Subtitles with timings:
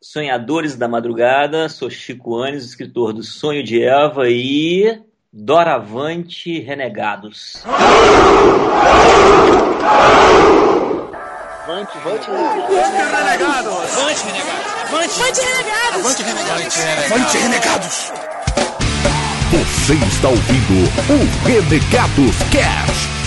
[0.00, 1.68] sonhadores da madrugada.
[1.68, 5.00] Sou Chico Anes, escritor do Sonho de Eva e
[5.32, 7.62] Doravante Renegados.
[11.64, 13.98] Avante, avante, renegados!
[13.98, 14.76] Avante, renegados!
[14.88, 15.98] Avante, renegados!
[15.98, 17.12] Avante, renegados!
[17.12, 18.12] Avante, renegados!
[19.50, 20.74] Você está ouvindo
[21.08, 23.17] o Renegados Cast.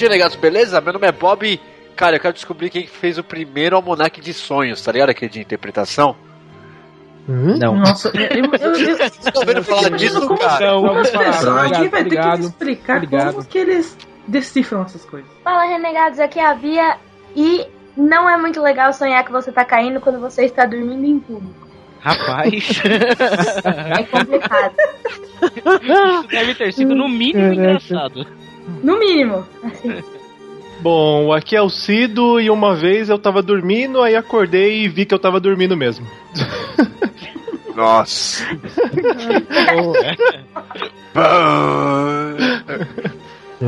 [0.00, 0.80] Avante Renegados, beleza?
[0.80, 1.60] Meu nome é Bob e,
[1.94, 5.10] cara, eu quero descobrir quem fez o primeiro Almanac de Sonhos, tá ligado?
[5.10, 6.16] Aquele de interpretação.
[7.28, 7.76] Não.
[7.76, 10.72] Nossa, eu, eu, eu, eu, Vocês estão ouvindo falar disso, como cara?
[10.72, 11.64] Não, vamos falar.
[11.64, 13.32] Alguém vai ter que explicar Obrigado.
[13.34, 15.30] como que eles decifram essas coisas.
[15.44, 16.96] Fala, renegados, aqui é a Bia
[17.36, 21.20] e não é muito legal sonhar que você tá caindo quando você está dormindo em
[21.20, 21.68] público.
[22.00, 22.80] Rapaz,
[23.98, 24.74] É complicado.
[25.42, 28.26] isso deve ter sido no mínimo engraçado.
[28.82, 29.46] No mínimo.
[29.62, 30.02] Assim.
[30.80, 35.04] Bom, aqui é o Cido e uma vez eu tava dormindo, aí acordei e vi
[35.04, 36.06] que eu tava dormindo mesmo.
[37.76, 38.44] Nossa.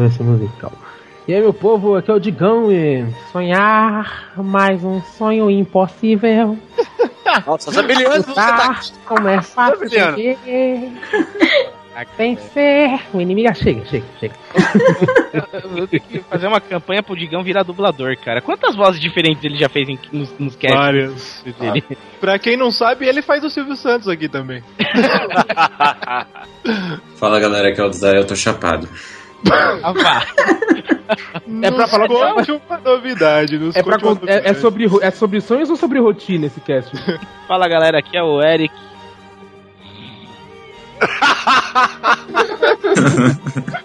[0.06, 0.72] Esse musical.
[1.28, 6.58] E aí, meu povo, aqui é o Digão e sonhar mais um sonho impossível.
[7.46, 8.80] Nossa, Zamiliano, você tá.
[9.04, 9.72] Começa a.
[12.16, 13.00] vencer.
[13.12, 14.34] O inimigo ah, chega, chega, chega.
[15.76, 18.40] Eu tenho que fazer uma campanha pro Digão virar dublador, cara.
[18.40, 21.44] Quantas vozes diferentes ele já fez em- nos, nos casts Várias.
[21.58, 21.84] dele?
[22.20, 24.62] Pra quem não sabe, ele faz o Silvio Santos aqui também.
[27.16, 28.88] Fala galera, aqui é o Zé, eu tô chapado.
[29.50, 30.26] Ah, vá.
[31.62, 33.58] É pra falar que Conte uma novidade.
[33.58, 36.92] Nos é, pra, é, é sobre, é sobre sonhos ou sobre rotina esse cast?
[37.48, 38.72] Fala galera, aqui é o Eric.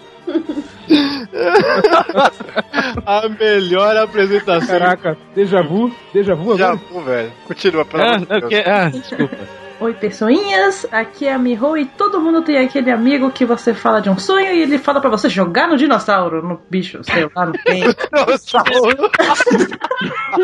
[3.06, 4.78] A melhor apresentação.
[4.78, 5.94] Caraca, déjà vu?
[6.12, 6.76] Déjà vu agora?
[6.76, 7.32] pô, velho.
[7.46, 8.66] Continua, pelo Ah, amor de ok, Deus.
[8.68, 9.36] ah, desculpa.
[9.80, 14.00] Oi, pessoinhas, aqui é a Miho e todo mundo tem aquele amigo que você fala
[14.02, 17.46] de um sonho e ele fala pra você jogar no dinossauro, no bicho, sei lá,
[17.46, 17.84] no tem.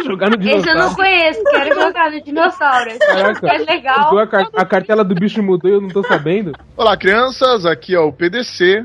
[0.05, 0.95] Jogar no Esse eu não dinossauro.
[0.97, 2.91] conheço, quero jogar no dinossauro.
[3.01, 3.49] Caraca.
[3.49, 4.19] É legal.
[4.19, 6.53] A, car- a cartela do bicho mudou e eu não tô sabendo.
[6.77, 8.85] Olá, crianças, aqui é o PDC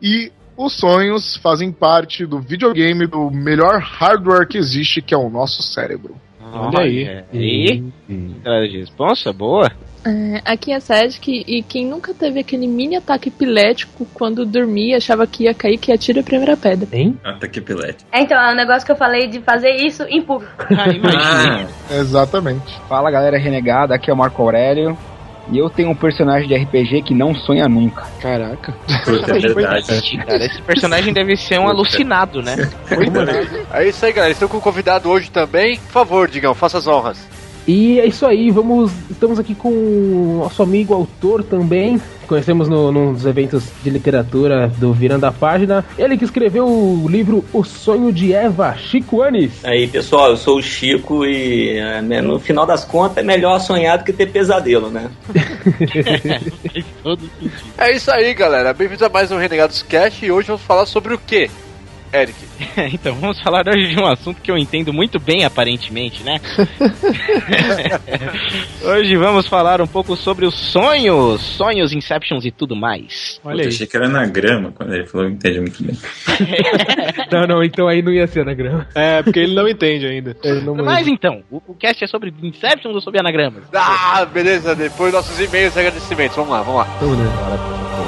[0.00, 5.28] e os sonhos fazem parte do videogame do melhor hardware que existe, que é o
[5.30, 6.14] nosso cérebro.
[6.52, 7.24] Olha aí.
[7.32, 7.84] E?
[8.42, 9.70] Cara de responsa, boa.
[10.04, 15.26] É, aqui é Sedic e quem nunca teve aquele mini ataque epilético quando dormia, achava
[15.26, 16.88] que ia cair, que atira a primeira pedra.
[16.90, 17.18] Hein?
[17.22, 18.04] Ataque pilete.
[18.10, 20.52] É, então, é um negócio que eu falei de fazer isso em público.
[20.70, 21.68] Ah, imagina.
[21.90, 22.80] Exatamente.
[22.88, 24.96] Fala galera renegada, aqui é o Marco Aurélio.
[25.50, 28.06] E eu tenho um personagem de RPG que não sonha nunca.
[28.20, 28.72] Caraca.
[29.04, 30.18] Puta, é verdade.
[30.18, 32.56] Cara, esse personagem deve ser um alucinado, né?
[33.72, 34.32] É isso aí, galera.
[34.32, 35.78] Estão com o convidado hoje também.
[35.78, 37.26] Por favor, Digão, faça as honras.
[37.66, 38.92] E é isso aí, vamos.
[39.10, 42.00] Estamos aqui com o nosso amigo autor também.
[42.26, 45.84] Conhecemos no, num dos eventos de literatura do Virando a Página.
[45.98, 49.64] Ele que escreveu o livro O Sonho de Eva, Chico Anis.
[49.64, 53.58] Aí, pessoal, eu sou o Chico e é, né, no final das contas é melhor
[53.60, 55.10] sonhar do que ter pesadelo, né?
[57.76, 58.72] É isso aí, galera.
[58.72, 61.50] Bem-vindos a mais um Renegados Cast e hoje vamos falar sobre o quê?
[62.12, 62.36] Eric.
[62.92, 66.40] Então, vamos falar hoje de um assunto que eu entendo muito bem, aparentemente, né?
[68.82, 73.40] hoje vamos falar um pouco sobre os sonhos, sonhos, inceptions e tudo mais.
[73.44, 73.74] Olha Puta, aí.
[73.74, 75.96] achei que era anagrama quando ele falou, entende muito bem.
[77.30, 78.88] Não, não, então aí não ia ser anagrama.
[78.94, 80.36] É, porque ele não entende ainda.
[80.42, 83.62] Ele não Mas então, o, o cast é sobre inceptions ou sobre anagramas?
[83.72, 84.74] Ah, beleza.
[84.74, 86.36] Depois nossos e-mails e agradecimentos.
[86.36, 86.84] Vamos lá, vamos lá.
[87.00, 87.99] Vamos né?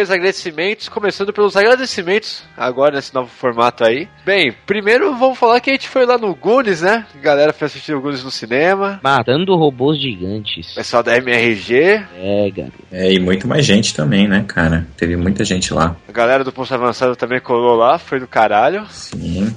[0.00, 4.08] E-mails, agradecimentos, começando pelos agradecimentos, agora nesse novo formato aí.
[4.24, 7.04] Bem, primeiro vamos falar que a gente foi lá no Gunes, né?
[7.14, 8.98] A galera foi assistir o Gunes no cinema.
[9.02, 10.74] Matando robôs gigantes.
[10.74, 12.02] Pessoal da MRG.
[12.16, 12.78] É, garoto.
[12.90, 14.86] É, e muito mais gente também, né, cara?
[14.96, 15.94] Teve muita gente lá.
[16.08, 18.86] A galera do Posto Avançado também colou lá, foi do caralho.
[18.88, 19.54] Sim.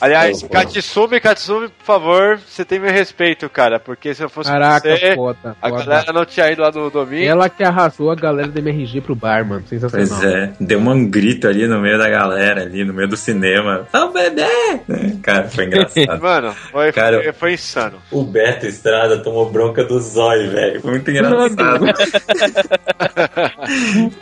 [0.00, 0.48] Aliás, Oh, oh.
[0.48, 5.14] Katsumi, Katsumi, por favor, você tem meu respeito, cara, porque se eu fosse Caraca, você,
[5.14, 5.84] foda, a foda.
[5.84, 7.24] galera não tinha ido lá no domingo.
[7.24, 9.64] Ela que arrasou a galera do MRG pro bar, mano.
[9.66, 10.08] Sensacional.
[10.08, 13.86] Pois é, deu um grito ali no meio da galera, ali no meio do cinema.
[13.90, 14.44] Tá o bebê!
[14.88, 15.16] Né?
[15.22, 16.20] Cara, foi engraçado.
[16.24, 17.98] Mano, foi, Cara, foi, foi insano.
[18.10, 20.80] O Beto Estrada tomou bronca do zóio, velho.
[20.80, 21.84] Foi muito engraçado.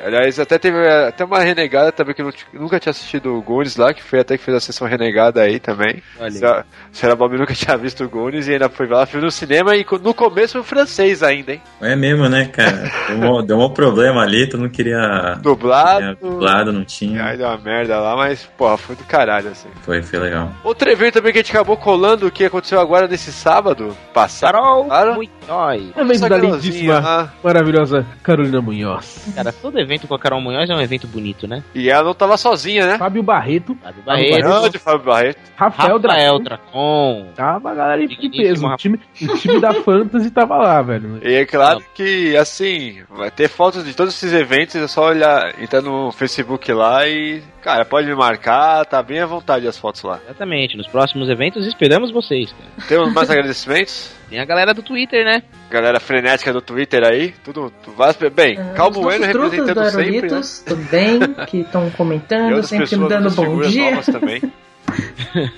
[0.04, 2.22] Aliás, até teve até uma renegada também que
[2.52, 5.58] nunca tinha assistido o Goonies lá, que foi até que fez a sessão renegada aí
[5.60, 6.02] também.
[6.18, 6.32] Olha aí.
[6.32, 9.20] Se a- Se a Bob nunca tinha visto o Goonies e ainda foi lá, viu
[9.20, 11.60] no cinema e no começo foi francês ainda, hein?
[11.80, 12.90] É mesmo, né, cara?
[13.08, 15.38] Deu um, deu um problema ali, tu não queria.
[15.40, 16.16] Dublado.
[16.16, 17.24] queria dublado, não tinha.
[17.24, 19.68] Aí deu uma merda lá, mas, porra, foi do caralho, assim.
[19.82, 20.52] Foi, foi legal.
[20.62, 24.52] Outro evento também que a gente acabou colando, que aconteceu agora nesse sábado passado.
[24.52, 25.14] Carol Claro.
[25.14, 25.82] Munhoz.
[25.96, 27.28] Evento da lindíssima, ah.
[27.42, 29.32] maravilhosa Carolina Munhoz.
[29.34, 31.62] Cara, todo evento com a Carol Munhoz é um evento bonito, né?
[31.74, 32.98] E ela não tava sozinha, né?
[32.98, 34.36] Fábio Barreto, Fábio Barreto.
[34.42, 35.31] Grande Fábio Barreto.
[35.56, 36.42] Rafael, Rafael Dracon.
[36.42, 37.26] Dracon.
[37.34, 38.66] Tava a galera de peso.
[38.66, 41.20] O time, o time da Fantasy tava lá, velho.
[41.22, 45.54] E é claro que, assim, vai ter fotos de todos esses eventos, é só olhar,
[45.60, 50.02] entrar no Facebook lá e, cara, pode me marcar, tá bem à vontade as fotos
[50.02, 50.18] lá.
[50.24, 50.76] Exatamente.
[50.76, 52.88] Nos próximos eventos esperamos vocês, cara.
[52.88, 54.12] Temos mais agradecimentos?
[54.28, 55.42] Tem a galera do Twitter, né?
[55.70, 57.92] Galera frenética do Twitter aí, tudo, tudo.
[58.34, 60.14] Bem, Ah, Calmo os Bueno representando sempre, né?
[60.14, 63.90] Aerolitos também, que estão comentando, sempre me dando bom dia.
[63.90, 64.40] novas também.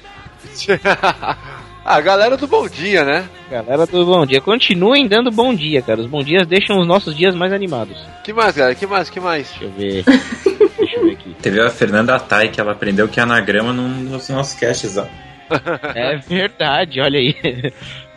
[1.85, 3.29] a galera do Bom Dia, né?
[3.50, 4.41] Galera do Bom Dia.
[4.41, 6.00] Continuem dando bom dia, cara.
[6.00, 7.99] Os bom dias deixam os nossos dias mais animados.
[8.23, 8.75] Que mais, galera?
[8.75, 9.11] Que mais?
[9.11, 9.50] Que mais?
[9.50, 10.05] Deixa eu ver.
[10.79, 11.37] Deixa eu ver aqui.
[11.41, 15.06] Teve a Fernanda Tai, que ela aprendeu que é anagrama num dos nossos caches, ó.
[15.94, 17.35] É verdade, olha aí.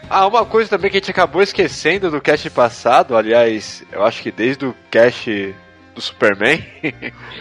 [0.10, 4.24] Ah, uma coisa também que a gente acabou esquecendo do cast passado, aliás, eu acho
[4.24, 5.54] que desde o cast
[5.94, 6.64] do Superman,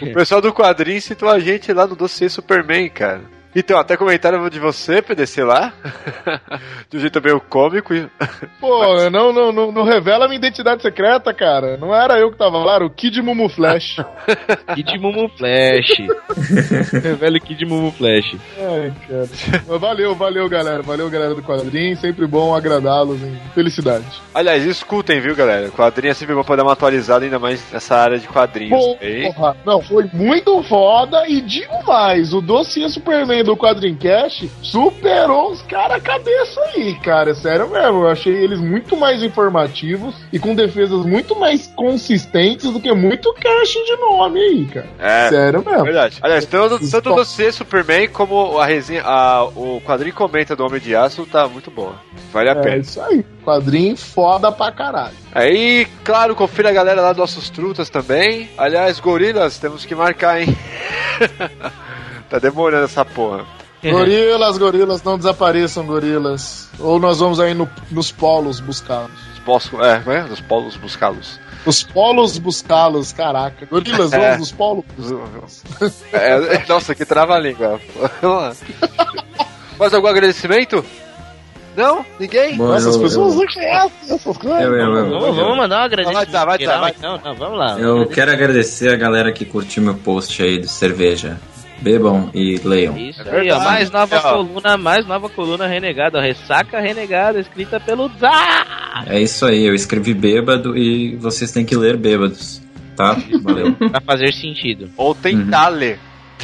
[0.02, 3.22] o pessoal do quadrinho citou a gente lá no dossiê Superman, cara.
[3.58, 5.72] Então, até comentaram de você, PDC, lá,
[6.90, 7.94] de um jeito meio cômico.
[8.60, 11.78] Pô, não, não, não, não revela minha identidade secreta, cara.
[11.78, 13.96] Não era eu que tava lá, era o Kid Mumu Flash.
[14.76, 15.88] Kid Mumu Flash.
[17.18, 18.36] Velho Kid Mumu Flash.
[18.58, 19.28] Ai, cara.
[19.66, 20.82] Mas valeu, valeu, galera.
[20.82, 21.96] Valeu, galera do quadrinho.
[21.96, 23.18] Sempre bom agradá-los
[23.54, 24.04] felicidade.
[24.34, 25.70] Aliás, escutem, viu, galera?
[25.70, 28.84] Quadrinho é sempre bom pra dar uma atualizada, ainda mais nessa área de quadrinhos.
[29.34, 35.62] Porra, não, foi muito foda e digo mais, o dossiê Superman do Quadrincast superou os
[35.62, 41.04] caras cabeça aí, cara, sério mesmo, eu achei eles muito mais informativos e com defesas
[41.06, 44.86] muito mais consistentes do que muito cast de nome aí, cara.
[44.98, 45.84] É, Sério mesmo.
[45.84, 46.18] verdade.
[46.20, 50.94] Aliás, tanto, tanto você, Superman, como a resenha, a, o quadrinho comenta do Homem de
[50.94, 51.94] Aço tá muito boa.
[52.32, 52.76] Vale a É pena.
[52.78, 55.14] isso aí, quadrinho foda pra caralho.
[55.32, 58.48] Aí, claro, confira a galera lá dos nossos trutas também.
[58.58, 60.56] Aliás, gorilas, temos que marcar, hein?
[62.28, 63.44] tá demorando essa porra.
[63.82, 66.68] Gorilas, gorilas, não desapareçam, gorilas.
[66.80, 69.10] Ou nós vamos aí no- nos polos buscá-los.
[69.34, 70.22] Os polos, é, é?
[70.24, 71.38] Dos polos buscá-los.
[71.64, 73.66] Os polos buscá-los, caraca.
[73.66, 74.18] Gorilas, É.
[74.18, 74.84] vamos nos polos.
[76.12, 77.80] É, nossa, que trava-língua.
[79.78, 80.84] Mais algum agradecimento?
[81.76, 82.04] Não?
[82.18, 82.56] Ninguém?
[82.56, 84.62] Bom, Nossa, as eu- pessoas eu- não conhecem essas coisas.
[84.62, 86.30] Eu, eu, eu, Vamos, vamos mandar um agradecimento.
[86.32, 86.94] Vai vai dar, geral, vai.
[86.96, 87.78] Então, não, vamos lá.
[87.78, 91.38] eu quero agradecer a galera que curtiu meu post aí de cerveja.
[91.80, 92.96] Bebam e leiam.
[92.96, 93.58] Isso É aí, ó.
[93.60, 94.32] Mais nova É, ó.
[94.44, 96.20] coluna, mais nova coluna renegada, ó.
[96.22, 99.04] Ressaca renegada, escrita pelo Zá!
[99.06, 102.62] É isso aí, eu escrevi bêbado e vocês têm que ler bêbados,
[102.96, 103.16] tá?
[103.42, 103.74] Valeu.
[103.90, 104.88] Pra fazer sentido.
[104.96, 105.98] Ou tentar ler.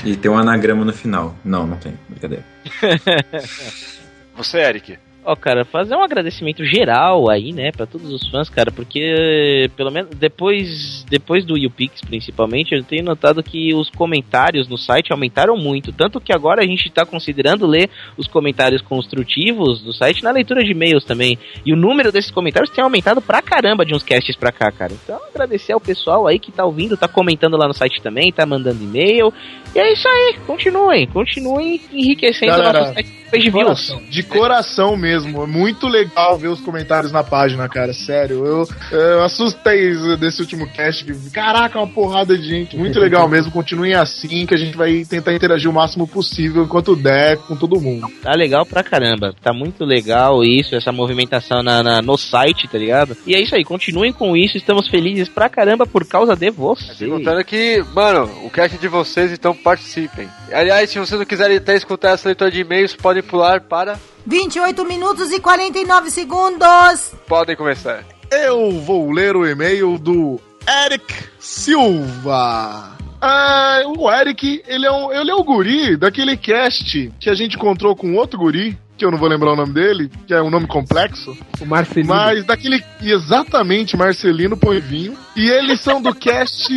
[0.04, 1.34] E tem um anagrama no final.
[1.44, 2.44] Não, não tem, brincadeira.
[4.36, 4.98] Você, Eric.
[5.24, 9.90] Ó, cara, fazer um agradecimento geral aí, né, pra todos os fãs, cara, porque pelo
[9.90, 15.56] menos depois depois do YouPix, principalmente, eu tenho notado que os comentários no site aumentaram
[15.56, 20.32] muito, tanto que agora a gente tá considerando ler os comentários construtivos do site na
[20.32, 21.38] leitura de e-mails também.
[21.64, 24.92] E o número desses comentários tem aumentado pra caramba de uns casts pra cá, cara.
[24.92, 28.44] Então, agradecer ao pessoal aí que tá ouvindo, tá comentando lá no site também, tá
[28.44, 29.32] mandando e-mail.
[29.72, 33.21] E é isso aí, continuem, continuem enriquecendo o nosso site.
[33.32, 33.96] Page views.
[34.10, 35.42] De coração mesmo.
[35.42, 37.92] É muito legal ver os comentários na página, cara.
[37.92, 38.44] Sério.
[38.46, 41.04] Eu, eu assustei desse último cast.
[41.04, 42.76] que, Caraca, uma porrada de gente.
[42.76, 43.50] Muito legal mesmo.
[43.50, 47.80] Continuem assim, que a gente vai tentar interagir o máximo possível enquanto der com todo
[47.80, 48.06] mundo.
[48.22, 49.34] Tá legal pra caramba.
[49.42, 53.16] Tá muito legal isso, essa movimentação na, na- no site, tá ligado?
[53.26, 54.56] E é isso aí, continuem com isso.
[54.56, 56.98] Estamos felizes pra caramba por causa de vocês.
[57.10, 60.28] Contando que, mano, o cast é de vocês, então participem.
[60.52, 63.98] Aliás, se vocês não quiserem até escutar essa leitura de e-mails, podem pular para.
[64.26, 67.12] 28 minutos e 49 segundos.
[67.26, 68.04] Podem começar.
[68.30, 70.40] Eu vou ler o e-mail do
[70.86, 71.04] Eric
[71.38, 72.96] Silva.
[73.20, 77.54] Ah, o Eric, ele é, um, ele é o guri daquele cast que a gente
[77.56, 80.50] encontrou com outro guri, que eu não vou lembrar o nome dele, que é um
[80.50, 81.36] nome complexo.
[81.60, 82.12] O Marcelino.
[82.12, 82.82] Mas daquele.
[83.00, 85.16] Exatamente, Marcelino Poivinho.
[85.34, 86.72] E eles são do cast.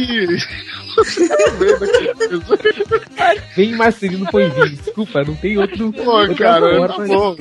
[3.56, 4.70] Vem Marcelino Poivinho.
[4.70, 5.92] Desculpa, não tem outro.
[5.92, 7.06] Pô, cara, forma.
[7.06, 7.36] pô.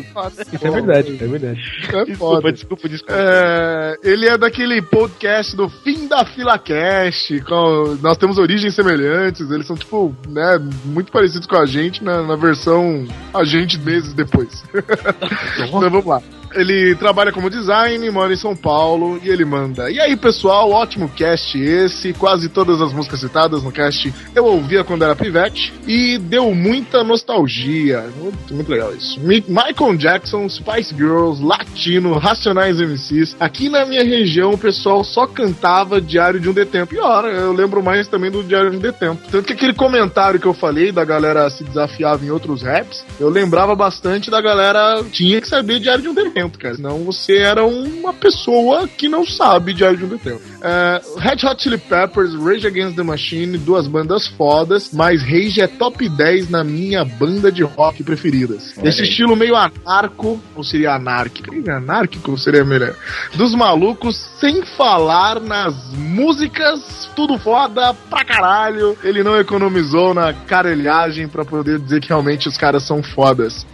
[0.52, 1.60] Isso é verdade, é verdade.
[1.92, 2.52] É foda.
[2.52, 3.14] desculpa, desculpa.
[3.16, 7.40] É, ele é daquele podcast do Fim da Fila Cast.
[7.42, 9.48] Com, nós temos origens semelhantes.
[9.50, 14.12] Eles são, tipo, né, muito parecidos com a gente na, na versão a gente meses
[14.12, 14.64] depois.
[15.54, 16.20] então vamos lá.
[16.54, 19.90] Ele trabalha como design, mora em São Paulo e ele manda.
[19.90, 22.12] E aí, pessoal, ótimo cast esse.
[22.12, 27.02] Quase todas as músicas citadas no cast eu ouvia quando era pivete e deu muita
[27.02, 28.04] nostalgia.
[28.50, 29.18] Muito, legal isso.
[29.20, 33.36] Mi- Michael Jackson, Spice Girls, Latino, Racionais MCs.
[33.40, 36.94] Aqui na minha região o pessoal só cantava Diário de um Detempo.
[36.94, 39.22] Pior, eu lembro mais também do Diário de um Detempo.
[39.30, 43.28] Tanto que aquele comentário que eu falei da galera se desafiava em outros raps, eu
[43.28, 46.74] lembrava bastante da galera tinha que saber Diário de um Detempo, cara.
[46.74, 50.42] Senão você era uma pessoa que não sabe Diário de um Detempo.
[50.62, 55.66] É, Red Hot Chili Peppers, Rage Against the Machine, duas bandas fodas, mas Rage é
[55.66, 58.74] top 10 na minha banda de rock preferidas.
[58.82, 61.54] Esse estilo meio anarco, ou seria anárquico?
[61.70, 62.94] Anárquico seria melhor.
[63.34, 68.96] Dos malucos, sem falar nas músicas, tudo foda pra caralho.
[69.02, 73.66] Ele não economizou na carelhagem pra poder dizer que realmente os caras são fodas.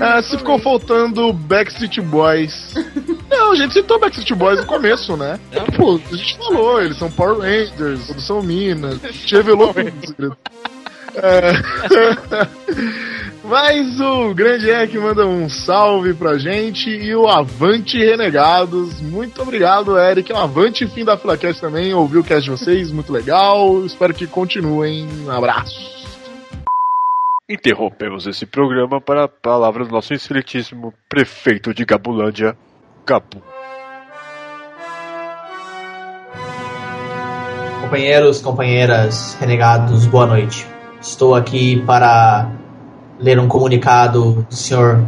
[0.00, 2.15] Ah, se ficou faltando Backstreet Boys.
[3.30, 5.38] Não, a gente citou Backstreet Boys no começo, né?
[5.76, 9.04] Pô, a gente falou, eles são Power Rangers, são Minas.
[9.04, 10.36] A gente revelou tudo.
[11.14, 11.52] É.
[13.44, 19.00] Mas o grande Eric manda um salve pra gente e o Avante Renegados.
[19.00, 20.32] Muito obrigado, Eric.
[20.32, 21.94] Um Avante fim da FilaCast também.
[21.94, 23.86] Ouvi o cast de vocês, muito legal.
[23.86, 25.06] Espero que continuem.
[25.24, 25.95] Um abraço.
[27.48, 32.56] Interrompemos esse programa para a palavra do nosso excelentíssimo prefeito de Gabulândia,
[33.06, 33.40] Gabu.
[37.82, 40.66] Companheiros, companheiras, renegados, boa noite.
[41.00, 42.50] Estou aqui para
[43.16, 45.06] ler um comunicado do senhor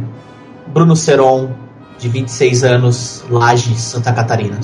[0.67, 1.53] Bruno Seron,
[1.97, 4.57] de 26 anos, Laje, Santa Catarina.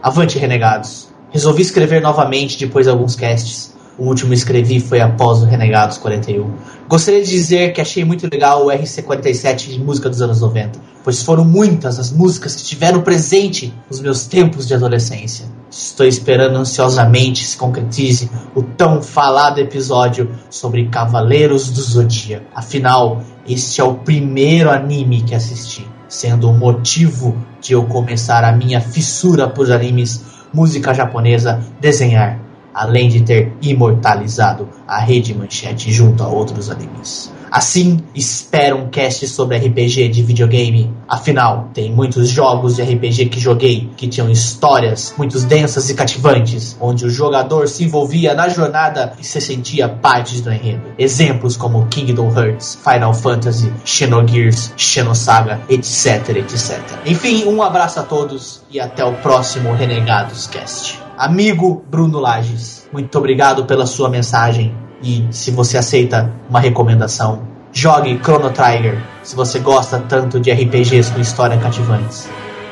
[0.00, 1.12] Avante, renegados.
[1.32, 3.75] Resolvi escrever novamente depois de alguns casts.
[3.98, 6.50] O último escrevi foi após o Renegados 41.
[6.86, 11.22] Gostaria de dizer que achei muito legal o RC47 de música dos anos 90, pois
[11.22, 15.46] foram muitas as músicas que tiveram presente nos meus tempos de adolescência.
[15.70, 22.44] Estou esperando ansiosamente se concretize o tão falado episódio sobre Cavaleiros do Zodíaco.
[22.54, 28.52] Afinal, este é o primeiro anime que assisti, sendo o motivo de eu começar a
[28.52, 30.22] minha fissura por animes,
[30.52, 32.45] música japonesa, desenhar
[32.76, 37.32] além de ter imortalizado a rede manchete junto a outros animes.
[37.56, 40.94] Assim, espero um cast sobre RPG de videogame.
[41.08, 46.76] Afinal, tem muitos jogos de RPG que joguei que tinham histórias muito densas e cativantes,
[46.78, 50.82] onde o jogador se envolvia na jornada e se sentia parte do enredo.
[50.98, 56.78] Exemplos como Kingdom Hearts, Final Fantasy, Xenogears, Xenosaga, etc, etc.
[57.06, 61.00] Enfim, um abraço a todos e até o próximo Renegados Cast.
[61.16, 68.18] Amigo Bruno Lages, muito obrigado pela sua mensagem e se você aceita uma recomendação, jogue
[68.22, 72.28] Chrono Trigger se você gosta tanto de RPGs com história cativantes.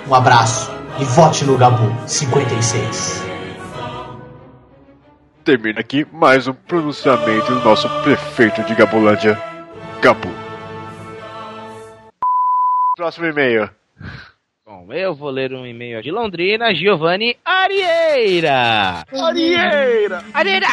[0.09, 3.25] Um abraço e vote no Gabu 56.
[5.45, 9.39] Termina aqui mais um pronunciamento do nosso prefeito de Gabulândia,
[10.01, 10.31] Gabu.
[12.97, 13.69] Próximo e-mail.
[14.65, 19.05] Bom, eu vou ler um e-mail de Londrina, Giovanni Arieira.
[19.13, 20.25] Arieira!
[20.33, 20.67] Arieira!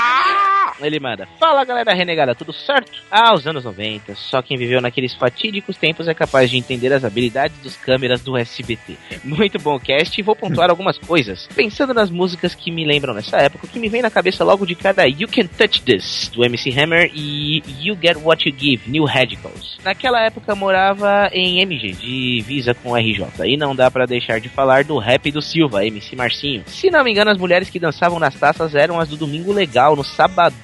[0.80, 2.92] Ele manda: Fala galera renegada, tudo certo?
[3.10, 4.16] Ah, os anos 90.
[4.16, 8.38] Só quem viveu naqueles fatídicos tempos é capaz de entender as habilidades dos câmeras do
[8.38, 8.98] SBT.
[9.24, 11.48] Muito bom cast e vou pontuar algumas coisas.
[11.56, 14.66] Pensando nas músicas que me lembram nessa época, o que me vem na cabeça logo
[14.66, 18.90] de cada You Can Touch This, do MC Hammer, e You Get What You Give,
[18.90, 19.78] New Radicals.
[19.84, 24.50] Naquela época morava em MG, de Visa com RJ, e não dá pra deixar de
[24.50, 26.64] falar do rap do Silva, MC Marcinho.
[26.68, 29.96] Se não me engano, as mulheres que dançavam nas taças eram as do Domingo Legal,
[29.96, 30.04] no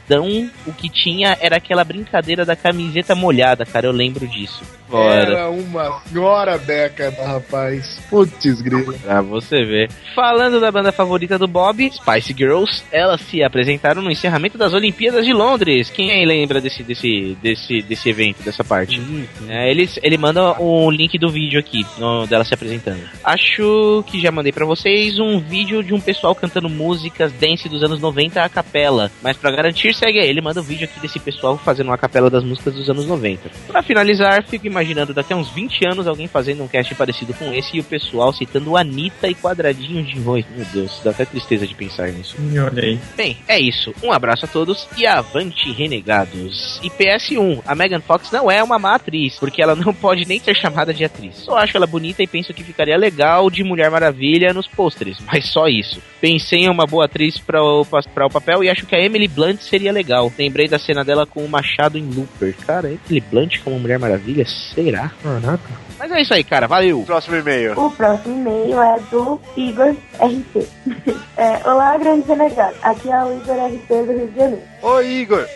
[0.07, 4.63] sabadão, o que tinha era aquela brincadeira da camiseta molhada, cara, eu lembro disso.
[4.89, 7.99] Era uma senhora década, rapaz.
[8.09, 8.93] Putz, grilo.
[8.93, 9.91] Pra você ver.
[10.15, 15.25] Falando da banda favorita do Bob, Spice Girls, elas se apresentaram no encerramento das Olimpíadas
[15.25, 15.89] de Londres.
[15.89, 19.01] Quem aí lembra desse, desse, desse, desse evento, dessa parte?
[19.49, 23.01] É, eles, ele manda o link do vídeo aqui, no, dela se apresentando.
[23.23, 27.83] Acho que já mandei pra vocês um vídeo de um pessoal cantando músicas dance dos
[27.83, 29.11] anos 90 a capela.
[29.21, 30.27] Mas pra garantir, segue aí.
[30.27, 33.49] Ele manda o vídeo aqui desse pessoal fazendo uma capela das músicas dos anos 90.
[33.67, 37.53] Pra finalizar, fico imaginando daqui a uns 20 anos alguém fazendo um cast parecido com
[37.53, 40.45] esse e o pessoal citando Anitta e quadradinhos de voz.
[40.55, 42.35] Meu Deus, dá até tristeza de pensar nisso.
[42.65, 42.99] Olha aí.
[43.15, 43.93] Bem, é isso.
[44.03, 46.79] Um abraço a todos e avante renegados.
[46.83, 50.39] E PS1, a Megan Fox não é uma má atriz, porque ela não pode nem
[50.39, 51.35] ser chamada de atriz.
[51.37, 55.45] Só acho ela bonita e penso que ficaria legal de Mulher Maravilha nos pôsteres, mas
[55.45, 56.01] só isso.
[56.19, 59.27] Pensei em uma boa atriz para o, pra o papel e acho que a Emily
[59.27, 60.31] Blunt seria legal.
[60.37, 62.55] Lembrei da cena dela com o machado em Looper.
[62.65, 64.45] Cara, Emily Blunt como Mulher Maravilha?
[64.45, 65.11] Será?
[65.21, 65.87] Caraca.
[65.99, 66.67] Mas é isso aí, cara.
[66.67, 67.03] Valeu.
[67.05, 67.79] Próximo e-mail.
[67.79, 70.67] O próximo e-mail é do Igor RP.
[71.37, 72.75] É, Olá, grande renegado.
[72.81, 74.63] Aqui é o Igor RP do Rio de Janeiro.
[74.81, 75.47] Oi, Igor.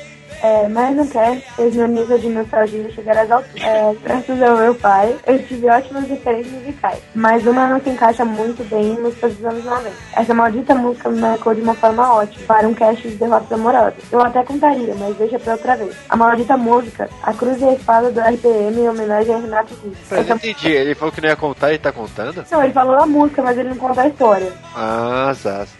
[0.42, 3.62] É, mas não quer, pois meu nível de nostalgia chegar às alturas.
[3.62, 8.24] É, graças ao meu pai, eu tive ótimas referências musicais, mas uma não se encaixa
[8.24, 9.90] muito bem em músicas dos anos 90.
[10.16, 13.94] Essa maldita música me marcou de uma forma ótima para um cast de derrotas amorosas.
[14.10, 15.94] Eu até contaria, mas deixa pra outra vez.
[16.08, 19.96] A maldita música, A Cruz e a Espada do RPM em homenagem a Renato Russo.
[20.10, 22.44] Mas eu entendi, ele falou que não ia contar e tá contando?
[22.50, 24.52] Não, ele falou a música, mas ele não conta a história.
[24.74, 25.70] Ah, zaz.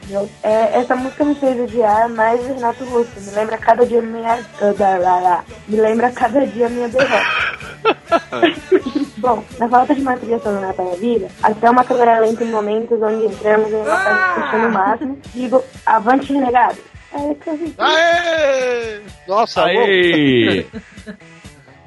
[0.42, 3.10] É, essa música me fez odiar mais o Renato Russo.
[3.18, 4.45] Me lembra cada dia minha.
[4.60, 5.44] Ah.
[5.68, 7.24] Me lembra cada dia minha derrota.
[9.18, 12.50] Bom, na falta de uma trilha sonora para a vida, até uma câmera lenta em
[12.50, 16.78] momentos onde entramos em uma fase fechando o máximo, digo, avante renegado.
[17.12, 17.36] É.
[17.78, 19.00] Aê!
[19.26, 20.66] Nossa, Aê!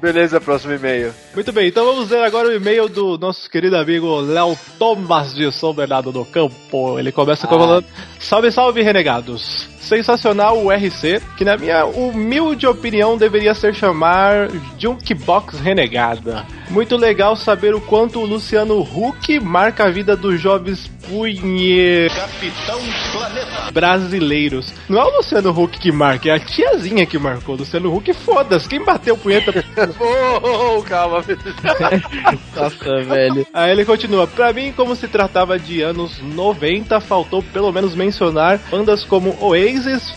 [0.00, 1.12] Beleza, próximo e-mail.
[1.34, 5.52] Muito bem, então vamos ler agora o e-mail do nosso querido amigo Léo Thomas de
[5.52, 6.98] São Bernardo do Campo.
[6.98, 7.86] Ele começa com falando:
[8.18, 9.68] Salve, salve, renegados!
[9.80, 16.46] Sensacional o RC, que na minha humilde opinião deveria ser chamar Junkbox Renegada.
[16.70, 22.08] Muito legal saber o quanto o Luciano Huck marca a vida dos jovens punhe...
[22.10, 22.80] Capitão
[23.12, 23.72] Planeta.
[23.72, 24.72] brasileiros.
[24.88, 27.56] Não é o Luciano Huck que marca, é a tiazinha que marcou.
[27.56, 29.52] Luciano Huck, foda-se, quem bateu punheta
[29.98, 31.24] oh, calma.
[32.54, 33.46] Nossa, velho.
[33.52, 34.26] Aí ele continua.
[34.28, 39.69] Pra mim, como se tratava de anos 90, faltou pelo menos mencionar bandas como Oasis,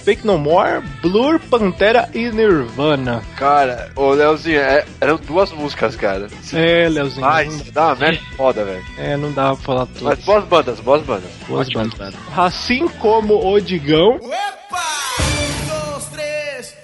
[0.03, 3.21] Fake No More, Blur, Pantera e Nirvana.
[3.35, 6.27] Cara, ô Leozinho, é- eram duas músicas, cara.
[6.53, 7.21] É, Leozinho.
[7.25, 8.83] Mas dá uma merda foda, velho.
[8.97, 10.05] É, não dá pra falar tudo.
[10.05, 11.31] Mas boas bandas, boas bandas.
[11.47, 12.13] Boas bandas.
[12.35, 14.27] Assim como o Digão, dos,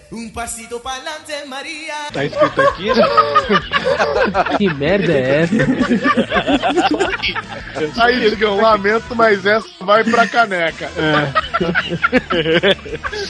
[0.09, 1.93] tres, un pasito pa'lante, María.
[2.11, 2.89] tá escrito aqui.
[4.57, 5.55] Que merda é essa?
[8.03, 10.89] Aí, Digão, lamento, mas essa vai pra caneca.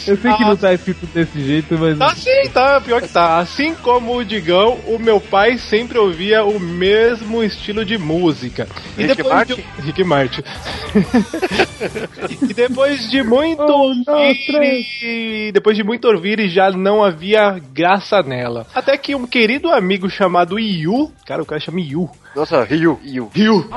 [0.08, 1.98] Eu sei que não tá escrito desse jeito, mas.
[1.98, 3.39] Tá sim, tá, pior que tá.
[3.39, 8.68] Assim como o Digão, o meu pai sempre ouvia o mesmo estilo de música.
[8.98, 9.56] E Rick depois Martin?
[9.56, 9.65] de...
[9.82, 10.42] Rick Martin.
[12.50, 17.60] e depois de muito Um, dois, ouvir, e depois de muito ouvir, já não havia
[17.74, 18.66] graça nela.
[18.74, 23.30] Até que um querido amigo chamado Yu, cara, o cara chama Yu, Nossa, Ryu, Ryu.
[23.34, 23.70] Ryu.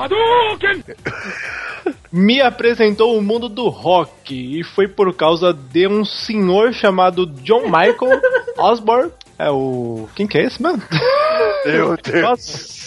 [2.11, 7.63] Me apresentou o mundo do rock e foi por causa de um senhor chamado John
[7.63, 8.21] Michael
[8.57, 9.11] Osborne.
[9.37, 10.07] É o.
[10.15, 10.81] Quem que é esse, mano?
[11.65, 12.21] Meu Deus.
[12.21, 12.82] Nossa.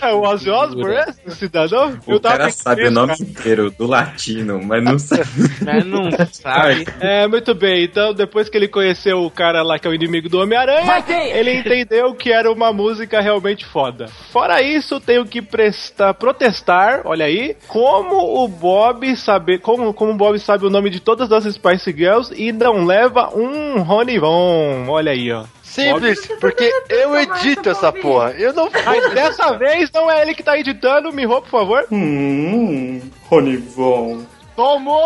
[0.00, 1.04] É o Ozzy Osbourne, é?
[1.26, 1.98] esse cidadão?
[2.06, 3.30] O cara sabe o nome cara.
[3.30, 5.22] inteiro do latino, mas não sabe.
[5.64, 6.86] Mas não sabe.
[7.00, 7.84] É, muito bem.
[7.84, 11.04] Então, depois que ele conheceu o cara lá que é o inimigo do Homem-Aranha,
[11.34, 14.08] ele entendeu que era uma música realmente foda.
[14.30, 20.16] Fora isso, tenho que prestar, protestar, olha aí, como o Bob sabe, como, como o
[20.16, 24.86] Bob sabe o nome de todas as Spice Girls e não leva um Rony Von.
[24.88, 25.44] Olha aí, ó.
[25.72, 28.32] Simples, porque eu edito essa porra.
[28.32, 31.86] Eu não Mas dessa vez não é ele que tá editando, Miho, por favor.
[31.90, 34.22] Hum, Ronivon.
[34.54, 35.02] Tomou!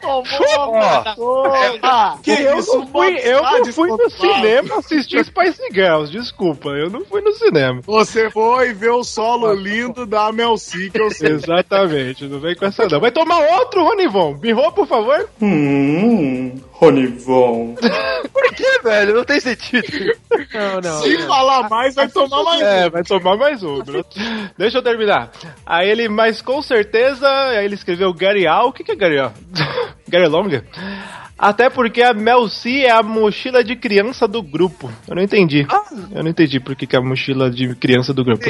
[0.00, 0.24] Tomou!
[2.22, 7.04] Que eu não fui, eu não fui no cinema assistir Spice Girls, desculpa, eu não
[7.04, 7.82] fui no cinema.
[7.84, 11.32] Você foi ver o solo lindo da Mel C, que eu sei.
[11.32, 12.98] Exatamente, não vem com essa não.
[12.98, 14.34] Vai tomar outro, Ronivon.
[14.34, 15.28] Birrou, por favor.
[15.42, 17.74] Hum, Ronivon.
[18.32, 19.14] Por que, velho?
[19.14, 19.86] Não tem sentido.
[20.52, 21.02] Não, não.
[21.02, 22.90] Se falar mais, vai tomar mais É, um.
[22.90, 23.78] vai tomar mais um.
[24.58, 25.30] Deixa eu terminar.
[25.64, 28.68] Aí ele, mas com certeza, aí ele escreveu Gary Al.
[28.68, 29.32] O que, que é Gary Al?
[30.08, 30.64] Gary Longa?
[31.38, 34.90] Até porque a Mel C é a mochila de criança do grupo.
[35.06, 35.66] Eu não entendi.
[36.14, 38.42] Eu não entendi por que, que é a mochila de criança do grupo.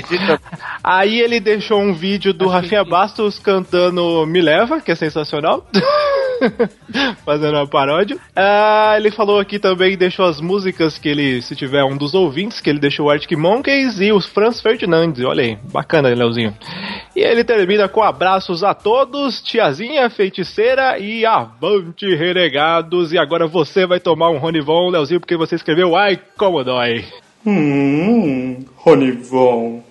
[0.85, 5.67] Aí ele deixou um vídeo do Rafinha Bastos cantando Me Leva, que é sensacional.
[7.25, 8.19] Fazendo uma paródia.
[8.35, 12.61] Ah, ele falou aqui também, deixou as músicas que ele, se tiver um dos ouvintes,
[12.61, 15.15] que ele deixou o Arctic Monkeys e os Franz Ferdinand.
[15.25, 16.55] Olha aí, bacana, Leozinho.
[17.15, 22.15] E ele termina com abraços a todos, tiazinha, feiticeira e avante
[23.13, 27.05] E agora você vai tomar um Ronivon, Leozinho, porque você escreveu Ai, como dói.
[27.45, 29.83] Hum, Ronivon.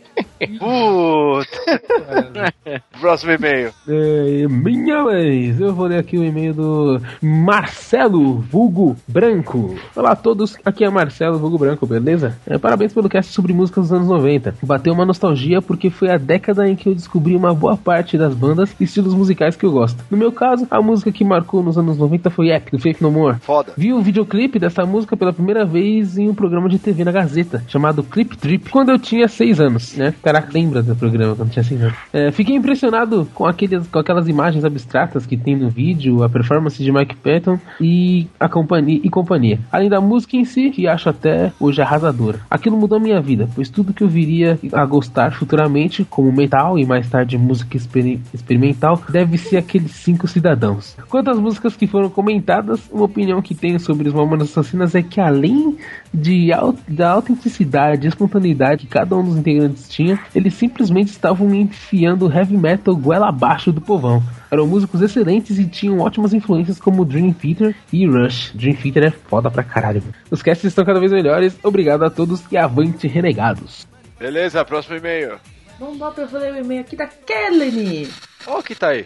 [0.60, 2.54] Puta.
[3.00, 3.72] Próximo e-mail.
[3.88, 9.76] É, minha vez, eu vou ler aqui o e-mail do Marcelo Vulgo Branco.
[9.96, 12.38] Olá a todos, aqui é Marcelo Vulgo Branco, beleza?
[12.48, 14.56] É, parabéns pelo cast sobre músicas dos anos 90.
[14.64, 18.34] Bateu uma nostalgia porque foi a década em que eu descobri uma boa parte das
[18.34, 20.04] bandas e estilos musicais que eu gosto.
[20.10, 23.12] No meu caso, a música que marcou nos anos 90 foi Epic, do Faith No
[23.12, 23.38] More.
[23.40, 23.74] Foda.
[23.78, 27.64] Vi o videoclipe dessa música pela primeira vez em um programa de TV na Gazeta,
[27.68, 30.14] chamado Clip Trip, quando eu tinha 6 anos, né?
[30.22, 31.96] Caraca, lembra do programa quando tinha 6 anos.
[32.14, 36.82] É, fiquei impressionado com, aqueles, com aquelas imagens abstratas que tem no vídeo, a performance
[36.82, 39.60] de Mike Patton e a companhia, e companhia.
[39.72, 42.40] Além da música em si, que acho até hoje arrasadora.
[42.50, 46.86] Aquilo mudou minha vida, pois tudo que eu viria a gostar futuramente, como metal e
[46.86, 50.96] mais tarde música experi- experimental, deve ser aqueles cinco cidadãos.
[51.10, 55.02] Quanto às músicas que foram comentadas, uma opinião que tenho sobre os Mamonas Assassinas é
[55.02, 55.78] que além
[56.14, 56.50] de
[56.88, 62.58] da autenticidade e espontaneidade que cada um dos integrantes tinha, eles simplesmente estavam enfiando heavy
[62.58, 64.22] metal goela abaixo do povão.
[64.52, 68.52] Eram músicos excelentes e tinham ótimas influências como Dream Theater e Rush.
[68.54, 70.02] Dream Theater é foda pra caralho.
[70.02, 70.14] mano.
[70.30, 71.58] Os casts estão cada vez melhores.
[71.64, 73.88] Obrigado a todos e avante renegados.
[74.20, 75.38] Beleza, próximo e-mail.
[75.80, 78.10] Vamos lá pra eu ler o e-mail aqui da Kelly,
[78.48, 79.06] Ó, que tá aí.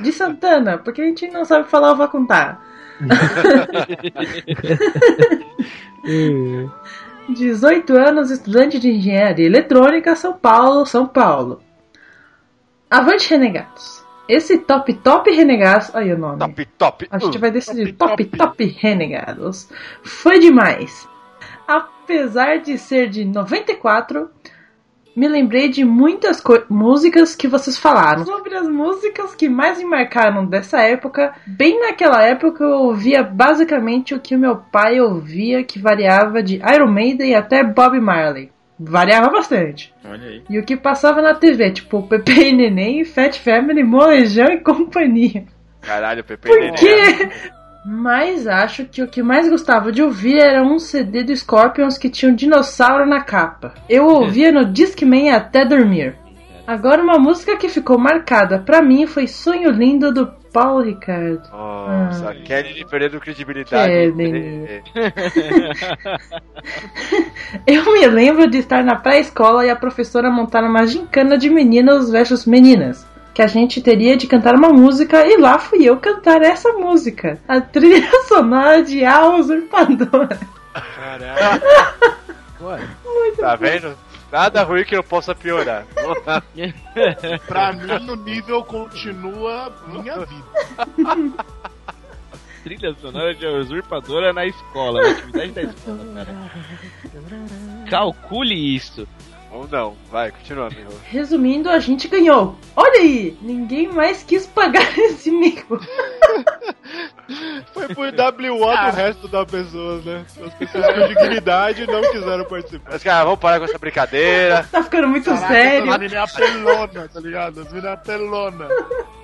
[0.00, 2.64] de Santana, porque a gente não sabe falar, eu vou contar.
[7.32, 11.60] 18 anos, estudante de engenharia eletrônica, São Paulo, São Paulo.
[12.90, 14.04] Avante Renegados.
[14.28, 15.94] Esse top top Renegados.
[15.94, 16.38] Aí o nome.
[16.38, 17.08] Top, top.
[17.10, 19.68] A gente vai decidir top top Renegados.
[20.02, 21.08] Foi demais.
[21.66, 24.30] Apesar de ser de 94,
[25.20, 28.24] me lembrei de muitas músicas que vocês falaram.
[28.24, 34.14] Sobre as músicas que mais me marcaram dessa época, bem naquela época eu ouvia basicamente
[34.14, 38.50] o que o meu pai ouvia, que variava de Iron Maiden até Bob Marley.
[38.78, 39.92] Variava bastante.
[40.02, 40.42] Olha aí.
[40.48, 45.44] E o que passava na TV, tipo Pepe e Neném, Fat Family, Molejão e companhia.
[45.82, 46.74] Caralho, Pepe Por Neném.
[46.76, 47.28] quê?
[47.84, 52.10] Mas acho que o que mais gostava de ouvir era um CD do Scorpions que
[52.10, 53.72] tinha um dinossauro na capa.
[53.88, 56.14] Eu ouvia no Discman até dormir.
[56.66, 61.48] Agora uma música que ficou marcada pra mim foi Sonho Lindo do Paulo Ricardo.
[61.50, 62.34] Nossa, Ah.
[62.44, 63.90] Kelly perdendo credibilidade.
[63.92, 64.82] Kelly.
[67.66, 72.10] Eu me lembro de estar na pré-escola e a professora montar uma gincana de meninos
[72.10, 73.06] versus meninas.
[73.34, 77.38] Que a gente teria de cantar uma música e lá fui eu cantar essa música.
[77.46, 80.38] A trilha sonora de A Usurpadora.
[80.96, 81.62] Caralho.
[83.38, 83.96] tá vendo?
[84.30, 85.84] Nada ruim que eu possa piorar.
[87.46, 90.44] Pra mim, o nível continua minha vida.
[92.62, 96.50] Trilha sonora de usurpadora na escola, na atividade da escola, cara.
[97.88, 99.08] Calcule isso.
[99.52, 100.92] Ou não, vai, continua, amigo.
[101.04, 102.56] Resumindo, a gente ganhou.
[102.76, 103.36] Olha aí!
[103.42, 105.78] Ninguém mais quis pagar esse mico.
[107.72, 110.24] Foi por WO do resto das pessoas, né?
[110.44, 112.92] As pessoas com dignidade não quiseram participar.
[112.92, 114.68] Mas, cara, vamos parar com essa brincadeira.
[114.70, 115.90] Tá ficando muito Caraca, sério.
[115.90, 117.60] As meninas apelona, tá ligado?
[117.60, 118.68] As meninas apelona.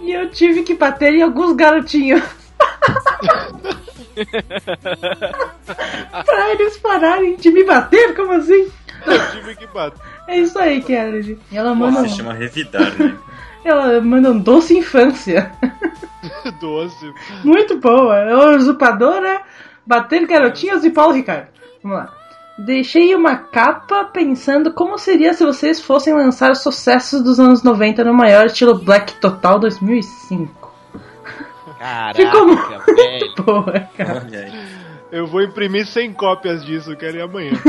[0.00, 2.22] E eu tive que bater em alguns garotinhos.
[6.24, 8.14] pra eles pararem de me bater?
[8.14, 8.70] Como assim?
[9.06, 10.15] Eu tive que bater.
[10.28, 11.38] É isso aí, Kennedy.
[11.50, 13.16] E ela manda, Nossa, se chama revidar, né?
[13.64, 15.50] ela manda um doce infância.
[16.60, 17.12] Doce.
[17.44, 18.16] Muito boa.
[18.18, 19.42] É usurpadora,
[19.84, 21.48] bater garotinhos e Paulo Ricardo.
[21.82, 22.12] Vamos lá.
[22.58, 28.02] Deixei uma capa pensando como seria se vocês fossem lançar os sucessos dos anos 90
[28.04, 30.72] no maior estilo Black Total 2005.
[31.78, 33.34] Caraca, Ficou velho.
[33.44, 34.26] Boa, cara.
[35.12, 37.52] Eu vou imprimir 100 cópias disso, quero ir amanhã.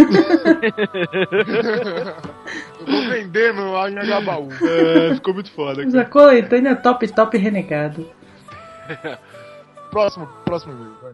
[2.79, 4.49] Eu vou vender no Anhangabaú.
[4.63, 5.83] É, ficou muito foda.
[5.83, 8.09] Mas a coletânea top top renegado.
[9.91, 11.13] próximo, próximo vai.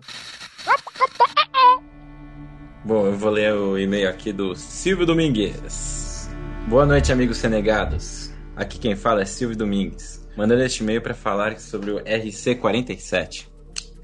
[2.86, 6.30] Bom, eu vou ler o e-mail aqui do Silvio Domingues.
[6.68, 8.32] Boa noite, amigos renegados.
[8.56, 13.48] Aqui quem fala é Silvio Domingues, mandando este e-mail para falar sobre o RC47.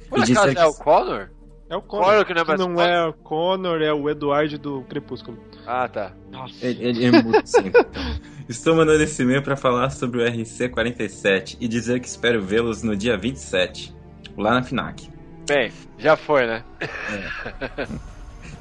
[0.09, 1.29] Por acaso é o Connor?
[1.69, 2.25] É o Connor Connor.
[2.25, 5.37] que não é mais não é o Connor, é o Eduardo do Crepúsculo.
[5.67, 6.13] Ah, tá.
[6.61, 7.85] Ele, ele é muito simples.
[7.89, 8.19] então.
[8.49, 12.95] Estou mandando esse e-mail para falar sobre o RC47 e dizer que espero vê-los no
[12.95, 13.95] dia 27,
[14.35, 15.09] lá na FINAC.
[15.47, 16.63] Bem, já foi, né?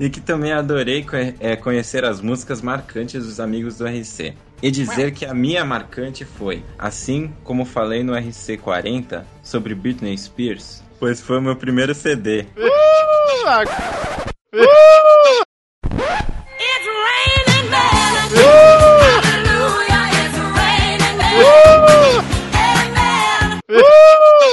[0.01, 1.05] E que também adorei
[1.41, 4.33] é, conhecer as músicas marcantes dos amigos do RC.
[4.63, 10.85] E dizer que a minha marcante foi, assim como falei no RC40 sobre Britney Spears,
[10.99, 12.47] pois foi o meu primeiro CD.
[12.57, 12.69] Uh,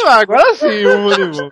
[0.08, 1.52] agora sim, o Munivo.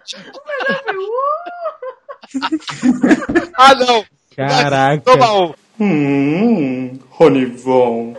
[3.57, 4.05] ah, não!
[4.35, 5.03] Caraca.
[5.03, 5.62] Toma um!
[5.79, 8.15] Hum, Ronivon.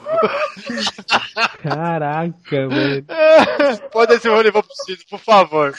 [1.63, 3.05] Caraca, velho.
[3.93, 5.75] Pode esse Ronivon preciso, por favor.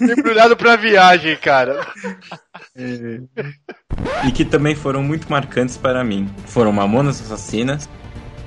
[0.00, 1.86] Embrulhado pra viagem, cara.
[4.26, 6.28] E que também foram muito marcantes para mim.
[6.46, 7.88] Foram Mamonas Assassinas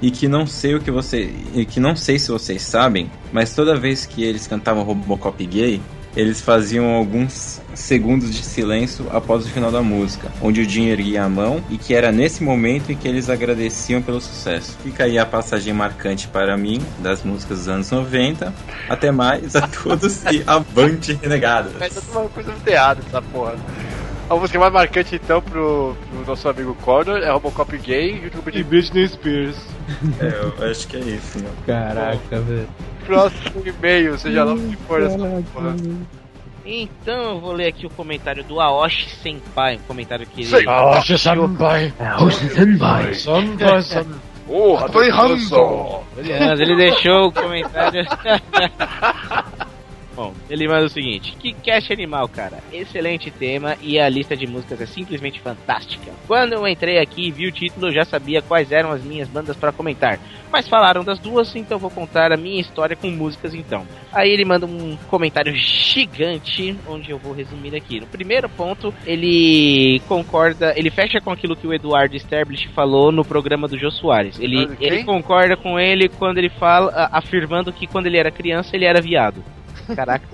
[0.02, 3.54] e que não sei o que você, e que não sei se vocês sabem, mas
[3.54, 5.80] toda vez que eles cantavam Robocop gay,
[6.16, 11.24] eles faziam alguns segundos de silêncio após o final da música, onde o Jim erguia
[11.24, 14.78] a mão e que era nesse momento em que eles agradeciam pelo sucesso.
[14.84, 18.54] Fica aí a passagem marcante para mim das músicas dos anos 90.
[18.90, 21.74] Até mais a todos e avante renegados.
[21.80, 23.56] Mas tá uma coisa muito errada essa porra.
[24.30, 28.54] A música mais marcante então pro, pro nosso amigo Connor é Robocop gay com o
[28.54, 29.58] E Britney Spears.
[30.22, 31.50] É, eu acho que é isso, né?
[31.66, 32.68] Caraca, velho.
[33.06, 35.18] Próximo e-mail, seja lá o que for essa
[35.54, 35.76] porra.
[36.66, 40.70] Então eu vou ler aqui o comentário do Aoshi Senpai, um comentário que ele.
[40.70, 41.94] Aoshi Senpai.
[42.00, 43.14] Aoshi Senpai.
[43.16, 44.20] Senpai, senpai.
[44.46, 46.04] Porra, Tô errando.
[46.16, 48.06] Beleza, ele deixou o comentário.
[50.22, 52.60] Bom, ele manda o seguinte: Que cast animal, cara.
[52.72, 56.12] Excelente tema e a lista de músicas é simplesmente fantástica.
[56.28, 59.28] Quando eu entrei aqui e vi o título, eu já sabia quais eram as minhas
[59.28, 60.20] bandas para comentar.
[60.52, 63.88] Mas falaram das duas, então vou contar a minha história com músicas então.
[64.14, 68.00] Aí ele manda um comentário gigante, onde eu vou resumir aqui.
[68.00, 73.26] No primeiro ponto, ele concorda, ele fecha com aquilo que o Eduardo Stablish falou no
[73.26, 74.40] programa do Jô Soares.
[74.40, 78.86] Ele, ele concorda com ele quando ele fala, afirmando que quando ele era criança ele
[78.86, 79.42] era viado.
[79.96, 80.26] Caraca.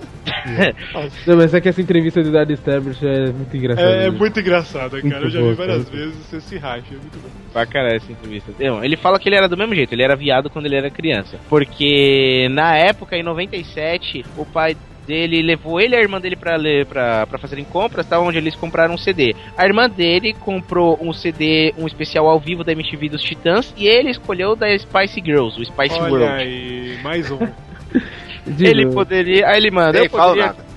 [1.26, 3.96] Não, mas é que essa entrevista do Dad Establish é muito engraçada.
[3.96, 5.24] É, é muito engraçada, cara.
[5.24, 5.96] Eu já vi várias cara.
[5.96, 6.94] vezes, você se racha.
[6.94, 7.28] É muito bom.
[7.52, 8.52] Pra caralho essa entrevista.
[8.58, 10.90] Não, ele fala que ele era do mesmo jeito, ele era viado quando ele era
[10.90, 11.38] criança.
[11.48, 16.54] Porque na época, em 97, o pai dele levou ele e a irmã dele pra,
[16.56, 18.20] ler, pra, pra fazerem compras, tá?
[18.20, 19.34] Onde eles compraram um CD.
[19.56, 23.86] A irmã dele comprou um CD, um especial ao vivo da MTV dos Titãs, e
[23.88, 26.26] ele escolheu da Spice Girls, o Spice Olha World.
[26.26, 27.38] aí, mais um.
[28.58, 29.48] Ele poderia.
[29.48, 30.46] Aí ele manda, eu poderia.
[30.46, 30.68] nada.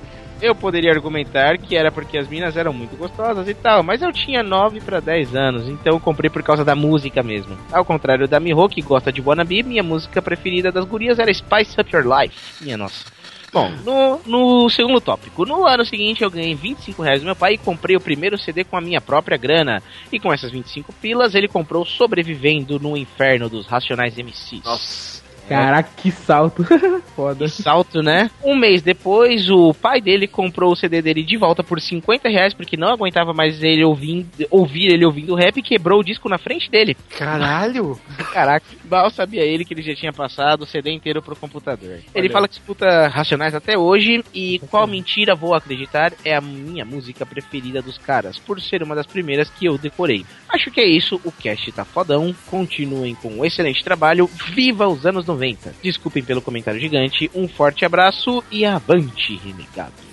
[0.41, 4.11] Eu poderia argumentar que era porque as minas eram muito gostosas e tal, mas eu
[4.11, 7.55] tinha 9 para 10 anos, então eu comprei por causa da música mesmo.
[7.71, 11.79] Ao contrário da Miho, que gosta de Wannabe, minha música preferida das gurias era Spice
[11.79, 12.63] Up Your Life.
[12.63, 13.05] Minha nossa.
[13.53, 17.53] Bom, no, no segundo tópico, no ano seguinte eu ganhei 25 reais do meu pai
[17.53, 19.83] e comprei o primeiro CD com a minha própria grana.
[20.11, 24.63] E com essas 25 pilas ele comprou Sobrevivendo no Inferno dos Racionais MCs.
[24.63, 25.21] Nossa.
[25.55, 26.65] Caraca, que salto.
[27.15, 27.47] Foda.
[27.47, 28.29] Salto, né?
[28.43, 32.53] Um mês depois, o pai dele comprou o CD dele de volta por 50 reais,
[32.53, 36.37] porque não aguentava mais ele ouvindo, ouvir ele ouvindo rap e quebrou o disco na
[36.37, 36.95] frente dele.
[37.17, 37.99] Caralho!
[38.31, 41.99] Caraca, mal sabia ele que ele já tinha passado o CD inteiro pro computador.
[42.15, 46.85] Ele fala que escuta Racionais até hoje e qual mentira vou acreditar é a minha
[46.85, 50.25] música preferida dos caras, por ser uma das primeiras que eu decorei.
[50.47, 55.05] Acho que é isso, o cast tá fodão, continuem com um excelente trabalho, viva os
[55.05, 55.40] anos 90.
[55.83, 60.10] Desculpem pelo comentário gigante, um forte abraço e avante, renegados.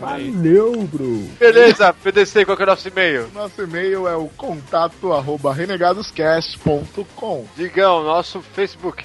[0.00, 1.28] Valeu, bro.
[1.38, 3.28] Beleza, PDC, qual que é o nosso e-mail?
[3.32, 7.46] Nosso e-mail é o contato arroba renegadoscast.com.
[7.56, 9.04] Digão, nosso Facebook.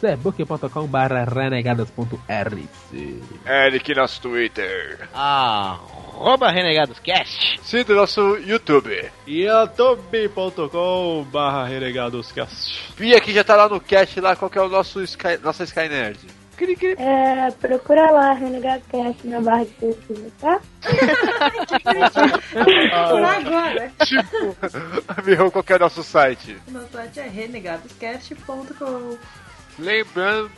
[0.00, 5.08] facebook.com barra renegadas.rc Eric, nosso Twitter.
[5.12, 7.60] Arroba arroba renegadoscast.
[7.62, 9.10] Sim, do nosso YouTube.
[9.26, 12.94] youtube.com barra renegadoscast.
[12.96, 15.64] Bia que já tá lá no cast lá, qual que é o nosso Sky, nossa
[16.56, 16.96] Sky Nerd?
[16.98, 20.60] É, procura lá, Renegado Cast na barra de pesquisa, tá?
[23.10, 23.92] Por agora.
[24.04, 24.56] Tipo,
[25.24, 26.56] Mirão, qual que é o nosso site?
[26.68, 29.18] Nosso site é renegadoscast.com.
[29.78, 30.50] Lembrando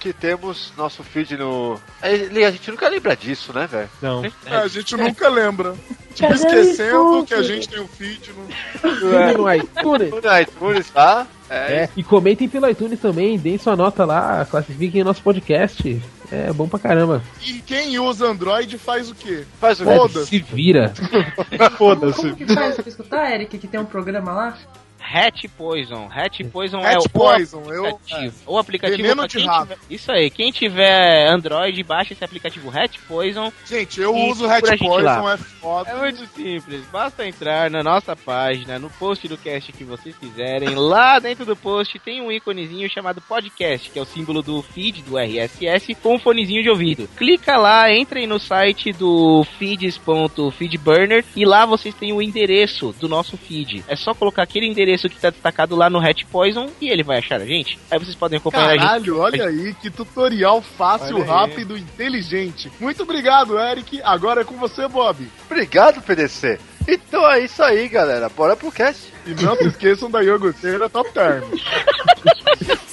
[0.00, 1.78] que temos nosso feed no.
[2.02, 3.90] É, A gente nunca lembra disso, né, velho?
[4.00, 4.24] Não.
[4.46, 5.74] É, a gente nunca lembra.
[6.14, 9.38] Tipo, esquecendo que a gente tem o feed no.
[9.38, 10.10] no iTunes.
[10.10, 11.26] No iTunes, tá?
[11.50, 11.82] É.
[11.84, 16.00] É, e comentem pelo iTunes também, deem sua nota lá, classifiquem o nosso podcast.
[16.32, 17.22] É bom pra caramba.
[17.44, 19.44] E quem usa Android faz o quê?
[19.60, 20.26] Faz o Foda-se.
[20.26, 20.92] Se vira.
[21.76, 22.22] Foda-se.
[22.22, 24.58] Como que faz pra escutar, Eric, que tem um programa lá?
[25.06, 26.08] Hatch Poison.
[26.10, 28.34] Hatch Poison Hatch é o Poison, eu- aplicativo.
[28.46, 33.52] O aplicativo Veneno de tiver- Isso aí, quem tiver Android, baixa esse aplicativo Hatch Poison.
[33.66, 35.90] Gente, eu uso gente Poison, é foda.
[35.90, 40.70] É muito simples, basta entrar na nossa página, no post do cast que vocês quiserem.
[40.74, 45.02] Lá dentro do post tem um íconezinho chamado podcast, que é o símbolo do feed
[45.02, 47.08] do RSS, com um fonezinho de ouvido.
[47.16, 53.36] Clica lá, entrem no site do feeds.feedburner e lá vocês têm o endereço do nosso
[53.36, 53.84] feed.
[53.86, 57.18] É só colocar aquele endereço que está destacado lá no Hatch Poison e ele vai
[57.18, 57.78] achar a gente.
[57.90, 58.80] Aí vocês podem acompanhar a gente.
[58.80, 61.30] Caralho, olha aí, que tutorial fácil, Olha aí.
[61.30, 62.70] rápido, inteligente.
[62.80, 64.00] Muito obrigado, Eric.
[64.02, 65.28] Agora é com você, Bob.
[65.50, 66.58] Obrigado, PDC.
[66.86, 68.28] Então é isso aí, galera.
[68.28, 69.12] Bora pro cast.
[69.26, 71.42] E não se esqueçam da iogurteira Top Term.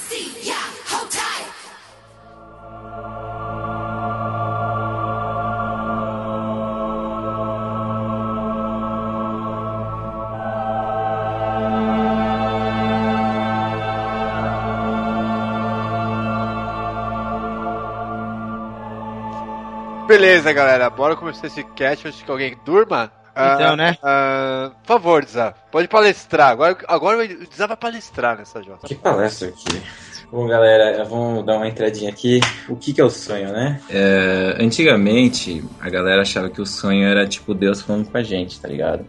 [20.11, 20.89] Beleza, galera.
[20.89, 23.09] Bora começar esse cast antes que alguém durma.
[23.31, 23.97] Então, Ah, né?
[24.03, 25.55] ah, por favor, Dza.
[25.71, 26.49] Pode palestrar.
[26.51, 28.85] Agora, agora o Dza vai palestrar nessa Jota.
[28.87, 29.81] Que palestra aqui.
[30.29, 32.41] Bom, galera, vamos dar uma entradinha aqui.
[32.67, 33.79] O que, que é o sonho, né?
[33.89, 38.59] É, antigamente, a galera achava que o sonho era tipo Deus falando com a gente,
[38.59, 39.05] tá ligado?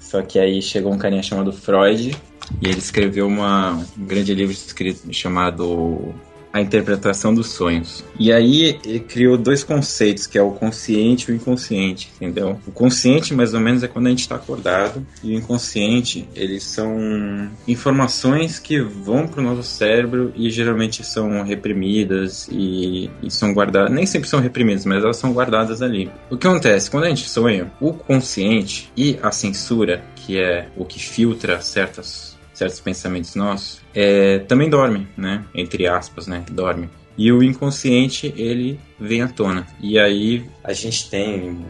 [0.00, 2.16] Só que aí chegou um carinha chamado Freud
[2.60, 6.12] e ele escreveu uma, um grande livro escrito chamado
[6.56, 8.02] A Interpretação dos Sonhos.
[8.18, 12.58] E aí criou dois conceitos, que é o consciente e o inconsciente, entendeu?
[12.66, 16.62] O consciente, mais ou menos, é quando a gente está acordado, e o inconsciente, eles
[16.62, 23.92] são informações que vão pro nosso cérebro e geralmente são reprimidas e, e são guardadas,
[23.92, 26.10] nem sempre são reprimidas, mas elas são guardadas ali.
[26.30, 26.90] O que acontece?
[26.90, 32.35] Quando a gente sonha, o consciente e a censura, que é o que filtra certas
[32.56, 35.44] certos pensamentos nossos, é, também dorme, né?
[35.54, 36.44] Entre aspas, né?
[36.50, 36.88] Dorme.
[37.18, 39.66] E o inconsciente, ele vem à tona.
[39.80, 41.64] E aí a gente tem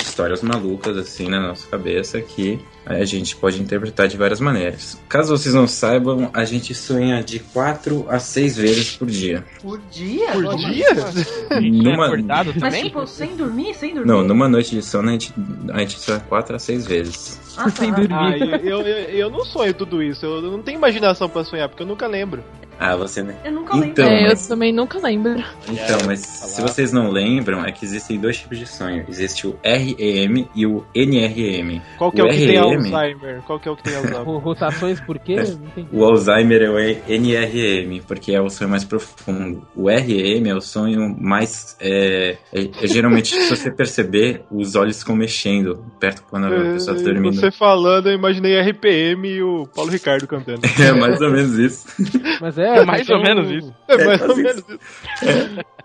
[0.00, 5.00] histórias malucas assim na nossa cabeça que a gente pode interpretar de várias maneiras.
[5.08, 9.44] Caso vocês não saibam, a gente sonha de 4 a 6 vezes por dia.
[9.62, 10.32] Por dia?
[10.32, 10.70] Por Nossa.
[10.70, 10.88] dia?
[11.60, 12.06] Numa...
[12.06, 12.84] acordado Mas também?
[12.84, 14.08] tipo, sem dormir, sem dormir?
[14.08, 15.32] Não, numa noite de sono a gente,
[15.72, 17.40] a gente sonha 4 a 6 vezes.
[17.56, 17.70] Ah, tá.
[17.70, 18.12] Sem dormir.
[18.12, 20.26] Ah, eu, eu, eu não sonho tudo isso.
[20.26, 22.42] Eu não tenho imaginação pra sonhar, porque eu nunca lembro.
[22.78, 23.34] Ah, você né?
[23.44, 23.88] Eu nunca lembro.
[23.90, 25.32] Então, é, eu mas- também nunca lembro.
[25.68, 29.04] Então, mas se vocês não lembram, é que existem dois tipos de sonho.
[29.08, 31.80] Existe o REM e o NRM.
[31.98, 33.42] Qual que é o que tem REM Alzheimer?
[33.46, 34.22] Qual que é o que tem Alzheimer?
[34.24, 35.36] Ro- Rotações por quê?
[35.92, 39.66] O Alzheimer é o NRM, porque é o sonho mais profundo.
[39.74, 41.76] O REM é o sonho mais.
[41.80, 46.96] É, é- é geralmente, se você perceber, os olhos ficam mexendo perto quando a pessoa
[46.96, 47.34] está dormindo.
[47.34, 50.60] Você falando, eu imaginei RPM e o Paulo Ricardo cantando.
[50.84, 51.86] É mais ou menos isso.
[52.40, 53.74] Mas é, É mais ou menos isso.
[53.88, 54.78] É mais ou menos isso.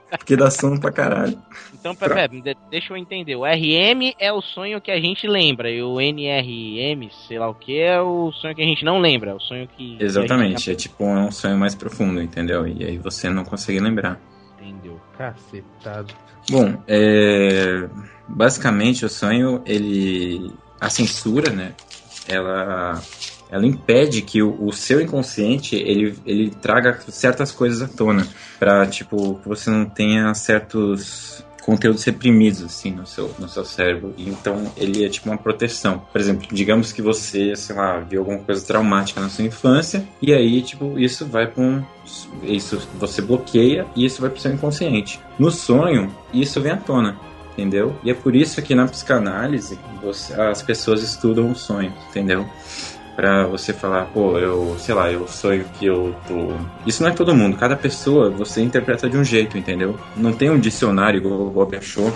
[0.10, 1.38] Porque dá sono pra caralho.
[1.80, 3.36] Então, Pepe, de- deixa eu entender.
[3.36, 7.54] O RM é o sonho que a gente lembra, e o NRM, sei lá o
[7.54, 9.36] que, é o sonho que a gente não lembra.
[9.36, 9.98] O sonho que.
[9.98, 12.68] que Exatamente, é tipo é um sonho mais profundo, entendeu?
[12.68, 14.20] E aí você não consegue lembrar.
[14.60, 15.00] entendeu.
[15.18, 16.14] Cacetado.
[16.50, 17.88] Bom, é,
[18.28, 20.52] basicamente o sonho, ele.
[20.82, 21.74] A censura, né?
[22.28, 23.00] Ela.
[23.52, 28.28] Ela impede que o, o seu inconsciente ele, ele traga certas coisas à tona.
[28.60, 34.14] Pra, tipo, que você não tenha certos conteúdos reprimidos, assim, no seu, no seu cérebro.
[34.18, 36.00] E Então, ele é tipo uma proteção.
[36.12, 40.34] Por exemplo, digamos que você, sei lá, viu alguma coisa traumática na sua infância, e
[40.34, 41.84] aí, tipo, isso vai para um.
[42.44, 45.20] Isso você bloqueia e isso vai para o seu inconsciente.
[45.38, 47.20] No sonho, isso vem à tona.
[47.54, 47.94] Entendeu?
[48.04, 52.48] E é por isso que na psicanálise você- as pessoas estudam o sonho, entendeu?
[53.20, 56.54] Pra você falar, pô, eu, sei lá, eu sonho que eu tô.
[56.86, 60.00] Isso não é todo mundo, cada pessoa você interpreta de um jeito, entendeu?
[60.16, 62.14] Não tem um dicionário igual o Bob achou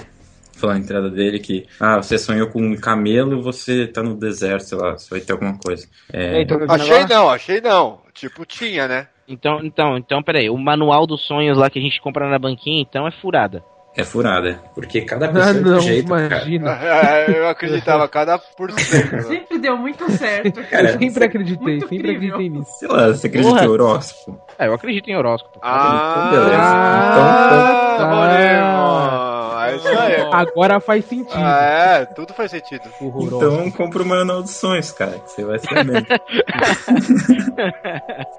[0.53, 4.63] falar na entrada dele que, ah, você sonhou com um camelo você tá no deserto,
[4.63, 5.85] sei lá, você vai ter alguma coisa.
[6.13, 7.99] É, Achei não, achei não.
[8.13, 9.09] Tipo, tinha, né?
[9.27, 12.81] Então, então, então, peraí, o manual dos sonhos lá que a gente compra na banquinha,
[12.81, 13.61] então é furada.
[13.95, 16.25] É furada, porque cada pessoa é de não, um jeito, cara.
[16.25, 16.73] imagina.
[16.83, 19.21] É, eu acreditava cada por cento.
[19.27, 20.61] Sempre deu muito certo.
[20.69, 22.35] Cara, sempre acreditei, Muito sempre incrível.
[22.35, 22.71] acreditei nisso.
[22.79, 23.65] Sei lá, você acredita Porra.
[23.65, 24.41] em horóscopo?
[24.57, 25.59] É, eu acredito em horóscopo.
[25.61, 28.07] Ah, beleza.
[28.09, 29.33] Bolívar.
[29.69, 30.21] É isso aí.
[30.31, 31.37] Agora faz sentido.
[31.37, 31.61] Ah,
[32.01, 32.83] é, tudo faz sentido.
[33.01, 34.03] Então compra
[34.41, 36.05] dos sonhos, cara, que você vai ser bem.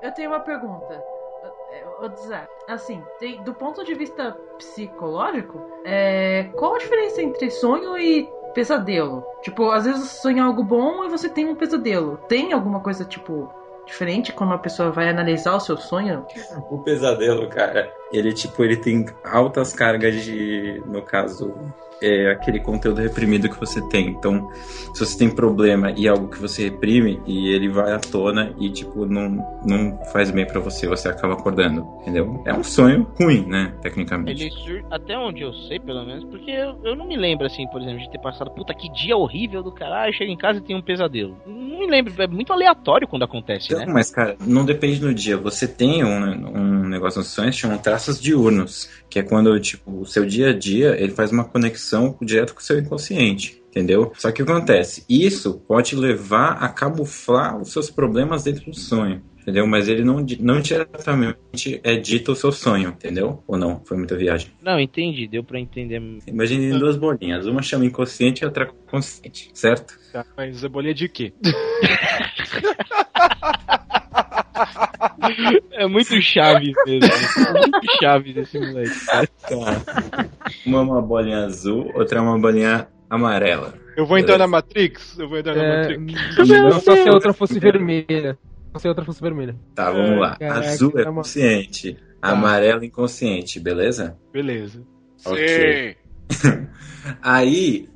[0.03, 1.14] Eu tenho uma pergunta.
[2.01, 3.03] Ô, Zé, assim,
[3.45, 9.25] do ponto de vista psicológico, é, qual a diferença entre sonho e pesadelo?
[9.43, 12.19] Tipo, às vezes você sonha algo bom e você tem um pesadelo.
[12.29, 13.53] Tem alguma coisa, tipo,
[13.87, 16.27] diferente quando a pessoa vai analisar o seu sonho?
[16.71, 21.55] O pesadelo, cara, ele tipo, ele tem altas cargas de, no caso,
[22.03, 24.09] é aquele conteúdo reprimido que você tem.
[24.09, 24.51] Então,
[24.95, 28.71] se você tem problema e algo que você reprime e ele vai à tona e
[28.71, 29.31] tipo não
[29.65, 32.43] não faz bem pra você, você acaba acordando, entendeu?
[32.47, 34.45] É um sonho ruim, né, tecnicamente.
[34.45, 34.85] Ele.
[34.91, 38.01] Até onde eu sei, pelo menos, porque eu, eu não me lembro, assim, por exemplo,
[38.01, 40.83] de ter passado, puta, que dia horrível do caralho, chega em casa e tem um
[40.83, 41.37] pesadelo.
[41.47, 43.93] Não me lembro, é muito aleatório quando acontece, Então, né?
[43.93, 45.37] mas, cara, não depende do dia.
[45.37, 50.01] Você tem um, um negócio nos sonhos que chamam traços diurnos, que é quando, tipo,
[50.01, 51.84] o seu dia a dia, ele faz uma conexão
[52.23, 53.63] direto com o seu inconsciente.
[53.71, 54.13] Entendeu?
[54.17, 55.05] Só que o que acontece?
[55.09, 59.21] Isso pode levar a camuflar os seus problemas dentro do sonho.
[59.45, 59.67] Entendeu?
[59.67, 63.45] Mas ele não, não diretamente é dito o seu sonho, entendeu?
[63.47, 63.83] Ou não?
[63.85, 64.51] Foi muita viagem.
[64.63, 66.01] Não, entendi, deu pra entender.
[66.27, 67.47] Imagine duas bolinhas.
[67.47, 69.99] Uma chama inconsciente e a outra consciente, certo?
[70.11, 71.35] Tá, mas é bolinha de quê?
[75.73, 77.09] É muito chave mesmo.
[77.49, 78.91] É muito chave desse moleque.
[79.07, 79.27] Tá.
[80.67, 83.75] Uma é uma bolinha azul, outra é uma bolinha amarela.
[83.97, 85.19] Eu vou entrar na Matrix?
[85.19, 86.49] Eu vou entrar na É, Matrix.
[86.49, 88.39] não só se a outra fosse vermelha.
[88.85, 89.57] Outra fosse vermelha.
[89.75, 90.37] Tá, vamos lá.
[90.37, 94.17] Caraca, Azul é tá consciente, amarelo inconsciente, beleza?
[94.33, 94.83] Beleza.
[95.25, 95.97] Ok.
[97.23, 97.89] Aí,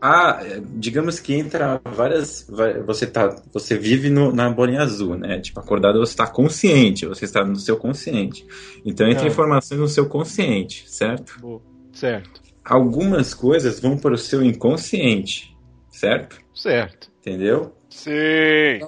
[0.00, 0.40] a,
[0.74, 2.46] digamos que entra várias.
[2.86, 5.40] Você tá, você vive no- na bolinha azul, né?
[5.40, 8.46] Tipo, acordado você está consciente, você está no seu consciente.
[8.84, 9.28] Então entra Ah.
[9.28, 11.38] informações no seu consciente, certo?
[11.40, 11.60] Boa.
[11.92, 12.40] Certo.
[12.64, 15.56] Algumas coisas vão para o seu inconsciente,
[15.90, 16.38] certo?
[16.54, 17.10] Certo.
[17.20, 17.74] Entendeu?
[17.90, 18.80] Sim.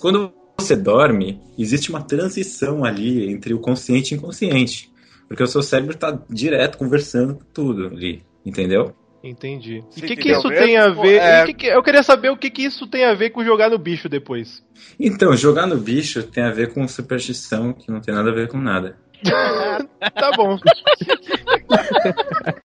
[0.00, 4.92] Quando você dorme, existe uma transição ali entre o consciente e o inconsciente.
[5.28, 8.94] Porque o seu cérebro está direto conversando com tudo ali, entendeu?
[9.22, 9.82] Entendi.
[9.96, 10.66] E o que, que isso mesmo?
[10.66, 11.16] tem a ver?
[11.16, 11.46] É.
[11.46, 13.78] que que- eu queria saber o que, que isso tem a ver com jogar no
[13.78, 14.62] bicho depois.
[15.00, 18.48] Então, jogar no bicho tem a ver com superstição, que não tem nada a ver
[18.48, 18.98] com nada.
[20.14, 20.58] tá bom.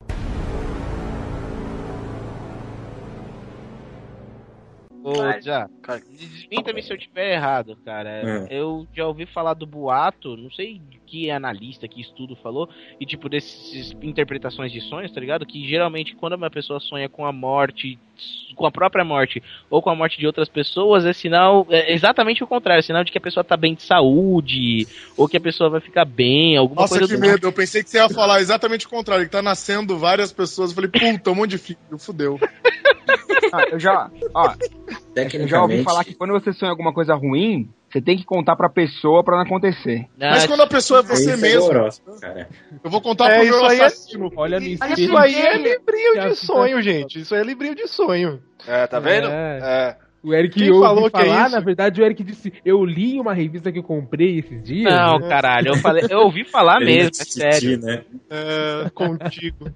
[5.04, 5.68] Ô, já,
[6.08, 8.08] desminta-me se eu tiver errado, cara.
[8.08, 8.46] É.
[8.48, 13.28] Eu já ouvi falar do boato, não sei que analista, que estudo falou, e tipo,
[13.28, 15.44] dessas interpretações de sonhos, tá ligado?
[15.44, 17.98] Que geralmente quando uma pessoa sonha com a morte,
[18.54, 22.42] com a própria morte, ou com a morte de outras pessoas, é sinal, é exatamente
[22.42, 24.86] o contrário, é sinal de que a pessoa tá bem de saúde,
[25.16, 27.46] ou que a pessoa vai ficar bem, alguma Nossa, coisa que do medo.
[27.46, 30.70] Eu pensei que você ia falar exatamente o contrário, que tá nascendo várias pessoas.
[30.70, 32.38] Eu falei, puta, um monte de filho, fudeu.
[33.52, 34.54] Ah, eu já, ó,
[35.14, 38.56] eu já ouvi falar que quando você sonha alguma coisa ruim, você tem que contar
[38.56, 40.06] pra pessoa pra não acontecer.
[40.18, 41.68] Mas quando a pessoa é você mesmo,
[42.20, 42.48] cara.
[42.82, 44.30] eu vou contar É, pro isso meu aí é- assassino.
[44.36, 44.84] Olha nisso.
[44.98, 47.20] Isso aí é livrinho de sonho, gente.
[47.20, 48.40] Isso é livrinho de sonho.
[48.66, 49.28] É, tá vendo?
[49.28, 49.58] É.
[49.62, 50.04] É.
[50.24, 51.54] O Eric Quem ouve falou que é falar, isso?
[51.54, 54.90] na verdade, o Eric disse: Eu li uma revista que eu comprei esses dias.
[54.92, 55.28] Não, né?
[55.28, 57.78] caralho, eu falei, eu ouvi falar mesmo, é sério.
[57.78, 58.02] né?
[58.30, 59.70] É, contigo.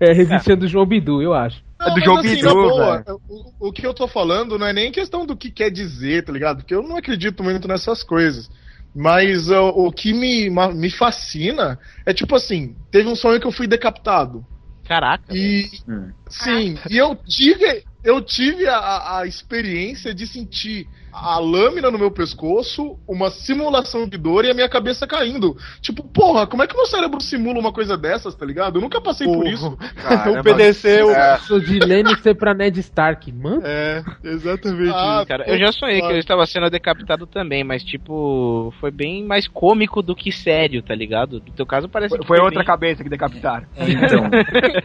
[0.00, 1.62] É revista do João Bidu, eu acho.
[1.88, 3.20] Não, do João assim, Bidu, boa, velho.
[3.28, 6.32] o, o que eu tô falando não é nem questão do que quer dizer, tá
[6.32, 6.58] ligado?
[6.58, 8.48] Porque eu não acredito muito nessas coisas.
[8.94, 13.52] Mas o que me, ma- me fascina é tipo assim, teve um sonho que eu
[13.52, 14.44] fui decapitado.
[14.86, 15.34] Caraca.
[15.34, 16.10] E Hum.
[16.28, 22.10] sim, e eu tive, eu tive a, a experiência de sentir a lâmina no meu
[22.10, 25.56] pescoço, uma simulação de dor e a minha cabeça caindo.
[25.80, 28.78] Tipo, porra, como é que meu cérebro simula uma coisa dessas, tá ligado?
[28.78, 29.76] Eu nunca passei por isso.
[29.76, 31.10] o PDC, o...
[31.10, 31.38] É.
[31.38, 33.30] Sou de Lannister pra Ned Stark.
[33.32, 34.92] Mano, É, exatamente.
[34.94, 39.24] Ah, Cara, eu já sonhei que eu estava sendo decapitado também, mas tipo, foi bem
[39.24, 41.42] mais cômico do que sério, tá ligado?
[41.46, 42.66] No teu caso parece Foi, que foi outra bem...
[42.66, 43.66] cabeça que decapitaram.
[43.76, 44.30] Então,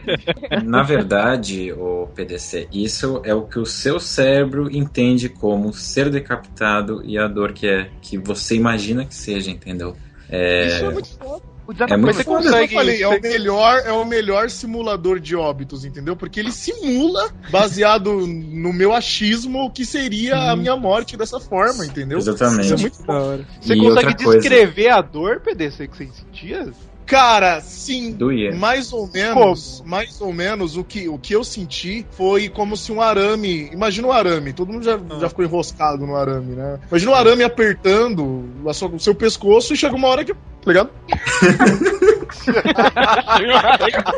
[0.64, 7.02] na verdade, o PDC, isso é o que o seu cérebro entende como ser decapitado
[7.04, 9.96] e a dor que é que você imagina que seja, entendeu?
[10.30, 11.58] É, Isso é muito foda.
[11.90, 12.74] É muito você consegue...
[12.74, 16.16] eu falei, é o, melhor, é o melhor simulador de óbitos, entendeu?
[16.16, 21.84] Porque ele simula, baseado no meu achismo, o que seria a minha morte dessa forma,
[21.84, 22.16] entendeu?
[22.16, 22.64] Exatamente.
[22.64, 23.44] Isso é muito bom.
[23.60, 24.98] Você e consegue descrever coisa...
[24.98, 26.72] a dor, PDC, que você sentia?
[27.08, 28.12] Cara, sim.
[28.12, 28.54] Doía.
[28.54, 29.90] Mais ou menos, Como?
[29.90, 33.70] mais ou menos o que, o que eu senti foi como se um arame.
[33.72, 35.18] Imagina um arame, todo mundo já, ah.
[35.18, 36.78] já ficou enroscado no arame, né?
[36.90, 40.34] Imagina um arame apertando a sua, o seu pescoço e chega uma hora que.
[40.68, 40.90] Tá ligado?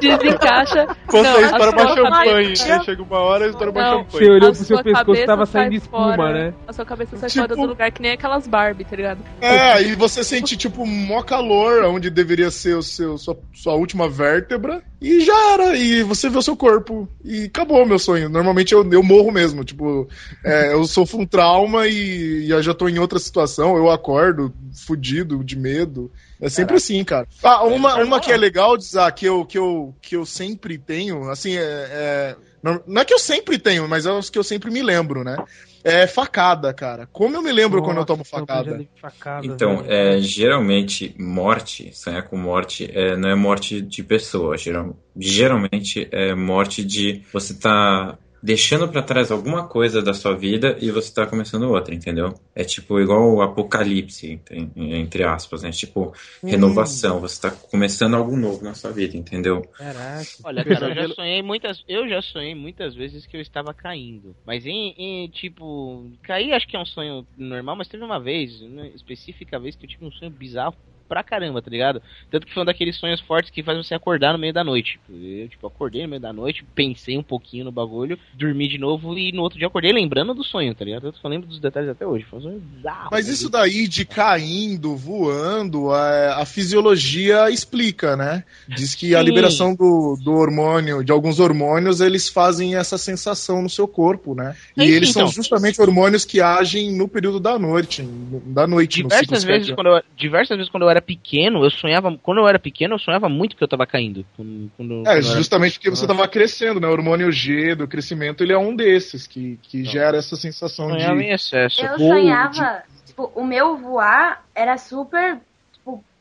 [0.01, 0.89] Desencaixa.
[1.09, 2.83] Isso para uma champanhe, né?
[2.85, 4.07] Chega uma hora e estoura uma champanhe.
[4.11, 6.55] Você olhou pro seu pescoço e tava saindo espuma, fora, né?
[6.67, 7.43] A sua cabeça sai tipo...
[7.43, 9.21] fora do lugar que nem aquelas Barbie, tá ligado?
[9.41, 14.09] É, e você sente tipo mó calor onde deveria ser o seu, sua, sua última
[14.09, 15.77] vértebra e já era.
[15.77, 18.29] E você vê o seu corpo e acabou o meu sonho.
[18.29, 19.65] Normalmente eu, eu morro mesmo.
[19.65, 20.09] Tipo,
[20.45, 23.77] é, eu sofro um trauma e, e eu já tô em outra situação.
[23.77, 26.11] Eu acordo fudido, de medo.
[26.41, 26.77] É sempre Caraca.
[26.77, 27.29] assim, cara.
[27.43, 31.29] Ah, uma, uma que é legal, dizer que eu, que, eu, que eu sempre tenho,
[31.31, 34.45] assim, é, é, não, não é que eu sempre tenho, mas é os que eu
[34.45, 35.37] sempre me lembro, né?
[35.83, 37.09] É facada, cara.
[37.11, 38.87] Como eu me lembro Nossa, quando eu tomo facada?
[39.01, 44.59] facada então, é, geralmente, morte, sonhar com morte, é, não é morte de pessoa.
[44.59, 50.77] Geral, geralmente é morte de você tá deixando para trás alguma coisa da sua vida
[50.81, 52.35] e você tá começando outra, entendeu?
[52.55, 54.41] É tipo igual o apocalipse,
[54.77, 55.71] entre aspas, né?
[55.71, 56.13] Tipo,
[56.43, 57.21] renovação, hum.
[57.21, 59.63] você tá começando algo novo na sua vida, entendeu?
[59.77, 60.31] Caraca.
[60.45, 64.35] Olha, cara, eu já sonhei muitas, eu já sonhei muitas vezes que eu estava caindo.
[64.47, 68.61] Mas em, em tipo, cair acho que é um sonho normal, mas teve uma vez,
[68.63, 70.77] uma específica vez que eu tive um sonho bizarro
[71.11, 72.01] pra caramba, tá ligado?
[72.31, 75.01] Tanto que foi um daqueles sonhos fortes que faz você acordar no meio da noite.
[75.11, 79.19] Eu, tipo, acordei no meio da noite, pensei um pouquinho no bagulho, dormi de novo
[79.19, 81.09] e no outro dia acordei lembrando do sonho, tá ligado?
[81.09, 82.25] Eu lembro dos detalhes até hoje.
[82.31, 83.09] Foi um sonho bizarro.
[83.11, 88.45] Mas isso daí de caindo, voando, a, a fisiologia explica, né?
[88.69, 89.15] Diz que Sim.
[89.17, 94.35] a liberação do, do hormônio, de alguns hormônios, eles fazem essa sensação no seu corpo,
[94.37, 94.55] né?
[94.77, 95.27] E eles então.
[95.27, 99.03] são justamente hormônios que agem no período da noite, da noite.
[99.03, 102.17] Diversas vezes, quando eu, diversas vezes quando eu era era pequeno, eu sonhava.
[102.23, 104.25] Quando eu era pequeno, eu sonhava muito que eu tava caindo.
[104.37, 106.87] Quando, quando, é, justamente porque você tava crescendo, né?
[106.87, 111.17] O hormônio G do crescimento, ele é um desses que, que gera essa sensação sonhava
[111.17, 111.25] de.
[111.25, 111.85] Em excesso.
[111.85, 113.07] Eu sonhava, de...
[113.07, 115.41] tipo, o meu voar era super.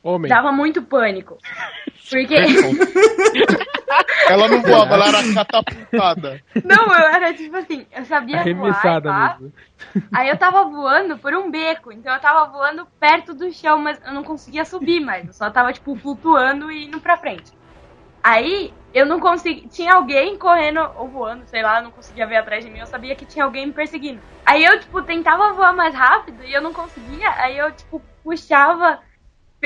[0.02, 0.30] Homem.
[0.30, 1.38] dava muito pânico.
[2.10, 2.36] Porque.
[4.30, 6.42] ela não voava, ela era catapultada.
[6.64, 9.42] Não, eu era tipo assim, eu sabia Arremessada voar.
[9.42, 9.54] Mesmo.
[10.14, 14.00] Aí eu tava voando por um beco, então eu tava voando perto do chão, mas
[14.06, 15.28] eu não conseguia subir mais.
[15.28, 17.52] Eu só tava, tipo, flutuando e indo pra frente.
[18.24, 19.68] Aí eu não consegui.
[19.68, 22.88] Tinha alguém correndo ou voando, sei lá, eu não conseguia ver atrás de mim, eu
[22.88, 24.20] sabia que tinha alguém me perseguindo.
[24.46, 29.00] Aí eu, tipo, tentava voar mais rápido e eu não conseguia, aí eu, tipo, puxava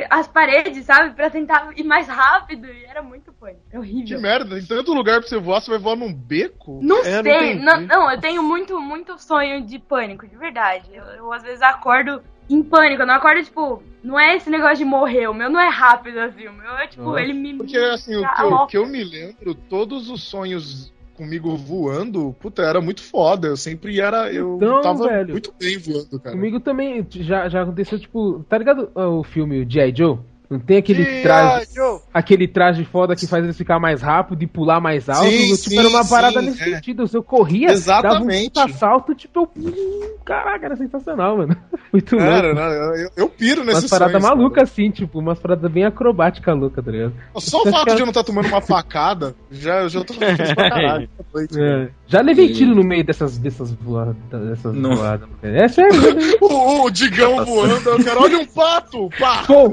[0.10, 1.14] as paredes, sabe?
[1.14, 2.68] Pra tentar ir mais rápido.
[2.68, 3.62] E era muito pânico.
[3.72, 4.18] É horrível.
[4.18, 6.80] Que merda, em tanto lugar pra você voar, você vai voar num beco?
[6.82, 7.56] Não é, sei.
[7.56, 10.90] Não, não, não, eu tenho muito, muito sonho de pânico, de verdade.
[10.92, 13.04] Eu, eu, às vezes acordo em pânico.
[13.04, 15.28] Eu não acordo, tipo, não é esse negócio de morrer.
[15.28, 16.48] O meu não é rápido assim.
[16.48, 17.56] O meu é, tipo, ele me.
[17.56, 22.64] Porque assim, o que, eu, que eu me lembro, todos os sonhos comigo voando, puta,
[22.64, 23.48] era muito foda.
[23.48, 24.32] Eu sempre era.
[24.32, 26.36] Eu então, tava velho, muito bem voando, cara.
[26.36, 29.94] Comigo também já, já aconteceu, tipo, tá ligado o filme G.I.
[29.96, 30.20] Joe?
[30.54, 31.68] Não tem aquele traje.
[32.14, 35.24] Aquele traje foda que faz ele ficar mais rápido e pular mais alto.
[35.24, 36.76] Sim, tipo, sim, era uma parada sim, nesse é.
[36.76, 37.10] sentido.
[37.12, 38.54] Eu corria, Exatamente.
[38.54, 39.50] dava um salto, tipo, eu.
[39.58, 41.58] Hum, caraca, era sensacional, mano.
[41.92, 42.62] Muito Cara, louco.
[42.62, 46.86] Não, eu, eu piro nesse Umas paradas malucas assim, tipo, umas paradas bem acrobáticas loucas,
[46.86, 47.14] tá ligado?
[47.38, 50.54] Só o fato de eu não estar tá tomando uma facada, já, já tô feliz
[50.54, 51.10] pra caralho.
[51.36, 51.90] É.
[52.06, 54.16] Já levei tiro no meio dessas, dessas voadas.
[54.30, 55.28] Dessas voadas.
[55.42, 56.00] É sério.
[56.40, 59.10] o, o Digão voando, eu quero, olha um pato!
[59.20, 59.44] Pá!
[59.48, 59.72] Pô.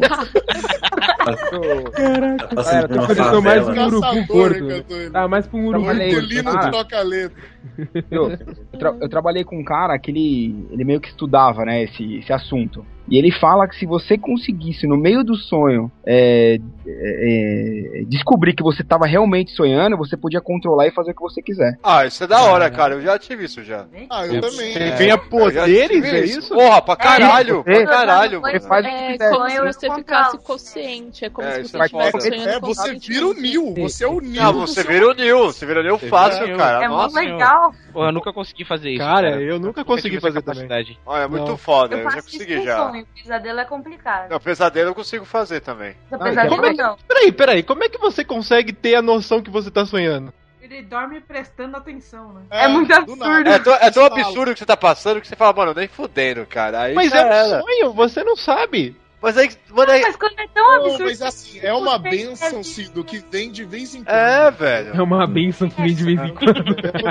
[1.94, 2.48] Caraca.
[2.48, 4.84] Tá Cara, tô parecendo mais um urubu gordo.
[5.14, 6.70] Ah, mais pra um urubu gordo.
[6.70, 7.42] troca letra.
[8.10, 11.84] Eu, eu, tra eu, trabalhei com um cara que ele, ele meio que estudava, né,
[11.84, 12.84] esse, esse assunto.
[13.10, 18.54] E ele fala que se você conseguisse, no meio do sonho, é, é, é descobrir
[18.54, 21.76] que você estava realmente sonhando, você podia controlar e fazer o que você quiser.
[21.82, 22.94] Ah, isso é da hora, cara.
[22.94, 23.84] Eu já tive isso já.
[24.08, 24.72] Ah, eu, eu também.
[24.72, 26.54] Você ganha poderes, é isso?
[26.54, 27.64] Porra, pra caralho.
[27.66, 28.40] É, pra caralho.
[28.42, 31.24] Você faz é, como se você ficasse consciente.
[31.24, 33.74] É como é, se você estivesse sonhando É, você vira o Nil.
[33.74, 34.40] Você é o Nil.
[34.40, 35.46] Ah, você vira o Nil.
[35.46, 36.84] Você vira o Nil fácil, cara.
[36.84, 37.49] É muito legal.
[37.92, 38.98] Pô, eu nunca consegui fazer isso.
[38.98, 39.42] Cara, cara.
[39.42, 40.68] eu nunca consegui fazer também.
[41.06, 41.96] Olha, é muito foda.
[41.96, 42.90] Eu já consegui já.
[42.90, 44.30] O pesadelo é complicado.
[44.30, 45.96] Não, pesadelo eu consigo fazer também.
[46.10, 46.96] O pesadelo como é que, não.
[47.08, 47.62] Peraí, peraí.
[47.62, 50.32] Como é que você consegue ter a noção que você tá sonhando?
[50.60, 52.42] Ele dorme prestando atenção, né?
[52.50, 53.48] É, é muito absurdo.
[53.48, 56.46] É tão, é tão absurdo que você tá passando que você fala, mano, nem fudendo,
[56.46, 56.82] cara.
[56.82, 58.96] Aí Mas é um sonho, você não sabe.
[59.22, 60.00] Mas aí, mano, aí...
[60.00, 61.04] Mas quando é tão Não, absurdo.
[61.04, 64.16] mas assim, é uma você benção, Cido, que vem de vez em quando.
[64.16, 64.96] É, velho.
[64.96, 66.58] É uma benção que vem de vez em quando.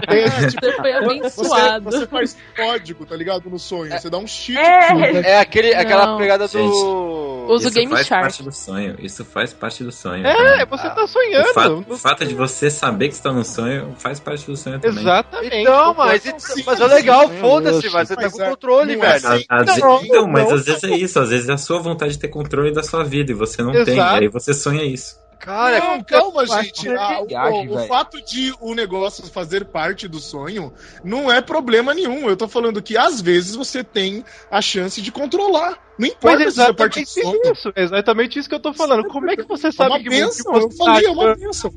[0.07, 1.85] É, tipo, Você foi você, abençoado.
[1.85, 3.47] você faz código, tá ligado?
[3.49, 3.91] No sonho.
[3.91, 4.57] Você dá um cheat.
[4.59, 5.21] É.
[5.33, 6.17] É aquele, aquela Não.
[6.17, 7.38] pegada Gente, do.
[7.49, 8.21] Usa o Isso Game faz Shark.
[8.23, 8.95] parte do sonho.
[8.99, 10.25] Isso faz parte do sonho.
[10.25, 10.65] É, também.
[10.67, 11.53] você tá O sonhando.
[11.53, 14.99] fato, o fato de você saber que está no sonho faz parte do sonho também.
[15.01, 15.55] Exatamente.
[15.55, 19.17] Então, mas, Sim, mas é legal, foda-se, mas você tá com é- controle, não é
[19.19, 19.33] velho.
[19.33, 19.45] assim.
[19.49, 20.55] Às Não, então, mas não.
[20.55, 23.03] às vezes é isso, às vezes é a sua vontade de ter controle da sua
[23.03, 24.21] vida e você não tem, Exato.
[24.21, 25.17] aí você sonha isso.
[25.39, 26.87] Cara, Não, calma, gente.
[26.87, 30.71] é Ah, o- viagem, o, fato de o negócio fazer parte do sonho
[31.03, 32.29] não é problema nenhum.
[32.29, 35.77] Eu tô falando que às vezes você tem a chance de controlar.
[35.97, 37.51] Não importa Mas se é parte do sonho.
[37.53, 39.07] isso, exatamente isso que eu tô falando.
[39.07, 41.35] Como é que você É sabe uma que, benção, que eu você falei, é uma
[41.35, 41.71] benção.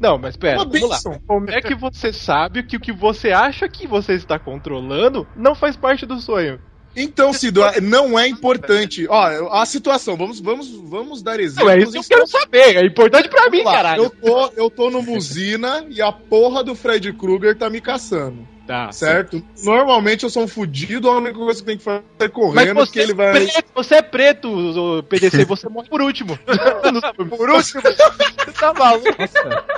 [0.00, 1.20] Não, mas pera, Uma vamos lá.
[1.26, 5.54] Como é que você sabe que o que você acha que você está controlando não
[5.54, 6.58] faz parte do sonho?
[6.96, 9.06] Então, Cido, não é importante.
[9.08, 11.72] Ó, a situação, vamos, vamos, vamos dar Não, exemplos.
[11.72, 12.76] é isso que eu quero saber.
[12.76, 14.04] É importante pra mim, lá, caralho.
[14.04, 18.53] Eu tô, eu tô no Musina e a porra do Fred Krueger tá me caçando.
[18.66, 18.90] Tá.
[18.92, 19.42] Certo?
[19.62, 22.74] Normalmente eu sou um fudido, a única coisa que tem que fazer é Mas correndo,
[22.74, 23.32] você, porque ele é vai.
[23.32, 26.38] preto, você é preto, PDC, você morre por último.
[27.28, 29.04] por último, você tá maluco?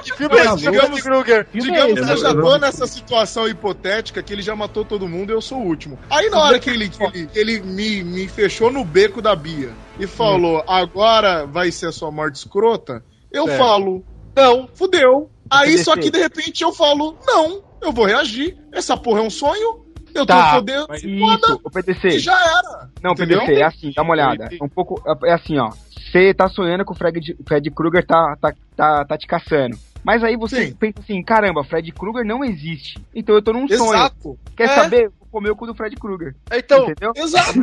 [0.04, 0.70] Que filme é Mas esse?
[0.70, 1.46] digamos- Kruger?
[1.52, 5.34] Digamos que eu já tô nessa situação hipotética que ele já matou todo mundo e
[5.34, 5.98] eu sou o último.
[6.08, 9.34] Aí na hora que ele, que ele, que ele me, me fechou no beco da
[9.34, 13.58] Bia e falou, agora vai ser a sua morte escrota, eu Certo.
[13.58, 14.04] falo,
[14.36, 15.28] não, fudeu.
[15.50, 18.56] Aí só que de repente eu falo, não, eu vou reagir.
[18.72, 22.08] Essa porra é um sonho, eu Tá, tô mas Isso, o PDC.
[22.08, 22.90] e já era.
[23.02, 23.40] Não, Entendeu?
[23.40, 24.48] PDC, é assim, dá uma olhada.
[24.50, 25.02] É um pouco.
[25.24, 25.70] É assim, ó.
[26.10, 29.76] Você tá sonhando que o Fred, Fred Krueger tá, tá, tá, tá te caçando.
[30.04, 30.74] Mas aí você Sim.
[30.74, 32.98] pensa assim, caramba, Fred Krueger não existe.
[33.14, 33.92] Então eu tô num sonho.
[33.92, 34.38] Exato.
[34.56, 34.74] Quer É.
[34.74, 35.10] saber?
[35.30, 36.34] Comer o cu do Fred Krueger.
[36.52, 37.12] Então, Entendeu?
[37.16, 37.58] Exato.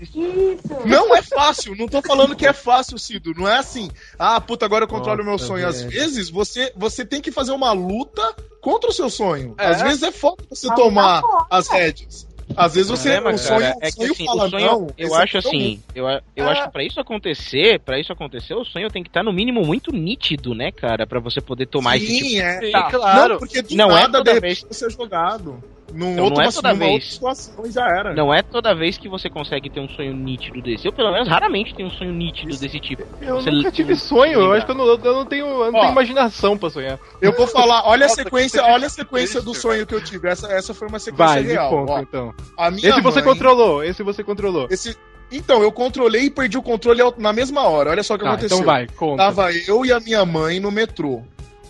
[0.00, 0.58] Isso.
[0.86, 3.32] Não é fácil, não tô falando que é fácil, Cido.
[3.36, 5.66] Não é assim, ah, puta, agora eu controlo o meu sonho.
[5.66, 9.54] Às vezes você, você tem que fazer uma luta contra o seu sonho.
[9.58, 9.66] É.
[9.66, 12.26] Às vezes é foda você Mas tomar tá as rédeas.
[12.56, 14.86] Às vezes você, problema, o sonho, cara, é que sonho assim, fala, o sonho, não.
[14.96, 16.50] eu acho é assim, eu, eu É.
[16.50, 19.62] acho que pra isso acontecer, para isso acontecer, o sonho tem que estar no mínimo
[19.66, 22.60] muito nítido, né, cara, Pra você poder tomar esse tipo Sim, é.
[22.60, 22.90] Sim, Tá.
[22.90, 23.32] claro.
[23.34, 24.58] Não, porque do Não é nada, toda de vez.
[24.60, 25.62] repente, você é jogado.
[25.92, 27.12] Num Então, outro, não é toda numa outra vez.
[27.14, 28.14] situação e já era.
[28.14, 30.86] Não é toda vez que você consegue ter um sonho nítido desse.
[30.86, 33.02] Eu, pelo menos, raramente tenho um sonho nítido desse tipo.
[33.22, 35.78] Eu Você nunca tive sonho, eu acho que eu não, eu não tenho, eu não
[35.78, 35.80] Ó.
[35.82, 36.98] tenho imaginação pra sonhar.
[37.22, 40.28] Eu vou falar, olha a sequência, olha a sequência do sonho que eu tive.
[40.28, 41.70] Essa, essa foi uma sequência Vai, real.
[41.70, 42.00] conta ó.
[42.00, 42.34] então.
[42.56, 44.66] A minha Esse você mãe- controlou, esse você controlou.
[44.70, 44.94] Esse...
[45.32, 47.90] Então, eu controlei e perdi o controle na mesma hora.
[47.90, 48.56] Olha só o que Tá, aconteceu.
[48.58, 49.22] então vai, conta.
[49.24, 51.22] Tava eu e a minha mãe no metrô.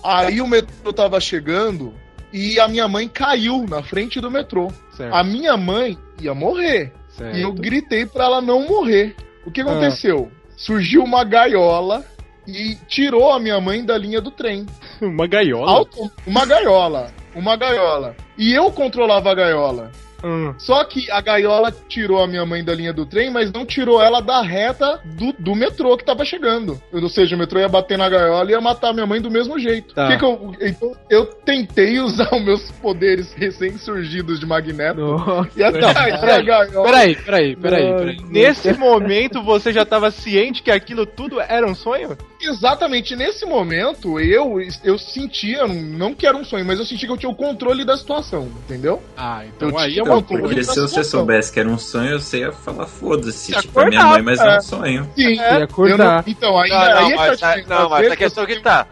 [0.03, 1.93] Aí o metrô tava chegando
[2.33, 4.69] e a minha mãe caiu na frente do metrô.
[4.97, 6.93] Certo, A minha mãe ia morrer.
[7.11, 7.37] certo.
[7.37, 9.15] E eu gritei pra ela não morrer.
[9.47, 9.53] O Ah.
[9.53, 10.31] que aconteceu?
[10.57, 12.05] Surgiu uma gaiola
[12.47, 14.67] e tirou a minha mãe da linha do trem.
[15.01, 15.71] Uma gaiola?
[15.71, 17.13] Auto- Uma gaiola.
[17.35, 18.17] Uma gaiola.
[18.37, 19.93] E eu controlava a gaiola.
[20.23, 20.55] Hum.
[20.59, 24.03] Só que a gaiola tirou a minha mãe da linha do trem, mas não tirou
[24.03, 26.81] ela da reta do, do metrô que tava chegando.
[26.93, 29.31] Ou seja, o metrô ia bater na gaiola e ia matar a minha mãe do
[29.31, 29.95] mesmo jeito.
[29.95, 30.09] Tá.
[30.09, 35.51] Que que eu, então, eu tentei usar os meus poderes recém-surgidos de Magneto Nossa.
[35.57, 36.85] e atrair a peraí, gaiola.
[36.85, 38.17] Peraí, peraí, peraí.
[38.29, 42.17] Nesse momento você já tava ciente que aquilo tudo era um sonho?
[42.41, 47.13] Exatamente nesse momento, eu, eu sentia, não que era um sonho, mas eu sentia que
[47.13, 49.03] eu tinha o controle da situação, entendeu?
[49.17, 52.39] Ah, então Eu aí é controle Porque se você soubesse que era um sonho, você
[52.41, 54.59] ia falar, foda-se, Ia tipo, é minha mãe, mas é é.
[54.59, 55.11] um sonho.
[55.15, 55.99] Sim, Ia eu acordar.
[56.17, 58.45] não- então, aí, Não, aí não, é que mas, a- tinha- não, mas a questão
[58.45, 58.87] eu que tá.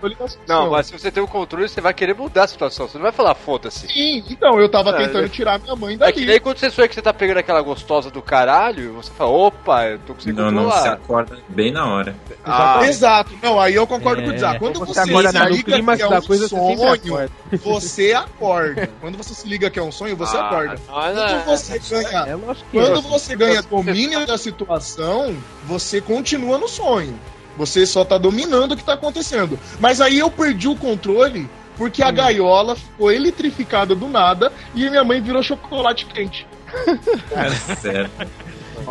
[0.47, 2.89] Não, mas se você tem o controle, você vai querer mudar a situação.
[2.89, 3.87] Você não vai falar, foda-se.
[3.89, 6.89] Sim, então, eu tava Ah, tentando é- tirar minha mãe É que quando você sonha
[6.89, 10.51] que você tá pegando aquela gostosa do caralho, você fala, opa, eu tô conseguindo Não,
[10.51, 10.93] não, você controlar.
[10.95, 12.15] acorda bem na hora.
[12.45, 14.59] Ah, Exato, não, aí eu concordo É, com o Isaac.
[14.59, 17.31] Quando você você, acorda se liga clímax que é um coisa, você sonho, acorda.
[17.63, 18.91] você acorda.
[19.01, 20.77] Quando você se liga que é um sonho, você ah, acorda.
[21.15, 23.03] Quando não, você ganha É lógico que Quando é.
[23.03, 27.19] você ganha domínio da situação, você continua no sonho.
[27.57, 29.59] Você só tá dominando o que tá acontecendo.
[29.81, 32.07] Mas aí eu perdi o controle porque Hum.
[32.07, 36.47] a gaiola ficou eletrificada do nada e minha mãe virou chocolate quente.
[37.81, 38.11] Sério.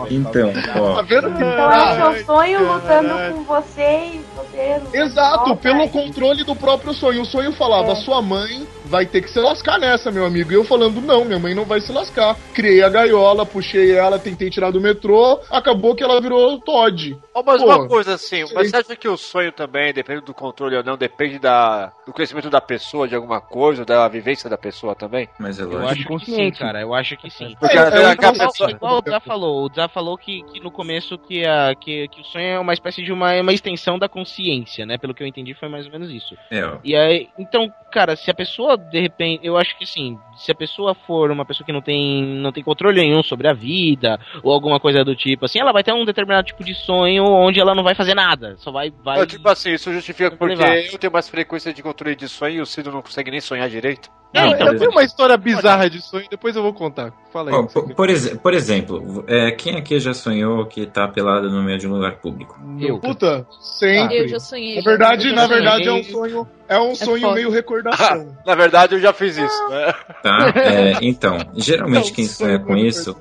[0.09, 1.01] Então, Tá ó.
[1.03, 1.30] vendo?
[1.30, 3.36] Então é o seu sonho lutando caralho.
[3.36, 3.82] com você
[4.16, 4.82] e você.
[4.97, 5.88] Exato, pelo é.
[5.88, 7.22] controle do próprio sonho.
[7.22, 7.95] O sonho falava, É.
[7.95, 10.51] sua mãe vai ter que se lascar nessa, meu amigo.
[10.51, 12.36] E eu falando, não, minha mãe não vai se lascar.
[12.53, 17.17] Criei a gaiola, puxei ela, tentei tirar do metrô, acabou que ela virou Todd.
[17.33, 18.55] Ó, mas Pô, uma coisa assim, sei.
[18.55, 22.13] mas você acha que o sonho também, depende do controle ou não, depende da, do
[22.13, 25.27] conhecimento da pessoa, de alguma coisa, da vivência da pessoa também?
[25.39, 26.81] Mas é Eu acho que sim, cara.
[26.81, 27.55] Eu acho que sim.
[27.59, 28.51] Porque É, é conceito.
[28.51, 28.71] pessoa.
[28.71, 32.21] Igual o Dzá falou, o Dzá falou que, que no começo que, a, que, que
[32.21, 34.97] o sonho é uma espécie de uma, uma extensão da consciência, né?
[34.97, 36.36] Pelo que eu entendi foi mais ou menos isso.
[36.51, 36.77] É.
[36.83, 40.55] E aí, então, cara, se a pessoa, de repente, eu acho que sim, se a
[40.55, 44.51] pessoa for uma pessoa que não tem, não tem controle nenhum sobre a vida, ou
[44.51, 47.75] alguma coisa do tipo, assim, ela vai ter um determinado tipo de sonho onde ela
[47.75, 48.91] não vai fazer nada, só vai.
[49.03, 49.19] vai...
[49.19, 50.77] Não, tipo assim, isso justifica porque levar.
[50.77, 53.69] eu tenho mais frequência de controle de sonho e o Cido não consegue nem sonhar
[53.69, 54.09] direito.
[54.33, 57.13] É, então, eu tenho uma história bizarra de sonho, depois eu vou contar.
[57.31, 57.55] Fala aí.
[57.55, 61.63] Ó, por, por exe- por exemplo, é, quem aqui já sonhou que tá pelado no
[61.63, 62.59] meio de um lugar público?
[62.77, 62.99] Eu.
[62.99, 64.17] Puta, sempre.
[64.17, 64.75] Eu já sonhei.
[64.75, 67.33] Na verdade, na verdade é um sonho, é um sonho foda.
[67.36, 68.36] meio recordação.
[68.45, 69.93] Na verdade, eu já fiz isso, né?
[70.26, 70.51] Tá?
[70.57, 73.15] É, então, geralmente Não, quem sonha com sonho isso,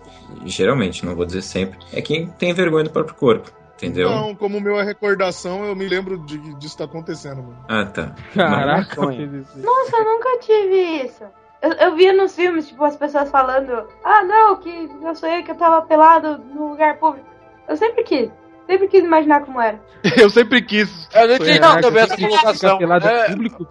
[0.46, 3.52] geralmente, não vou dizer sempre, é quem tem vergonha do próprio corpo.
[3.76, 4.09] Entendeu?
[4.09, 7.59] Não, como o meu é recordação, eu me lembro de, disso tá acontecendo, mano.
[7.68, 8.14] Ah, tá.
[8.32, 9.02] Caraca.
[9.02, 11.24] Nossa, eu nunca tive isso.
[11.61, 15.50] Eu, eu via nos filmes, tipo, as pessoas falando, ah, não, que eu sonhei que
[15.50, 17.26] eu tava pelado no lugar público.
[17.68, 18.30] Eu sempre quis.
[18.66, 19.78] Sempre quis imaginar como era.
[20.16, 21.07] Eu sempre quis.
[21.14, 22.78] Eu não entendi também você essa colocação.
[22.78, 23.66] pelado É, público?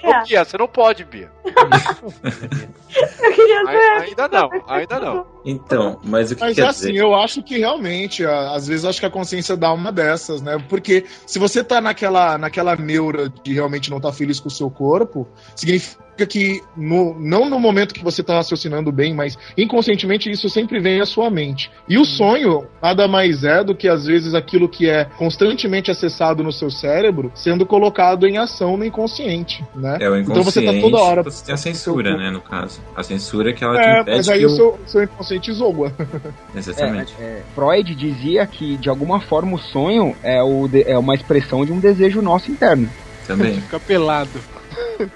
[0.00, 0.22] Sonhar.
[0.22, 1.30] Ô, Bia, você não pode, Bia.
[1.44, 4.00] Eu queria sonhar.
[4.02, 5.26] Ainda não, ainda não.
[5.50, 6.98] Então, mas o que Mas quer assim, dizer?
[7.00, 10.62] eu acho que realmente, às vezes acho que a consciência dá uma dessas, né?
[10.68, 14.70] Porque se você tá naquela, naquela neura de realmente não tá feliz com o seu
[14.70, 15.26] corpo,
[15.56, 20.80] significa que no, não no momento que você tá raciocinando bem, mas inconscientemente isso sempre
[20.80, 21.70] vem à sua mente.
[21.88, 26.42] E o sonho nada mais é do que às vezes aquilo que é constantemente acessado
[26.42, 29.96] no seu cérebro sendo colocado em ação no inconsciente, né?
[30.00, 30.74] É o Então você inconsciente.
[30.82, 32.80] tá toda hora Você tem a censura, né, no caso.
[32.96, 34.50] A censura é que ela te É, impede mas aí o...
[34.50, 35.92] seu, seu inconsciente zoa.
[36.54, 37.14] Exatamente.
[37.18, 41.14] É, é, Freud dizia que, de alguma forma, o sonho é, o de- é uma
[41.14, 42.90] expressão de um desejo nosso interno.
[43.26, 43.60] Também.
[43.60, 44.40] Fica pelado.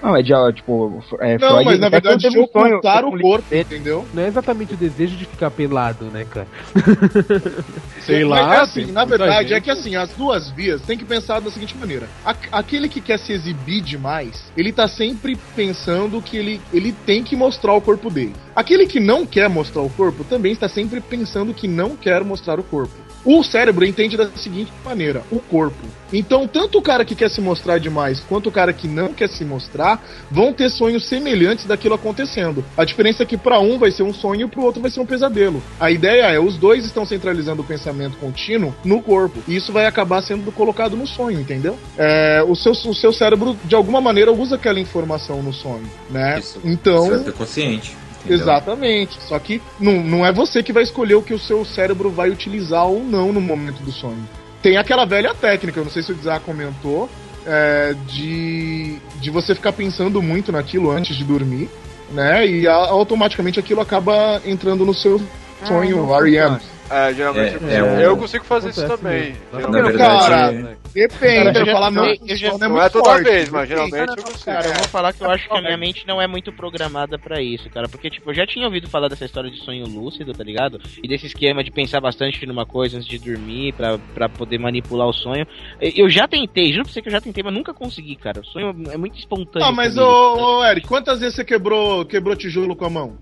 [0.01, 3.19] Não, é de, tipo, é, Não, Freud mas na quando verdade de ocultar um o
[3.21, 4.07] corpo, dele- entendeu?
[4.13, 6.47] Não é exatamente o desejo de ficar pelado, né, cara?
[8.01, 8.55] Sei Mas lá.
[8.55, 9.63] é assim, na verdade, é gente.
[9.63, 12.07] que assim, as duas vias tem que pensar da seguinte maneira.
[12.25, 17.23] Aqu- aquele que quer se exibir demais, ele tá sempre pensando que ele, ele tem
[17.23, 18.33] que mostrar o corpo dele.
[18.55, 22.59] Aquele que não quer mostrar o corpo também está sempre pensando que não quer mostrar
[22.59, 23.02] o corpo.
[23.25, 25.77] O cérebro entende da seguinte maneira: o corpo.
[26.11, 29.27] Então, tanto o cara que quer se mostrar demais quanto o cara que não quer
[29.27, 29.99] se mostrar
[30.29, 32.63] vão ter sonhos semelhantes daquilo acontecendo.
[32.77, 34.91] A diferença é que para um vai ser um sonho e para o outro vai
[34.91, 35.61] ser um pesadelo.
[35.79, 39.87] A ideia é os dois estão centralizando o pensamento contínuo no corpo e isso vai
[39.87, 41.77] acabar sendo colocado no sonho, entendeu?
[41.97, 46.37] É, o, seu, o seu cérebro de alguma maneira usa aquela informação no sonho, né?
[46.39, 48.02] Isso, então Isso é consciente.
[48.25, 48.43] Entendeu?
[48.43, 49.17] Exatamente.
[49.23, 52.29] Só que não, não é você que vai escolher o que o seu cérebro vai
[52.29, 54.27] utilizar ou não no momento do sonho.
[54.61, 57.09] Tem aquela velha técnica, eu não sei se o Zá comentou,
[57.45, 61.69] é, de, de você ficar pensando muito naquilo antes de dormir,
[62.11, 62.47] né?
[62.47, 65.21] E a- automaticamente aquilo acaba entrando no seu
[65.65, 66.57] sonho, REM.
[66.89, 69.35] É, geralmente É, eu, é eu consigo fazer isso também.
[69.53, 69.71] mesmo.
[69.71, 72.81] Na verdade, Cara, Depende, Cara, eu eu já- falar não, eu- eu já- não muito
[72.83, 74.45] é toda forte, vez, mas geralmente eu consigo.
[74.45, 77.17] Cara, eu vou falar que eu acho que a minha mente não é muito programada
[77.17, 77.87] pra isso, cara.
[77.89, 80.79] Porque, tipo, eu já tinha ouvido falar dessa história de sonho lúcido, tá ligado?
[81.01, 85.07] E desse esquema de pensar bastante numa coisa antes de dormir pra, pra poder manipular
[85.07, 85.47] o sonho.
[85.81, 88.41] Eu já tentei, juro pra você que eu já tentei, mas nunca consegui, cara.
[88.41, 89.67] O sonho é muito espontâneo.
[89.67, 90.11] Ah, mas comigo.
[90.11, 93.17] ô, ô Eric, quantas vezes você quebrou, quebrou tijolo com a mão?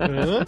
[0.00, 0.44] Hã?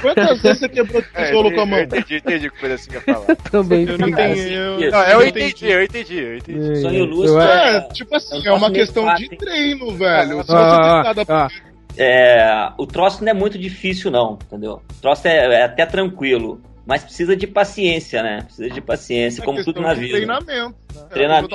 [0.00, 1.80] Quantas vezes você quebrou É, tijolo com a eu mão?
[1.80, 3.36] entendi, entendi o que o pedacinho ia falar.
[3.50, 3.86] Também.
[3.88, 4.54] Eu não Cara, entendi.
[4.54, 4.96] Eu, isso.
[4.96, 6.76] Não, eu entendi, eu entendi, eu entendi.
[6.80, 9.90] Sonho lúcido acho- É, é, tipo assim, É é um uma troço questão de treino,
[9.96, 10.28] velho.
[10.28, 11.48] Se você Ah, testar da ah,
[11.96, 14.82] é, o troço não é muito difícil, não, entendeu?
[14.90, 18.42] O troço é, é até tranquilo, mas precisa de paciência, né?
[18.44, 20.12] Precisa de paciência, é como tudo na vida.
[20.14, 20.74] treinamento.
[20.94, 21.02] né?
[21.10, 21.54] É Treinamento,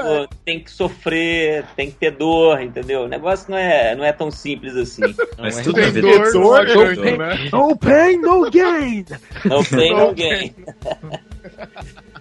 [0.00, 0.28] Eric.
[0.44, 3.02] tem que sofrer, tem que ter dor, entendeu?
[3.02, 5.02] O negócio não é, não é tão simples assim.
[5.38, 6.66] Mas é tudo Tem dor, não dor.
[6.66, 7.48] ganho, né?
[7.52, 9.04] No pain, no gain!
[9.44, 10.54] Não tem ninguém.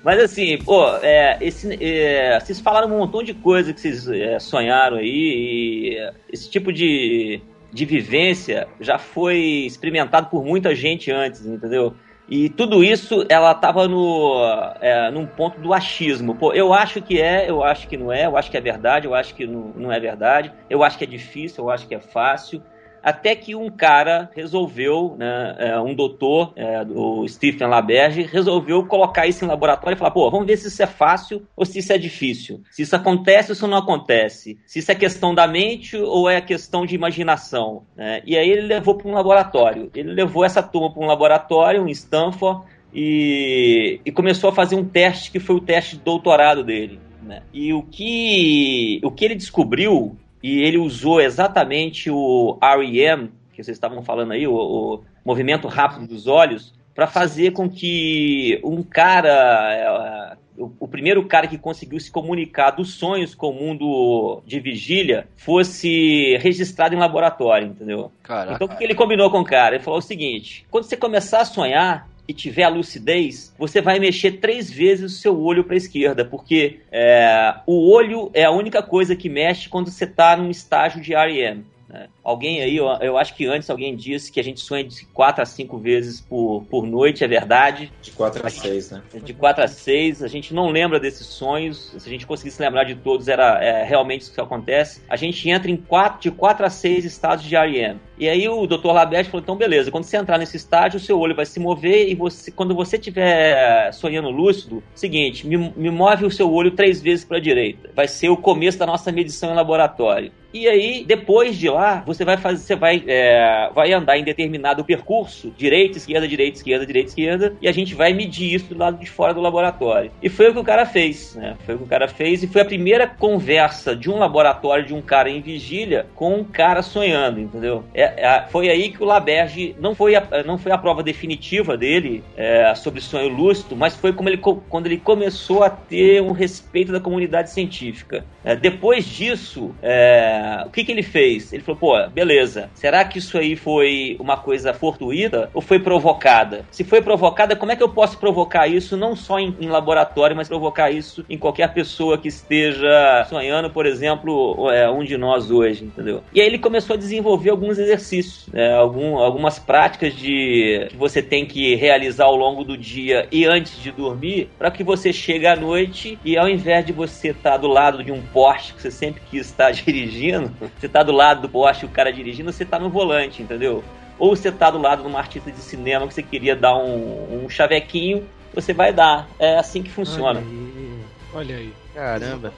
[0.03, 4.39] Mas assim, pô, é, esse, é, vocês falaram um montão de coisa que vocês é,
[4.39, 5.97] sonharam aí,
[6.31, 7.41] esse tipo de,
[7.71, 11.93] de vivência já foi experimentado por muita gente antes, entendeu?
[12.29, 14.39] E tudo isso, ela tava no,
[14.79, 16.35] é, num ponto do achismo.
[16.35, 19.07] Pô, eu acho que é, eu acho que não é, eu acho que é verdade,
[19.07, 21.95] eu acho que não, não é verdade, eu acho que é difícil, eu acho que
[21.95, 22.61] é fácil.
[23.03, 29.27] Até que um cara resolveu, né, é, um doutor, é, o Stephen Laberge, resolveu colocar
[29.27, 31.93] isso em laboratório e falar: pô, vamos ver se isso é fácil ou se isso
[31.93, 32.61] é difícil.
[32.71, 34.57] Se isso acontece ou se não acontece.
[34.65, 37.83] Se isso é questão da mente ou é questão de imaginação.
[37.95, 38.21] Né?
[38.25, 39.89] E aí ele levou para um laboratório.
[39.93, 44.85] Ele levou essa turma para um laboratório em Stanford e, e começou a fazer um
[44.85, 46.99] teste que foi o teste de doutorado dele.
[47.21, 47.43] Né?
[47.53, 53.75] E o que, o que ele descobriu, e ele usou exatamente o REM, que vocês
[53.75, 59.73] estavam falando aí, o, o movimento rápido dos olhos, para fazer com que um cara,
[59.73, 64.59] é, o, o, primeiro cara que conseguiu se comunicar dos sonhos com o mundo de
[64.59, 68.11] vigília, fosse registrado em laboratório, entendeu?
[68.21, 68.53] Caraca.
[68.53, 69.75] Então o que ele combinou com o cara?
[69.75, 73.97] Ele falou o seguinte: quando você começar a sonhar, e tiver a lucidez, você vai
[73.97, 78.51] mexer três vezes o seu olho para a esquerda, porque é, o olho é a
[78.51, 81.65] única coisa que mexe quando você está num estágio de REM.
[81.89, 82.07] Né?
[82.29, 85.45] Alguém aí, eu, acho que antes alguém disse que a gente sonha de 4 a
[85.47, 87.91] 5 vezes por, por noite, é verdade.
[88.03, 89.01] De 4 a 6, né?
[89.23, 92.83] De 4 a 6, a gente não lembra desses sonhos, se a gente conseguisse lembrar
[92.83, 95.01] de todos, era é, realmente isso que acontece.
[95.09, 97.99] A gente entra em 4, de 4 a 6 estados de REM.
[98.19, 98.91] E aí o Dr.
[98.91, 102.09] Laberte falou, então beleza, quando você entrar nesse estágio, o seu olho vai se mover
[102.09, 107.01] e você, quando você estiver sonhando lúcido, seguinte, me, me move o seu olho três
[107.01, 107.89] vezes para a direita.
[107.95, 110.31] Vai ser o começo da nossa medição em laboratório.
[110.51, 114.83] E aí, depois de lá, você vai fazer, você vai, é, vai andar em determinado
[114.83, 118.97] percurso, direita, esquerda, direita, esquerda, direita, esquerda, e a gente vai medir isso do lado
[118.97, 120.11] de fora do laboratório.
[120.21, 121.55] E foi o que o cara fez, né?
[121.65, 124.93] Foi o que o cara fez e foi a primeira conversa de um laboratório de
[124.93, 127.83] um cara em vigília com um cara sonhando, entendeu?
[127.93, 131.77] É, é, foi aí que o Laberge não foi a, não foi a prova definitiva
[131.77, 136.31] dele é, sobre sonho lúcido, mas foi como ele, quando ele começou a ter um
[136.31, 138.25] respeito da comunidade científica.
[138.43, 141.51] É, depois disso, é, o que, que ele fez?
[141.53, 146.65] Ele falou, pô, beleza, será que isso aí foi uma coisa fortuita ou foi provocada?
[146.71, 150.35] Se foi provocada, como é que eu posso provocar isso não só em, em laboratório,
[150.35, 155.51] mas provocar isso em qualquer pessoa que esteja sonhando, por exemplo, é, um de nós
[155.51, 156.23] hoje, entendeu?
[156.33, 161.21] E aí ele começou a desenvolver alguns exercícios, né, algum, algumas práticas de que você
[161.21, 165.47] tem que realizar ao longo do dia e antes de dormir, para que você chegue
[165.47, 168.81] à noite e ao invés de você estar tá do lado de um poste que
[168.81, 172.63] você sempre quis estar dirigindo, você está do lado do poste o cara dirigindo, você
[172.63, 173.83] está no volante, entendeu?
[174.17, 177.45] Ou você está do lado de uma artista de cinema que você queria dar um,
[177.45, 179.27] um chavequinho, você vai dar.
[179.37, 180.39] É assim que funciona.
[180.39, 180.99] Olha aí.
[181.33, 181.73] Olha aí.
[181.93, 182.53] Caramba.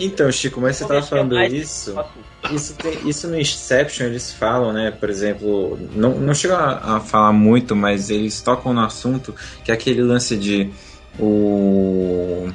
[0.00, 1.94] Então, Chico, mas você estava falando isso.
[2.52, 4.90] Isso, tem, isso no Inception eles falam, né?
[4.90, 9.70] Por exemplo, não, não chegam a, a falar muito, mas eles tocam no assunto que
[9.70, 10.70] é aquele lance de
[11.18, 12.48] o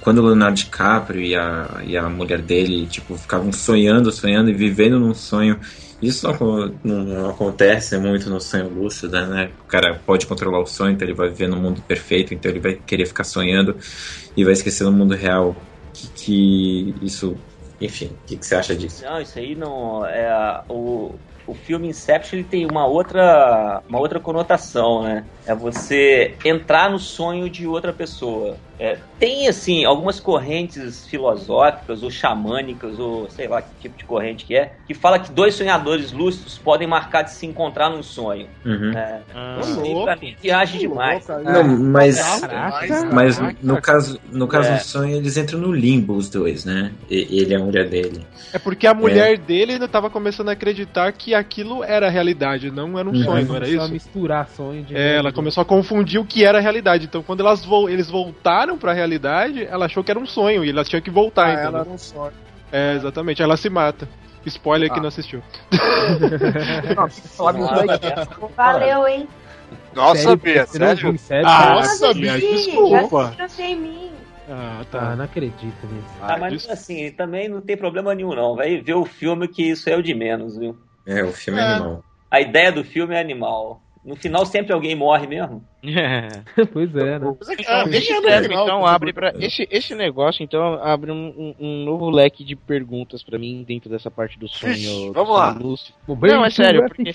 [0.00, 4.54] quando o Leonardo DiCaprio e a, e a mulher dele, tipo, ficavam sonhando, sonhando e
[4.54, 5.58] vivendo num sonho.
[6.00, 9.50] Isso não, não, não, acontece muito no sonho lúcido, né?
[9.60, 12.60] O cara pode controlar o sonho, então ele vai viver no mundo perfeito, então ele
[12.60, 13.76] vai querer ficar sonhando
[14.34, 15.54] e vai esquecer no mundo real
[15.92, 17.36] que, que isso.
[17.78, 19.04] Enfim, o que, que, você acha disso?
[19.04, 20.06] Não, isso aí não.
[20.06, 21.14] É, o,
[21.46, 25.24] o filme Inception ele tem uma outra, uma outra conotação, né?
[25.46, 28.56] É você entrar no sonho de outra pessoa.
[28.80, 34.46] É, tem, assim, algumas correntes filosóficas ou xamânicas, ou sei lá que tipo de corrente
[34.46, 38.48] que é, que fala que dois sonhadores lúcidos podem marcar de se encontrar num sonho.
[38.64, 38.92] Uhum.
[38.96, 41.28] É, ah, sim, pra mim, viagem demais.
[41.28, 42.18] Não, mas,
[43.12, 44.76] mas no caso, no caso é.
[44.76, 46.90] do sonho, eles entram no limbo, os dois, né?
[47.10, 48.26] E, ele é a mulher dele.
[48.50, 49.36] É porque a mulher é.
[49.36, 53.24] dele ainda tava começando a acreditar que aquilo era realidade, não era um uhum.
[53.24, 53.92] sonho, não era isso?
[53.92, 57.04] misturar sonho de É, ela começou a confundir o que era realidade.
[57.04, 60.70] Então, quando elas vo eles voltaram pra realidade, ela achou que era um sonho e
[60.70, 61.46] elas tinham que voltar.
[61.46, 62.32] Ah, ela era um sonho.
[62.72, 63.42] É, exatamente.
[63.42, 64.08] Ela se mata.
[64.46, 64.94] Spoiler ah.
[64.94, 65.42] que não assistiu.
[68.56, 69.28] Valeu, hein?
[69.94, 71.18] Nossa, Bia, sério?
[71.18, 71.46] sério?
[71.46, 73.36] Ah, Nossa, Bia, desculpa.
[73.58, 74.10] em mim.
[74.48, 75.12] Ah, tá.
[75.12, 76.08] Ah, não acredito nisso.
[76.20, 78.56] Ah, mas assim, também não tem problema nenhum, não.
[78.56, 80.76] Vai ver o filme que isso é o de menos, viu?
[81.06, 82.04] É, o filme é, é animal.
[82.30, 83.80] A ideia do filme é animal.
[84.04, 85.64] No final sempre alguém morre mesmo.
[85.82, 86.28] É.
[86.72, 87.26] pois é, né?
[87.26, 87.36] Então,
[87.90, 93.22] esse, então abre para esse, esse negócio então abre um, um, novo leque de perguntas
[93.22, 95.10] para mim dentro dessa parte do sonho.
[95.12, 95.54] Vamos lá.
[96.36, 97.04] Não, é sério, porque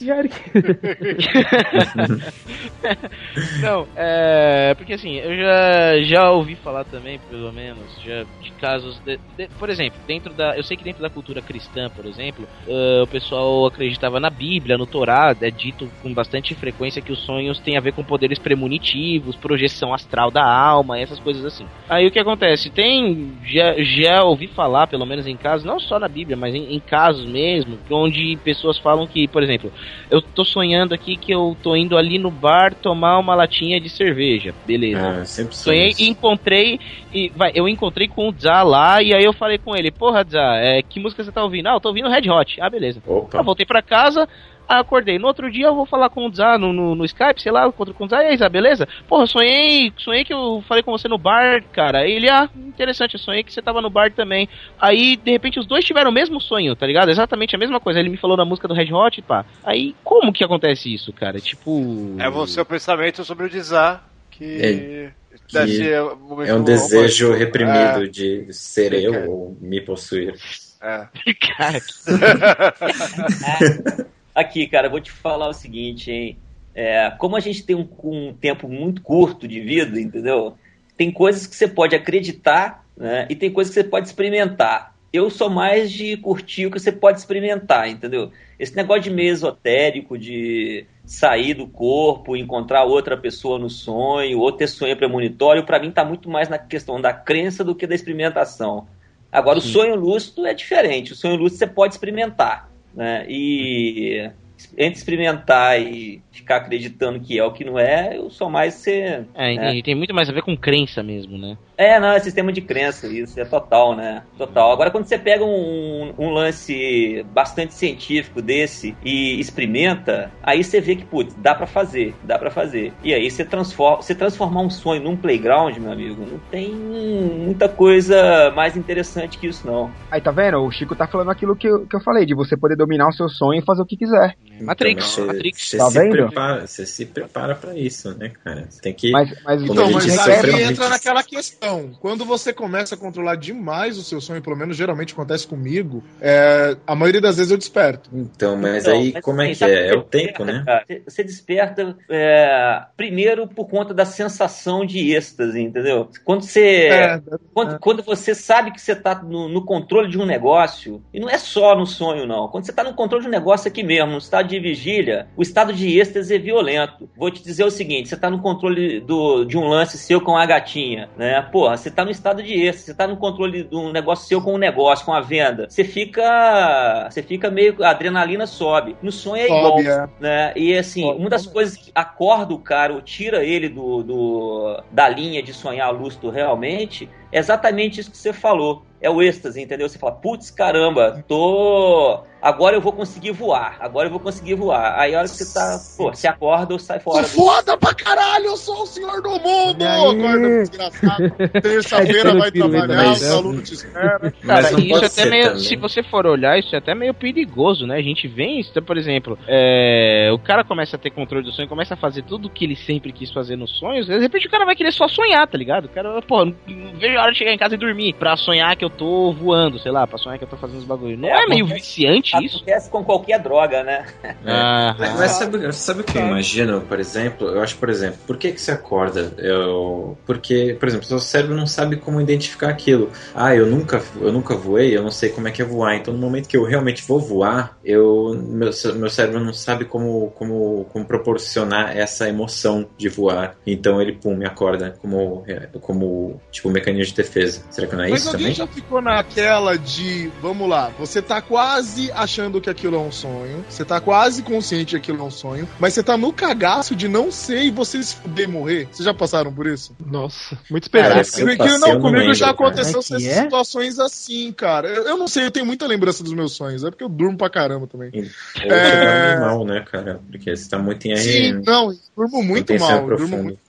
[3.62, 9.00] Não, é porque assim, eu já já ouvi falar também, pelo menos, já de casos
[9.06, 12.48] de, de, por exemplo, dentro da, eu sei que dentro da cultura cristã, por exemplo,
[12.68, 17.20] uh, o pessoal acreditava na Bíblia, no Torá, é dito com bastante frequência que os
[17.20, 21.66] sonhos têm a ver com poderes pre premonitivos, projeção astral da alma, essas coisas assim.
[21.90, 22.70] Aí o que acontece?
[22.70, 26.74] Tem, já, já ouvi falar, pelo menos em casos, não só na Bíblia, mas em,
[26.74, 29.72] em casos mesmo, onde pessoas falam que, por exemplo,
[30.10, 33.90] eu tô sonhando aqui que eu tô indo ali no bar tomar uma latinha de
[33.90, 35.22] cerveja, beleza.
[35.22, 36.80] Ah, sempre Sonhei e encontrei,
[37.14, 40.24] e vai, eu encontrei com o Zá lá, e aí eu falei com ele, porra,
[40.24, 41.68] Zá, é, que música você tá ouvindo?
[41.68, 42.62] Ah, eu tô ouvindo Red Hot.
[42.62, 43.02] Ah, beleza.
[43.06, 43.38] Opa.
[43.38, 44.28] Eu voltei pra casa,
[44.68, 45.20] aí acordei.
[45.20, 47.64] No outro dia eu vou falar com o Zá no, no, no Skype, sei lá,
[47.64, 48.88] eu encontro com o Zá, e aí, Zá, beleza?
[49.08, 52.00] Porra, sonhei, sonhei que eu falei com você no bar, cara.
[52.00, 54.48] Aí ele, ah, interessante, eu sonhei que você tava no bar também.
[54.80, 57.10] Aí, de repente, os dois tiveram o mesmo sonho, tá ligado?
[57.10, 58.00] Exatamente a mesma coisa.
[58.00, 59.46] Ele me falou da música do Red Hot, pá.
[59.64, 61.40] Aí, como que acontece isso, cara?
[61.40, 62.16] Tipo...
[62.20, 64.62] É o seu pensamento sobre o Dizar que.
[64.62, 65.12] É,
[65.48, 67.46] que um É um desejo romântico.
[67.46, 68.08] reprimido É.
[68.08, 70.36] de ser eu ou me possuir.
[70.82, 71.08] É.
[71.58, 71.80] Cara,
[74.36, 76.38] Aqui, cara, vou te falar o seguinte, hein?
[76.76, 80.58] É, como a gente tem um, um tempo muito curto de vida, entendeu?
[80.98, 83.26] Tem coisas que você pode acreditar, né?
[83.30, 84.94] E tem coisas que você pode experimentar.
[85.14, 88.32] Eu sou mais de curtir o que você pode experimentar, entendeu?
[88.60, 94.52] Esse negócio de meio esotérico, de sair do corpo, encontrar outra pessoa no sonho, ou
[94.52, 97.96] ter sonho premonitório, pra mim tá muito mais na questão da crença do que da
[97.96, 98.86] experimentação.
[99.32, 101.14] Agora, o sonho lúcido é diferente.
[101.14, 103.26] O sonho lúcido você pode experimentar, né?
[103.30, 104.34] E
[104.78, 109.26] entre experimentar e ficar acreditando que é o que não é, eu sou mais ser.
[109.34, 109.54] É, né?
[109.54, 109.84] entendi.
[109.84, 111.58] Tem muito mais a ver com crença mesmo, né?
[111.78, 114.24] É, não, é sistema de crença, isso é total, né?
[114.38, 114.72] Total.
[114.72, 120.96] Agora, quando você pega um, um lance bastante científico desse e experimenta, aí você vê
[120.96, 122.94] que, putz, dá pra fazer, dá pra fazer.
[123.04, 127.68] E aí você transforma, você transformar um sonho num playground, meu amigo, não tem muita
[127.68, 129.92] coisa mais interessante que isso, não.
[130.10, 130.60] Aí tá vendo?
[130.60, 133.14] O Chico tá falando aquilo que eu, que eu falei, de você poder dominar o
[133.14, 134.36] seu sonho e fazer o que quiser.
[134.62, 135.70] Matrix, Então, Matrix.
[135.70, 136.12] Você Tá se vendo?
[136.12, 138.66] prepara, você se prepara pra isso, né, cara?
[138.70, 139.12] Você tem que.
[139.12, 141.92] Mas, mas Então, mas aí muito- entra naquela questão.
[142.00, 146.76] Quando você começa a controlar demais o seu sonho, pelo menos geralmente acontece comigo, é,
[146.86, 148.10] a maioria das vezes eu desperto.
[148.14, 149.88] Então, mas Então, aí mas como é assim, que é?
[149.90, 150.64] É o tempo, desperta, né?
[150.66, 150.86] cara?
[150.88, 156.10] Você- Você desperta é, primeiro por conta da sensação de êxtase, entendeu?
[156.24, 156.88] Quando você.
[156.88, 157.22] É,
[157.54, 161.30] Quando, quando você sabe que você está no, no controle de um negócio, e não
[161.30, 162.48] é só no sonho, não.
[162.48, 165.42] Quando você está no controle de um negócio aqui mesmo, no estado de vigília, o
[165.42, 167.10] estado de êxtase é violento.
[167.18, 170.38] Vou te dizer o seguinte: você está no controle do, de um lance seu com
[170.38, 171.42] a gatinha, né?
[171.52, 174.42] Porra, você está no estado de êxtase, você está no controle de um negócio seu
[174.42, 175.68] com um negócio, com a venda.
[175.70, 177.08] Você fica.
[177.10, 177.84] Você fica meio.
[177.84, 178.96] A adrenalina sobe.
[179.02, 179.80] No sonho é igual.
[179.80, 180.08] É.
[180.20, 180.54] Né?
[180.56, 185.08] E assim, uma das coisas que acorda o cara, ou tira ele do, do- da
[185.10, 188.84] linha de sonhar lúcido realmente, é exatamente isso que você falou.
[189.02, 189.88] É o êxtase, entendeu?
[189.88, 192.22] Você fala, putz, caramba, tô.
[192.46, 193.76] Agora eu vou conseguir voar.
[193.80, 195.00] Agora eu vou conseguir voar.
[195.00, 195.80] Aí a hora que você tá.
[195.98, 197.24] Pô, você acorda ou sai Sou fora.
[197.24, 199.84] do- foda pra caralho, eu sou o senhor do mundo!
[199.84, 201.32] Acorda, desgraçado.
[201.62, 204.32] Terça-feira vai trabalhar, mas- o aluno te espera.
[204.46, 205.44] Cara, isso é até meio.
[205.48, 205.60] também.
[205.64, 207.96] Se você for olhar, isso é até meio perigoso, né?
[207.98, 211.68] A gente vê isso, por exemplo, é, o cara começa a ter controle do sonho,
[211.68, 214.52] começa a fazer tudo o que ele sempre quis fazer nos sonhos, de repente o
[214.52, 215.86] cara vai querer só sonhar, tá ligado?
[215.86, 216.54] O cara, pô, não
[216.96, 219.80] vejo a hora de chegar em casa e dormir pra sonhar que eu tô voando,
[219.80, 221.18] sei lá, pra sonhar que eu tô fazendo os bagulho.
[221.18, 222.58] Não é, É, meio viciante isso?
[222.58, 224.06] Acontece com qualquer droga, né?
[224.46, 227.48] Ah, Mas, mas sabe, sabe o que eu imagino, por exemplo?
[227.48, 229.34] Eu acho, por exemplo, por que, que você acorda?
[229.38, 233.10] Eu, porque, por exemplo, seu cérebro não sabe como identificar aquilo.
[233.34, 235.96] Ah, eu nunca, eu nunca voei, eu não sei como é que é voar.
[235.96, 240.32] Então, no momento que eu realmente vou voar, eu, meu, meu cérebro não sabe como,
[240.32, 243.56] como, como proporcionar essa emoção de voar.
[243.66, 245.44] Então, ele, pum, me acorda como,
[245.82, 247.64] como tipo, mecanismo de defesa.
[247.70, 248.56] Será que não é Mas isso alguém também?
[248.56, 253.64] já ficou naquela de, vamos lá, você tá quase achando que aquilo é um sonho,
[253.70, 257.08] você tá quase consciente que aquilo é um sonho, mas você tá no cagaço de
[257.08, 258.88] não ser e você se fuder morrer.
[258.92, 259.96] Vocês já passaram por isso?
[260.06, 261.50] Nossa, muito específico.
[261.50, 263.44] eu passei, não, eu não comigo lembro, já aconteceu é essas é?
[263.44, 264.90] situações assim, cara.
[264.90, 267.38] Eu, eu não sei, eu tenho muita lembrança dos meus sonhos, é porque eu durmo
[267.38, 268.12] pra caramba também.
[268.14, 269.06] Ou você É.
[269.06, 270.20] dorme mal, né, cara?
[270.30, 273.44] Porque você tá muito em Sim, não, eu durmo muito mal, eu durmo profundo.
[273.44, 273.60] muito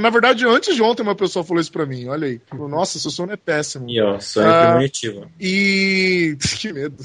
[0.00, 2.40] Na verdade, antes de ontem uma pessoa falou isso pra mim, olha aí.
[2.46, 3.88] Falou, Nossa, seu sono é péssimo.
[3.88, 5.30] E ó, sonho Ah, premonitivo.
[5.40, 6.36] E.
[6.58, 6.96] Que medo.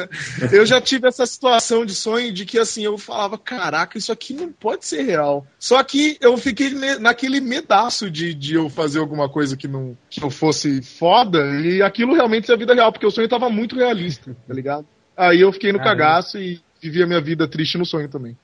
[0.52, 4.32] eu já tive essa situação de sonho de que assim, eu falava, caraca, isso aqui
[4.32, 5.46] não pode ser real.
[5.58, 10.22] Só que eu fiquei naquele medaço de, de eu fazer alguma coisa que não que
[10.22, 13.76] eu fosse foda, e aquilo realmente é a vida real, porque o sonho tava muito
[13.76, 14.86] realista, tá ligado?
[15.16, 15.96] Aí eu fiquei no Caramba.
[16.04, 18.36] cagaço e vivi a minha vida triste no sonho também.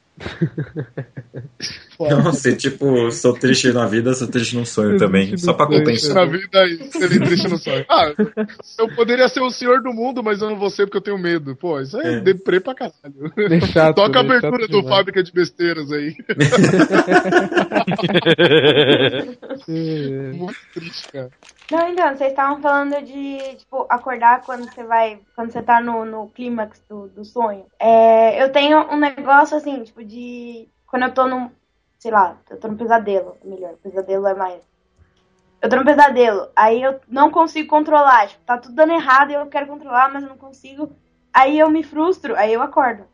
[1.98, 5.36] Nossa, e tipo, sou triste na vida, sou triste no sonho também.
[5.36, 6.28] Só pra Na compensar.
[6.28, 7.84] vida aí, seria triste no sonho.
[7.88, 8.12] Ah,
[8.78, 11.18] eu poderia ser o senhor do mundo, mas eu não vou ser porque eu tenho
[11.18, 11.56] medo.
[11.56, 12.20] Pô, isso é, É.
[12.20, 12.96] deprê pra caralho.
[13.72, 14.88] Chato, Toca a abertura chato do demais.
[14.88, 16.14] Fábrica de Besteiras aí.
[19.68, 21.30] Muito triste, cara.
[21.70, 25.20] Não, então, vocês estavam falando de, tipo, acordar quando você vai.
[25.34, 27.66] Quando você tá no, no clímax do, do sonho.
[27.78, 30.66] É, eu tenho um negócio assim, tipo, de.
[30.86, 31.50] Quando eu tô num.
[31.98, 33.36] Sei lá, eu tô num pesadelo.
[33.44, 34.62] Melhor, pesadelo é mais.
[35.60, 36.48] Eu tô num pesadelo.
[36.56, 38.28] Aí eu não consigo controlar.
[38.28, 40.90] Tipo, tá tudo dando errado e eu quero controlar, mas eu não consigo.
[41.34, 43.04] Aí eu me frustro, aí eu acordo.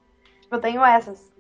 [0.43, 1.34] Tipo, eu tenho essas.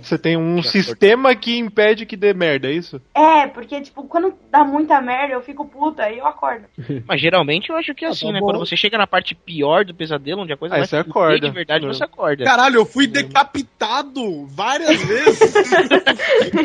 [0.00, 3.00] Você tem um sistema que impede que dê merda, é isso?
[3.14, 6.64] É, porque, tipo, quando dá muita merda, eu fico puta, aí eu acordo.
[7.06, 8.40] Mas geralmente eu acho que é Ah, assim, tá né?
[8.40, 8.46] bom.
[8.46, 11.40] Quando você chega na parte pior do pesadelo, onde a coisa Aí vai você acorda.
[11.40, 11.92] de verdade, Não.
[11.92, 12.44] você acorda.
[12.44, 15.38] Caralho, eu fui decapitado várias vezes.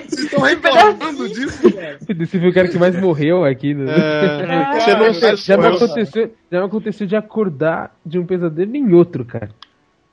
[0.07, 1.97] Vocês estão reclamando disso, cara?
[2.07, 3.73] Esse foi o cara que mais morreu aqui.
[3.73, 3.91] Né?
[3.91, 8.93] É, você não já, eu- aconteceu, já me aconteceu de acordar de um pesadelo em
[8.93, 9.49] outro, cara.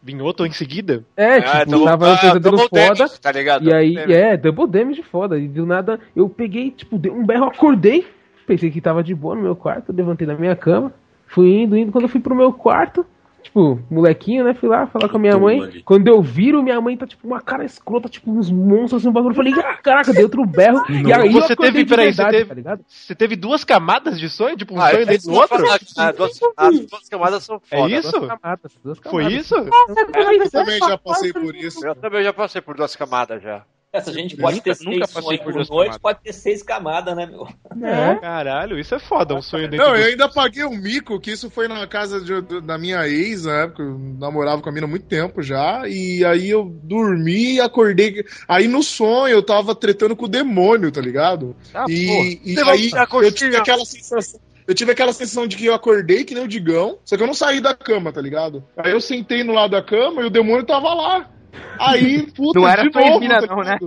[0.09, 1.05] Vim outro em seguida?
[1.15, 2.95] É, Ah, tipo, então, tava ah, pesadelo double foda.
[2.95, 3.69] damage, tá ligado?
[3.69, 5.39] E aí, Double é, double damage foda.
[5.39, 8.07] E do nada, eu peguei, tipo, dei um berro, acordei.
[8.47, 10.95] Pensei que tava de boa no meu quarto, levantei da minha cama.
[11.27, 11.93] Fui indo, indo.
[11.93, 13.05] Quando eu fui pro meu quarto,
[13.49, 14.55] tipo, molequinho, né?
[14.55, 15.61] Fui lá falar com a minha mãe.
[15.63, 15.83] ali.
[15.83, 19.13] Quando eu viro, minha mãe tá, tipo, uma cara escrota, tipo, uns monstros assim, um
[19.13, 19.33] bagulho.
[19.33, 20.83] Eu falei, ah, caraca, dei outro berro.
[20.89, 24.57] e aí você teve, peraí, verdade, você teve, tá você teve duas camadas de sonho?
[24.57, 25.57] Tipo, um Ah, sonho é dentro do outro?
[25.97, 27.95] ah, duas, as duas camadas são É foda.
[27.95, 28.11] isso?
[28.21, 29.33] Duas camadas, duas Foi camadas.
[29.45, 29.55] isso?
[29.57, 31.87] Eu também já passei por isso.
[31.87, 33.63] Eu também já passei por duas camadas já.
[33.91, 35.99] Essa gente pode Nunca- ter nunca seis passei sonhos por duas noite, camadas.
[36.03, 37.49] pode ter seis camadas, né, meu?
[37.83, 38.17] É.
[38.17, 39.99] Caralho, isso é foda, um sonho dentro Não, do...
[39.99, 43.63] eu ainda paguei um mico, que isso foi na casa de- da minha ex, na
[43.63, 47.61] época, eu namorava com a mina há muito tempo já, e aí eu dormi e
[47.63, 48.23] acordei.
[48.47, 51.57] Aí no sonho eu tava tretando com o demônio, tá ligado?
[51.73, 52.91] Ah, e e aí
[53.23, 54.39] eu tive aquela sensação.
[54.67, 57.27] Eu tive aquela sensação de que eu acordei que nem o Digão, só que eu
[57.27, 58.63] não saí da cama, tá ligado?
[58.77, 61.31] Aí eu sentei no lado da cama e o demônio tava lá.
[61.79, 63.79] Aí, puta, Não era de novo, tá não, né?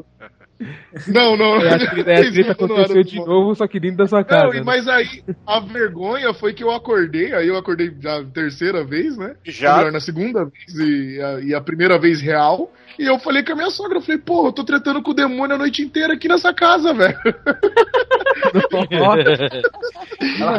[1.08, 1.56] Não, não.
[1.58, 4.24] É, a treta, é, a treta Não aconteceu de novo, só que dentro da sua
[4.24, 4.46] casa.
[4.46, 4.62] não, né?
[4.64, 9.18] mas aí a vergonha foi que eu acordei, aí eu acordei já a terceira vez,
[9.18, 9.36] né?
[9.44, 9.78] Já?
[9.78, 12.72] Melhor, na segunda vez e a, e a primeira vez real.
[13.00, 15.16] E eu falei com a minha sogra, eu falei, pô, eu tô tretando com o
[15.16, 17.18] demônio a noite inteira aqui nessa casa, velho.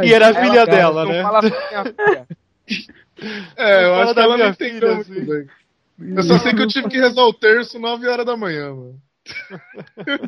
[0.02, 1.22] E era a filha Ela, cara, dela, não né?
[1.22, 2.26] fala pra minha filha.
[3.56, 5.46] É, eu Fala acho que ela não entendeu filha, muito bem.
[6.16, 9.00] Eu só sei que eu tive que rezar o terço 9 horas da manhã, mano.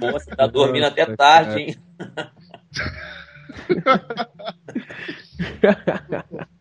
[0.01, 1.77] Pô, você tá dormindo até tarde, hein?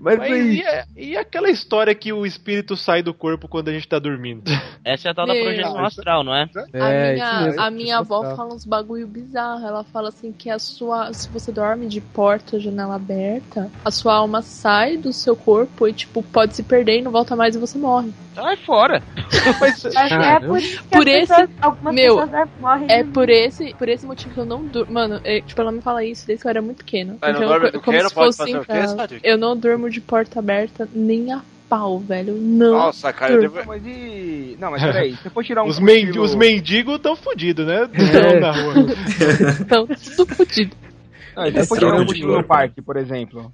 [0.00, 3.68] Mas, Mas aí, e, é- e aquela história que o espírito sai do corpo quando
[3.68, 4.42] a gente tá dormindo?
[4.84, 6.48] Essa é a tal da projeção astral, não é?
[6.72, 9.64] é, a minha, mesmo, a minha avó fala uns bagulho bizarro.
[9.66, 11.12] Ela fala assim que a sua.
[11.12, 15.92] Se você dorme de porta, janela aberta, a sua alma sai do seu corpo e,
[15.92, 18.10] tipo, pode se perder e não volta mais e você morre.
[18.34, 19.02] Sai fora.
[19.94, 20.46] É Caramba.
[20.48, 22.16] por isso que Por esse- pessoas, meu,
[22.60, 22.86] morrem.
[22.90, 24.92] É por esse, por esse motivo que eu não durmo.
[24.92, 26.84] Mano, é, tipo, ela me fala isso desde que eu era muito.
[26.92, 27.98] Mas não Então, dorme eu- como?
[28.02, 29.20] Não se fosse fazer o quê?
[29.22, 32.34] Eu não durmo de porta aberta nem a pau, velho.
[32.34, 32.72] Não.
[32.72, 33.56] Nossa, cara, devo...
[33.56, 34.56] Não, mas e.
[34.60, 37.88] Não, mas peraí, você for tirar um os, men cochilo- os mendigos tão fodidos, né?
[37.92, 38.02] É.
[38.04, 38.74] Estão na rua.
[39.60, 39.86] Então,
[40.16, 40.76] tudo fodido.
[41.34, 43.52] Não, e se for É tirar um cochilo no parque, por exemplo.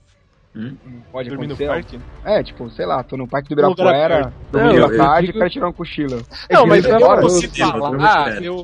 [0.57, 0.74] Hum?
[1.12, 1.68] Pode Dormir no acontecer.
[1.70, 2.01] parque?
[2.24, 5.68] É, tipo, sei lá, tô no parque do Ibirapuera, Não, à eu tarde, quero tirar
[5.68, 6.20] um cochilo.
[6.51, 7.20] Não, mas eu, ouvi eu- falar,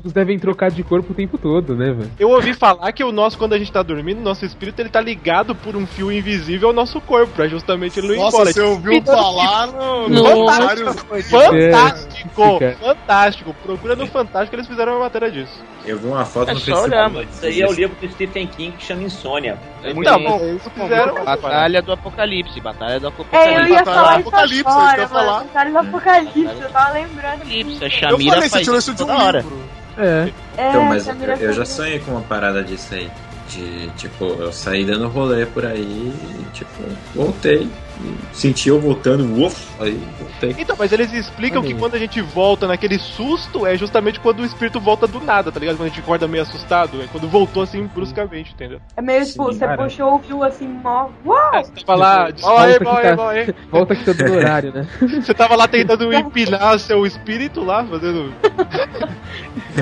[0.01, 2.11] Vocês devem trocar de corpo o tempo todo, né, velho?
[2.19, 4.99] eu ouvi falar que o nosso, quando a gente tá dormindo, nosso espírito ele tá
[4.99, 8.51] ligado por um fio invisível ao nosso corpo, pra justamente ele não ir Nossa, embora.
[8.53, 12.57] você ouviu falar no, no vários- Fantástico!
[12.63, 13.55] É, fantástico!
[13.63, 15.63] Procura no Fantástico, eles fizeram uma matéria disso.
[15.85, 17.27] Eu vi uma foto É no Facebook.
[17.31, 19.57] Isso aí é o livro do Stephen King que chama Insônia.
[19.83, 21.23] Então, bom, eles fizeram.
[21.25, 22.59] Batalha do Apocalipse.
[22.61, 23.71] Batalha do É, eu Apocalipse.
[23.71, 25.39] ia falar Apocalipse, agora, isso eu ia falar.
[25.43, 27.33] Batalha do Apocalipse, eu tava lembrando.
[27.35, 27.83] Apocalipse.
[27.83, 29.39] A Eu Shamira falei, você faz isso de um hora.
[29.41, 29.59] livro.
[29.97, 30.31] É.
[30.57, 33.09] É, Então, mas eu, eu já sonhei com uma parada disso aí.
[33.47, 36.83] De, tipo, eu saí dando rolê por aí e, tipo,
[37.13, 37.69] voltei.
[38.33, 40.55] Senti eu voltando, uff, aí voltei.
[40.57, 44.45] Então, mas eles explicam que quando a gente volta naquele susto, é justamente quando o
[44.45, 45.77] espírito volta do nada, tá ligado?
[45.77, 48.79] Quando a gente acorda meio assustado, é quando voltou assim bruscamente, entendeu?
[48.97, 49.83] É meio tipo, você cara.
[49.83, 51.09] puxou o fio assim, mó.
[51.25, 51.55] Uau!
[51.55, 53.55] É, você tava lá, Volta ó, aí, que ó, aí, tá- ó, aí.
[53.71, 54.87] Volta que tá do horário, né?
[55.21, 58.33] Você tava lá tentando empinar seu espírito lá, fazendo.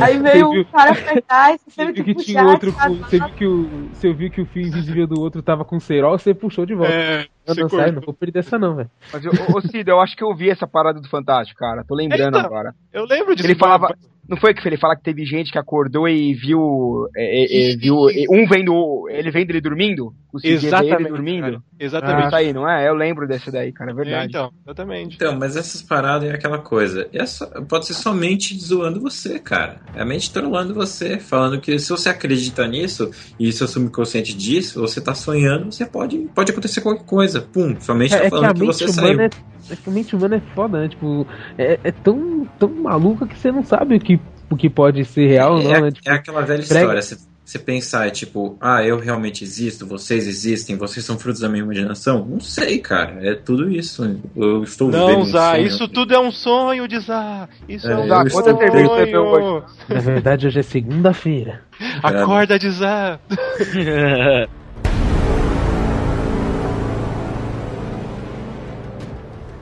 [0.01, 2.25] Aí veio um cara apertar e você Você teve viu que que puxar.
[2.25, 2.71] tinha outro.
[2.71, 3.89] Você viu que o.
[3.93, 6.91] Você viu que o fio invisível do outro tava com cerol, você puxou de volta.
[6.93, 7.91] É, eu não cortou.
[7.93, 8.89] não vou perder essa não, velho.
[9.11, 11.83] Mas, ô, ô Cid, eu acho que eu vi essa parada do Fantástico, cara.
[11.83, 12.47] Tô lembrando Eita.
[12.47, 12.73] agora.
[12.91, 13.47] Eu lembro disso.
[13.47, 13.95] Ele falava,
[14.27, 17.07] Não foi que ele fala que teve gente que acordou e viu.
[17.15, 17.95] é, é, é, viu
[18.29, 19.07] um vendo.
[19.09, 20.13] Ele vendo ele dormindo?
[20.33, 21.41] O Exatamente, Ele dormindo?
[21.41, 21.61] cara.
[21.79, 22.25] Exatamente.
[22.27, 22.87] Ah, tá aí, não é?
[22.87, 24.27] Eu lembro desse daí, cara, é É, verdade.
[24.29, 25.15] então, exatamente.
[25.15, 27.07] Então, mas essas paradas é aquela coisa.
[27.13, 29.81] É só- pode ser somente zoando você, cara.
[29.93, 34.73] É a mente trollando você, falando que se você acredita nisso e seu subconsciente diz,
[34.73, 37.41] você tá sonhando, você pode, pode acontecer qualquer coisa.
[37.41, 39.21] Pum, sua mente É, tá é que a falando que, mente você saiu.
[39.21, 39.29] é,
[39.69, 40.87] é que a mente humana é foda, né?
[40.89, 41.25] Tipo,
[41.57, 44.19] é, é tão, tão maluca que você não sabe o que,
[44.49, 45.91] o que pode ser real é, não, né?
[45.91, 47.01] Tipo, é aquela velha prega- história.
[47.01, 51.49] Você, você pensar, é tipo, ah, eu realmente existo, vocês existem, vocês são frutos da
[51.49, 52.25] minha imaginação?
[52.25, 53.17] Não sei, cara.
[53.21, 54.17] É tudo isso.
[54.35, 55.67] Eu estou vivendo Não, um Zá, sonho.
[55.67, 57.49] isso tudo é um sonho de Zá.
[57.67, 58.55] Isso é, É, um Zá, sonho.
[59.21, 59.63] hoje?
[59.89, 61.61] na verdade, hoje é segunda-feira.
[62.01, 63.19] Acorda de Zá.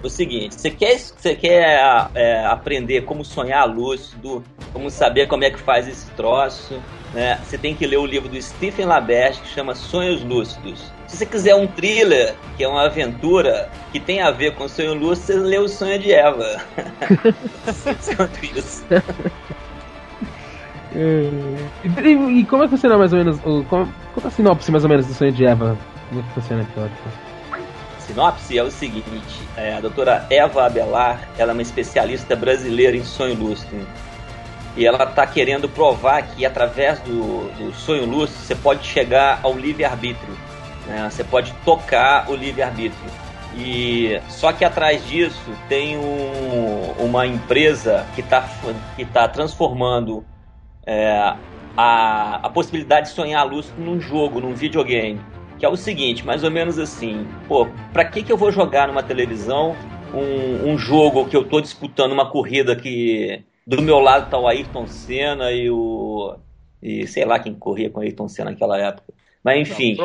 [0.03, 5.52] O seguinte, você quer, você quer é, aprender como sonhar lúcido, como saber como é
[5.52, 6.82] que faz esse troço,
[7.14, 7.40] né?
[7.44, 10.91] Você tem que ler o livro do Stephen LaBerge que chama Sonhos Lúcidos.
[11.07, 14.94] Se você quiser um thriller, que é uma aventura que tem a ver com sonho
[14.94, 16.61] lúcido, você lê o Sonho de Eva.
[18.41, 18.86] Isso.
[20.94, 21.30] É.
[22.03, 23.40] E, e como é que funciona mais ou menos?
[23.45, 25.78] O, como, conta a sinopse mais ou menos do sonho de Eva.
[26.10, 27.31] Como é que funciona ó?
[28.12, 33.06] Sinopse é o seguinte: é, a doutora Eva Abelar, ela é uma especialista brasileira em
[33.06, 33.88] sonho lúcido.
[34.76, 39.54] E ela está querendo provar que através do, do sonho lúcido você pode chegar ao
[39.58, 40.38] livre-arbítrio.
[40.86, 41.10] né?
[41.10, 43.12] Você pode tocar o livre-arbítrio.
[43.54, 48.48] E só que atrás disso tem um- uma empresa que está
[48.96, 50.26] que tá transformando
[50.86, 51.36] é,
[51.76, 55.22] a, a possibilidade de sonhar lúcido num jogo, num videogame.
[55.62, 58.88] Que é o seguinte, mais ou menos assim, pô, pra que, que eu vou jogar
[58.88, 59.76] numa televisão
[60.12, 64.48] um, um jogo que eu tô disputando uma corrida que do meu lado tá o
[64.48, 66.36] Ayrton Senna e o.
[66.82, 69.14] e sei lá quem corria com o Ayrton Senna naquela época.
[69.44, 69.96] Mas enfim.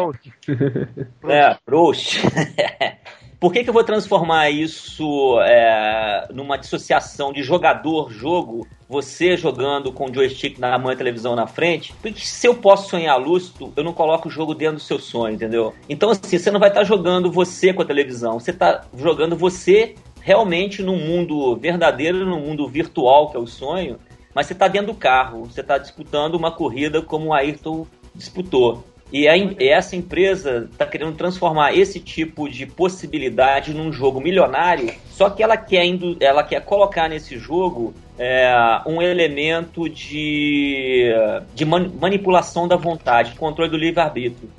[1.24, 2.20] É, Proust.
[3.38, 10.06] Por que, que eu vou transformar isso é, numa dissociação de jogador-jogo, você jogando com
[10.06, 11.92] o joystick na mão e televisão na frente?
[12.00, 15.34] Porque se eu posso sonhar lúcido, eu não coloco o jogo dentro do seu sonho,
[15.34, 15.74] entendeu?
[15.86, 19.94] Então, assim, você não vai estar jogando você com a televisão, você está jogando você
[20.22, 23.98] realmente num mundo verdadeiro, num mundo virtual, que é o sonho,
[24.34, 28.82] mas você está dentro do carro, você está disputando uma corrida como o Ayrton disputou.
[29.12, 35.30] E a essa empresa está querendo transformar esse tipo de possibilidade num jogo milionário, só
[35.30, 35.84] que ela quer,
[36.18, 38.52] ela quer colocar nesse jogo é,
[38.84, 41.12] um elemento de,
[41.54, 44.50] de man- manipulação da vontade, controle do livre-arbítrio.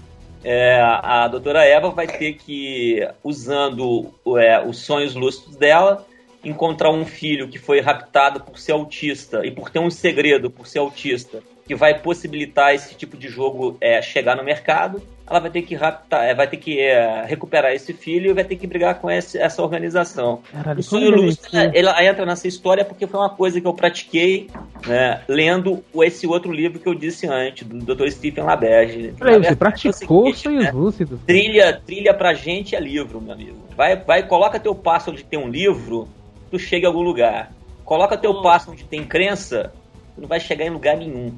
[0.44, 6.06] É, a doutora Eva vai ter que, usando é, os sonhos lúcidos dela,
[6.42, 10.68] encontrar um filho que foi raptado por ser autista e por ter um segredo por
[10.68, 15.02] ser autista que vai possibilitar esse tipo de jogo é, chegar no mercado.
[15.30, 18.46] Ela vai ter que raptar, é, vai ter que é, recuperar esse filho e vai
[18.46, 20.42] ter que brigar com esse- essa organização.
[20.50, 21.72] Caralho, o sonho lúcido, venceu?
[21.74, 24.48] ela entra nessa história porque foi uma coisa que eu pratiquei
[24.88, 28.08] né, lendo esse outro livro que eu disse antes, do Dr.
[28.10, 29.14] Stephen LaBerge.
[29.20, 31.20] Peraí, você praticou é o seguinte, sonhos né, lúcidos?
[31.26, 33.58] Trilha, trilha pra gente é livro, meu amigo.
[33.76, 36.08] Vai, vai, coloca teu passo onde tem um livro,
[36.50, 37.52] tu chega em algum lugar.
[37.84, 39.74] Coloca teu passo onde tem crença,
[40.16, 41.34] tu não vai chegar em lugar nenhum.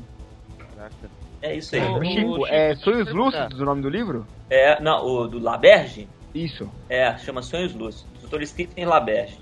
[1.42, 1.82] É isso aí.
[1.82, 4.28] Ô, Chico, é Sonhos Lúcidos o nome do livro?
[4.50, 6.10] É, não, o do Laberge?
[6.34, 6.70] Isso.
[6.90, 8.22] É, chama Sonhos Lúcidos.
[8.30, 8.46] Dr.
[8.46, 9.38] Stephen Laberge.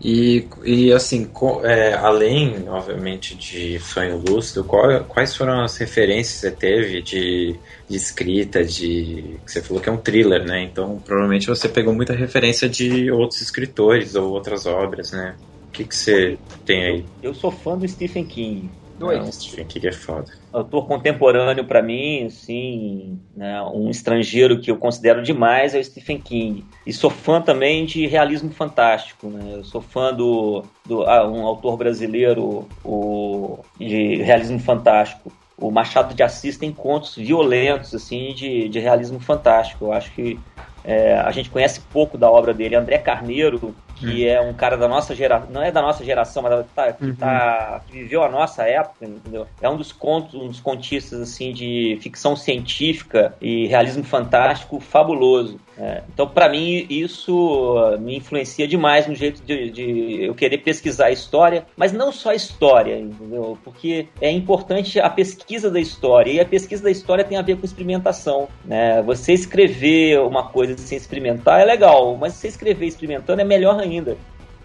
[0.00, 6.34] E, e assim, co- é, além, obviamente, de sonho lúcido, qual- quais foram as referências
[6.34, 9.38] que você teve de, de escrita, de.
[9.44, 10.62] que Você falou que é um thriller, né?
[10.64, 15.36] Então provavelmente você pegou muita referência de outros escritores ou outras obras, né?
[15.68, 16.36] O que, que você
[16.66, 17.04] tem aí?
[17.22, 18.72] Eu sou fã do Stephen King.
[19.02, 19.18] Dois.
[19.18, 20.32] Não, Stephen King é foda.
[20.52, 26.20] autor contemporâneo para mim, assim, né, um estrangeiro que eu considero demais é o Stephen
[26.20, 26.64] King.
[26.86, 29.54] E sou fã também de realismo fantástico, né?
[29.54, 35.32] Eu sou fã do, do ah, um autor brasileiro o, de realismo fantástico.
[35.58, 39.86] O Machado de Assis tem contos violentos assim de, de realismo fantástico.
[39.86, 40.38] Eu acho que
[40.84, 42.76] é, a gente conhece pouco da obra dele.
[42.76, 43.74] André Carneiro,
[44.04, 47.12] que é um cara da nossa geração, não é da nossa geração, mas tá, que,
[47.12, 49.48] tá- que viveu a nossa época, entendeu?
[49.60, 55.60] É um dos contos, um dos contistas assim de ficção científica e realismo fantástico fabuloso.
[55.78, 57.34] É, então, para mim, isso
[57.76, 62.12] uh, me influencia demais no jeito de, de eu querer pesquisar a história, mas não
[62.12, 63.56] só a história, entendeu?
[63.64, 67.56] Porque é importante a pesquisa da história, e a pesquisa da história tem a ver
[67.56, 68.48] com experimentação.
[68.64, 69.00] Né?
[69.02, 74.16] Você escrever uma coisa sem experimentar é legal, mas você escrever experimentando é melhor ainda.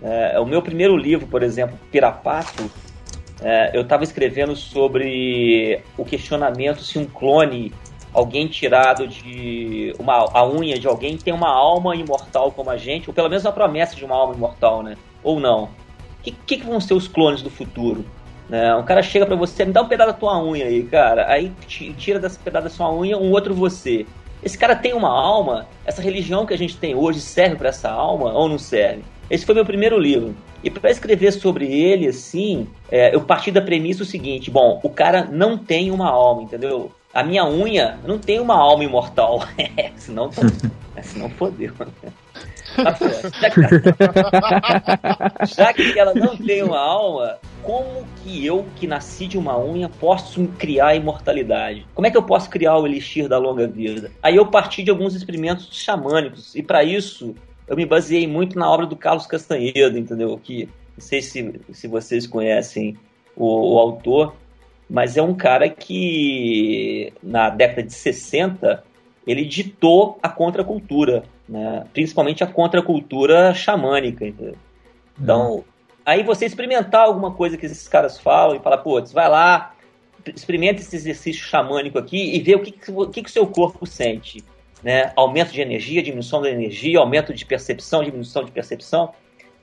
[0.01, 2.69] É, o meu primeiro livro, por exemplo, Pirapato,
[3.41, 7.71] é, eu estava escrevendo sobre o questionamento se um clone,
[8.17, 13.07] alguém tirado de uma a unha de alguém, tem uma alma imortal como a gente,
[13.07, 14.97] ou pelo menos a promessa de uma alma imortal, né?
[15.23, 15.65] Ou não?
[15.65, 15.69] O
[16.23, 18.03] que, que, vão ser os clones do futuro?
[18.49, 18.75] Né?
[18.75, 21.31] Um cara chega para você, me dá um pedaço da tua unha aí, cara.
[21.31, 24.05] Aí ti- tira desse pedaço da sua unha um outro você.
[24.41, 25.67] Esse cara tem uma alma?
[25.85, 29.03] Essa religião que a gente tem hoje serve para essa alma ou não serve?
[29.29, 30.35] Esse foi meu primeiro livro.
[30.63, 34.89] E para escrever sobre ele, assim, é, eu parti da premissa o seguinte: bom, o
[34.89, 36.91] cara não tem uma alma, entendeu?
[37.17, 39.43] A minha unha não tem uma alma imortal.
[39.75, 40.29] É, senão,
[41.01, 41.73] senão fodeu.
[45.47, 49.89] Já que ela não tem uma alma, como que eu, que nasci de uma unha,
[49.89, 51.87] posso criar a imortalidade?
[51.95, 54.11] Como é que eu posso criar o elixir da longa vida?
[54.21, 57.33] Aí eu parti de alguns experimentos xamânicos, e para isso
[57.67, 60.39] eu me baseei muito na obra do Carlos Castanhedo, entendeu?
[60.43, 62.95] Que não sei se, se vocês conhecem
[63.35, 64.35] o, o autor,
[64.89, 68.83] mas é um cara que na década de 60
[69.25, 71.85] ele ditou a contracultura, né?
[71.93, 74.25] principalmente a contracultura xamânica.
[74.25, 74.55] Entendeu?
[75.21, 75.65] Então,
[76.05, 79.73] aí você experimentar alguma coisa que esses caras falam e falar, pô, vai lá,
[80.25, 83.45] experimenta esse exercício xamânico aqui e vê o que, que, o que, que o seu
[83.45, 84.43] corpo sente.
[84.81, 85.11] Né?
[85.15, 89.13] Aumento de energia, diminuição da energia, aumento de percepção, diminuição de percepção.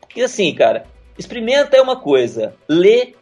[0.01, 0.85] Porque assim, cara,
[1.19, 3.15] experimenta é uma coisa, lê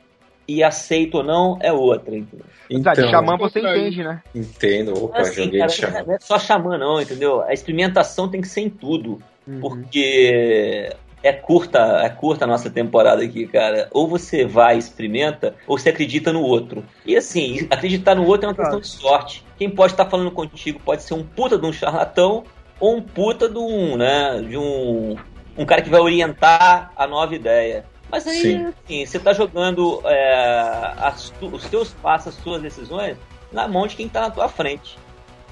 [0.46, 2.16] e aceita ou não é outra.
[2.16, 2.46] Entendeu?
[2.82, 4.22] Tá, de xamã você entende, né?
[4.34, 6.02] Entendo, opa, Assim, joguei cara, de xamã.
[6.06, 7.42] não é só xamã, não, entendeu?
[7.42, 9.18] A experimentação tem que ser em tudo.
[9.60, 10.90] Porque
[11.22, 13.88] é curta, é curta a nossa temporada aqui, cara.
[13.92, 16.84] Ou você vai e experimenta, ou você acredita no outro.
[17.06, 19.44] E assim, acreditar no outro é uma questão de sorte.
[19.56, 22.44] Quem pode estar falando contigo pode ser um puta de um charlatão
[22.80, 25.16] ou um puta de um, né, de um,
[25.56, 27.84] um cara que vai orientar a nova ideia.
[28.12, 28.66] Mas aí, Sim.
[28.66, 33.16] assim, você tá jogando é, as os teus passos, as suas decisões
[33.50, 34.98] na mão de quem tá na tua frente.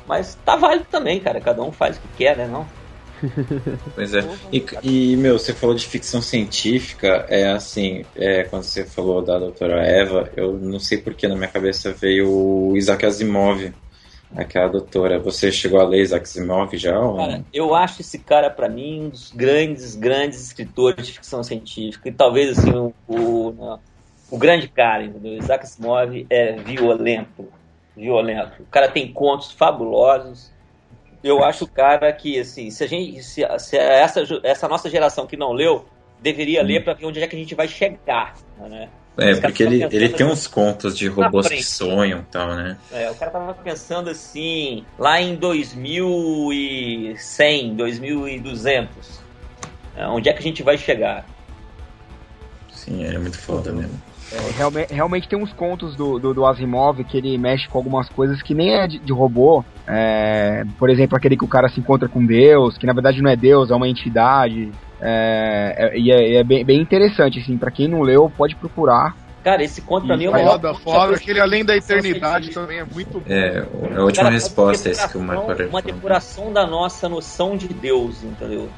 [0.07, 1.41] Mas tá válido também, cara.
[1.41, 2.47] Cada um faz o que quer, né?
[2.47, 2.67] Não?
[3.95, 4.21] Pois é.
[4.53, 9.39] E, e, meu, você falou de ficção científica, é assim, é, quando você falou da
[9.39, 13.73] doutora Eva, eu não sei porque na minha cabeça veio o Isaac Asimov,
[14.37, 15.19] aquela doutora.
[15.19, 16.99] Você chegou a ler Isaac Asimov já?
[16.99, 17.17] ou?
[17.17, 22.09] Cara, eu acho esse cara, pra mim, um dos grandes, grandes escritores de ficção científica.
[22.09, 23.79] E talvez, assim, o, o,
[24.31, 25.39] o grande cara, entendeu?
[25.39, 27.49] Isaac Asimov é violento.
[27.97, 28.63] Violento.
[28.63, 30.53] O cara tem contos fabulosos.
[31.23, 33.23] Eu acho o cara que, assim, se a gente.
[33.23, 35.85] Se, se essa, essa nossa geração que não leu,
[36.21, 38.35] deveria ler pra ver onde é que a gente vai chegar.
[38.59, 38.89] Né?
[39.21, 42.79] É, porque ele, ele tem assim, uns contos de robôs que sonham e tal, né?
[42.91, 49.21] É, o cara tava pensando assim, lá em 2100, 2200.
[49.95, 51.27] É, onde é que a gente vai chegar?
[52.73, 54.01] Sim, ele é muito foda mesmo.
[54.33, 58.09] É, realmente, realmente tem uns contos do, do, do Asimov que ele mexe com algumas
[58.09, 59.65] coisas que nem é de, de robô.
[59.87, 63.31] É, por exemplo, aquele que o cara se encontra com Deus, que na verdade não
[63.31, 64.71] é Deus, é uma entidade.
[65.01, 69.15] É, é- e é, é bem, bem interessante, assim, pra quem não leu, pode procurar.
[69.43, 72.85] Cara, esse conto pra mim é o melhor Foda, Aquele Além da Eternidade também é
[72.85, 73.25] muito bom.
[73.27, 76.53] É, a O última cara resposta é uma esse que o Marco Aurélio Uma depuração
[76.53, 78.69] da nossa noção de Deus, entendeu?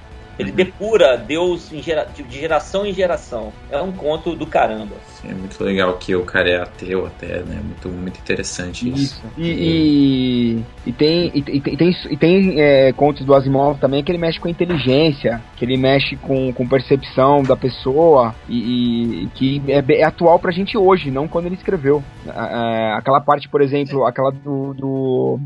[0.43, 3.53] Ele depura Deus em gera- de geração em geração.
[3.71, 4.95] É um conto do caramba.
[5.21, 7.61] Sim, é muito legal que o cara é ateu até, né?
[7.63, 9.23] Muito, muito interessante isso.
[9.39, 13.79] E, e, e tem, e, e tem, e tem, e tem, é, contos do Asimov
[13.79, 19.25] também que ele mexe com inteligência, que ele mexe com, com percepção da pessoa e,
[19.25, 22.03] e que é, é atual pra gente hoje, não quando ele escreveu.
[22.27, 24.75] É, aquela parte, por exemplo, aquela do.
[24.75, 25.41] do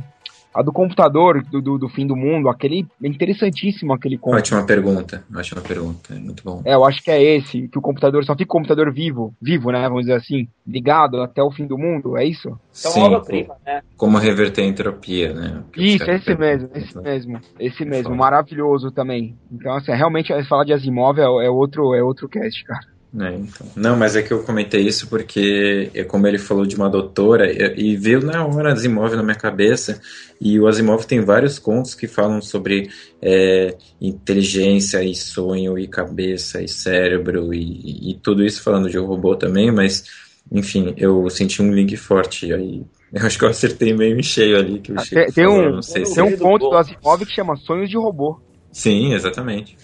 [0.57, 4.39] a do computador do, do, do fim do mundo, aquele é interessantíssimo aquele conto.
[4.39, 6.63] Ótima pergunta, ótima pergunta, é muito bom.
[6.65, 9.71] É, eu acho que é esse, que o computador só fica o computador vivo, vivo,
[9.71, 9.83] né?
[9.83, 12.49] Vamos dizer assim, ligado até o fim do mundo, é isso?
[12.49, 13.83] Então, Sim, uma obra-prima, né?
[13.99, 15.63] como reverter a entropia, né?
[15.77, 19.37] Isso, esse mesmo, esse mesmo, esse mesmo, maravilhoso também.
[19.53, 22.96] Então, assim, realmente falar de Asimov é, é outro, é outro cast, cara.
[23.19, 23.67] É, então.
[23.75, 27.51] Não, mas é que eu comentei isso porque, é como ele falou de uma doutora,
[27.51, 30.01] e, e veio na hora Asimov na minha cabeça,
[30.41, 32.91] e o Asimov tem vários contos que falam sobre
[33.23, 39.07] é, inteligência e sonho e cabeça e cérebro e, e tudo isso falando de um
[39.07, 40.05] robô também, mas,
[40.53, 42.85] enfim, eu senti um link forte aí.
[43.13, 45.61] Eu acho que eu acertei meio em cheio ali que o Chico Tem, tem falou,
[45.61, 46.21] um, não sei tem se...
[46.21, 48.39] um ponto do Asimov que chama Sonhos de Robô.
[48.71, 49.75] Sim, exatamente.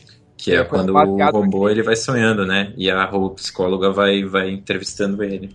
[0.45, 2.73] Que é, É, quando o robô ele vai sonhando, né?
[2.77, 5.55] E a robô psicóloga vai, vai entrevistando ele.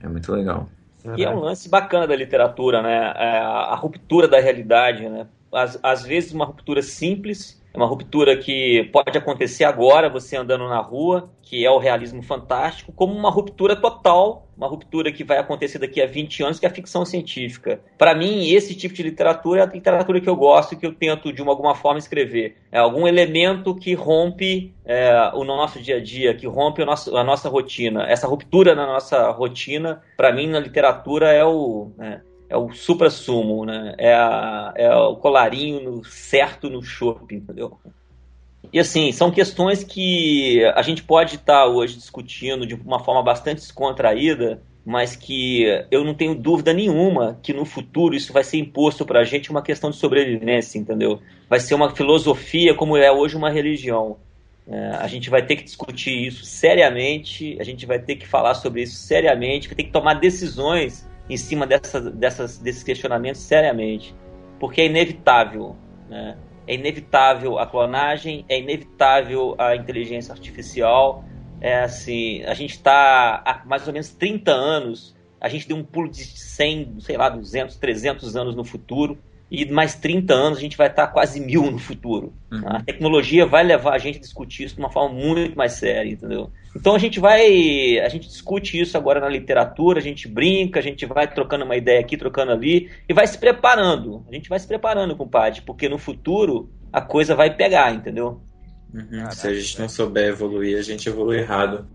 [0.00, 0.68] É muito legal.
[1.16, 3.12] E é um lance bacana da literatura, né?
[3.16, 5.26] É a, a ruptura da realidade, né?
[5.52, 10.68] às, às vezes uma ruptura simples, é uma ruptura que pode acontecer agora, você andando
[10.68, 15.38] na rua, que é o realismo fantástico, como uma ruptura total, uma ruptura que vai
[15.38, 17.80] acontecer daqui a 20 anos, que é a ficção científica.
[17.96, 20.94] Para mim, esse tipo de literatura é a literatura que eu gosto e que eu
[20.94, 22.56] tento, de uma, alguma forma, escrever.
[22.70, 27.24] É algum elemento que rompe é, o nosso dia a dia, que rompe nosso, a
[27.24, 28.04] nossa rotina.
[28.04, 31.90] Essa ruptura na nossa rotina, para mim, na literatura, é o.
[31.98, 32.20] É,
[32.52, 33.94] é o supra-sumo, né?
[33.96, 37.78] É, a, é o colarinho no, certo no chope, entendeu?
[38.70, 43.60] E assim, são questões que a gente pode estar hoje discutindo de uma forma bastante
[43.60, 49.06] descontraída, mas que eu não tenho dúvida nenhuma que no futuro isso vai ser imposto
[49.06, 51.20] para a gente uma questão de sobrevivência, entendeu?
[51.48, 54.18] Vai ser uma filosofia como é hoje uma religião.
[54.68, 58.54] É, a gente vai ter que discutir isso seriamente, a gente vai ter que falar
[58.54, 64.14] sobre isso seriamente, vai ter que tomar decisões em cima dessa, dessas, desses questionamentos seriamente,
[64.58, 65.76] porque é inevitável,
[66.08, 66.36] né?
[66.66, 71.24] É inevitável a clonagem, é inevitável a inteligência artificial.
[71.60, 75.82] É assim, a gente está há mais ou menos 30 anos, a gente deu um
[75.82, 79.18] pulo de 100, sei lá, 200, 300 anos no futuro
[79.50, 82.32] e mais 30 anos a gente vai estar quase mil no futuro.
[82.50, 82.62] Uhum.
[82.64, 86.10] A tecnologia vai levar a gente a discutir isso de uma forma muito mais séria,
[86.10, 86.50] entendeu?
[86.74, 90.82] Então a gente vai, a gente discute isso agora na literatura, a gente brinca, a
[90.82, 94.24] gente vai trocando uma ideia aqui, trocando ali e vai se preparando.
[94.28, 98.40] A gente vai se preparando, compadre, porque no futuro a coisa vai pegar, entendeu?
[98.92, 99.30] Uhum.
[99.30, 101.86] Se a gente não souber evoluir, a gente evolui errado.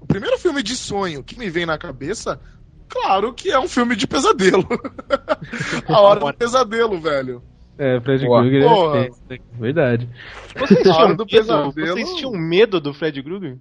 [0.00, 2.40] O primeiro filme de sonho que me vem na cabeça,
[2.88, 4.66] claro que é um filme de pesadelo.
[5.88, 7.42] a hora do pesadelo, velho.
[7.78, 10.08] É, Fred Krueger é verdade.
[10.56, 13.58] Vocês tinham, do medo, vocês tinham medo do Fred Krueger?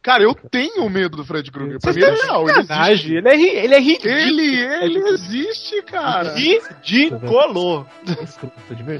[0.00, 1.78] Cara, eu tenho medo do Fred Krueger.
[1.80, 2.48] Pra mim é real.
[2.48, 3.14] Ele existe.
[3.14, 4.14] Ele é, ele é ridículo.
[4.14, 6.34] Ele, ele existe, cara.
[6.34, 7.86] Ridículo.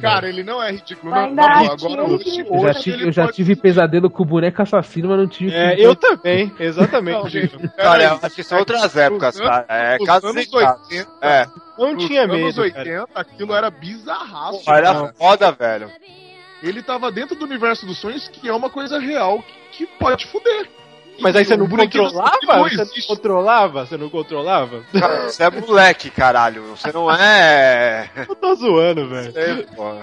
[0.00, 1.14] Cara, ele não é ridículo.
[1.14, 4.26] Não, não, acho agora hoje, Eu já tive, eu já pode tive pesadelo com o
[4.26, 5.54] boneco assassino, mas não tive.
[5.54, 7.18] É, eu também, exatamente.
[7.18, 9.66] Não, gente, Cara, acho que são outras épocas, Nos cara.
[9.68, 10.88] É, nos casos anos e casos.
[10.90, 11.46] 80, É,
[11.78, 12.60] Não nos tinha anos medo.
[12.60, 13.06] 80, cara.
[13.14, 14.64] aquilo era bizarraço.
[14.64, 15.14] Pô, era cara.
[15.16, 15.90] foda, velho.
[16.62, 20.26] Ele tava dentro do universo dos sonhos, que é uma coisa real que, que pode
[20.26, 20.68] fuder.
[21.20, 22.38] Mas aí você não controlava?
[22.68, 23.86] Você não controlava?
[23.86, 24.82] Você não controlava?
[24.98, 26.62] Cara, você é moleque, caralho.
[26.76, 28.10] Você não é.
[28.28, 29.32] Eu tô zoando, velho.
[29.32, 29.94] Sei, pô.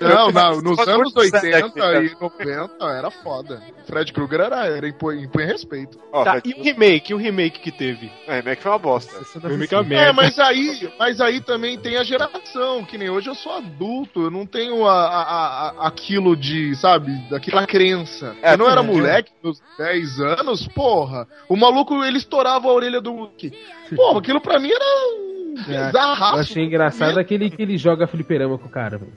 [0.00, 3.62] Não, não, nos anos muito sério 80 aqui, e 90 era foda.
[3.86, 5.98] Fred Krueger era, era impõe, impõe respeito.
[6.12, 7.12] Tá, Fred- e o remake?
[7.12, 8.10] E o remake que teve?
[8.28, 9.16] O remake foi uma bosta.
[9.42, 10.12] O remake é uma É, merda.
[10.12, 14.30] mas aí, mas aí também tem a geração, que nem hoje eu sou adulto, eu
[14.30, 15.22] não tenho a, a-
[15.68, 18.34] a- aquilo de, sabe, daquela crença.
[18.42, 23.00] É, eu não era moleque, meus 10 anos, porra, o maluco ele estourava a orelha
[23.00, 23.52] do Hulk.
[23.96, 26.36] Porra, aquilo pra mim era um É, bizarraço.
[26.36, 29.00] Eu achei engraçado aquele que ele joga fliperama com o cara.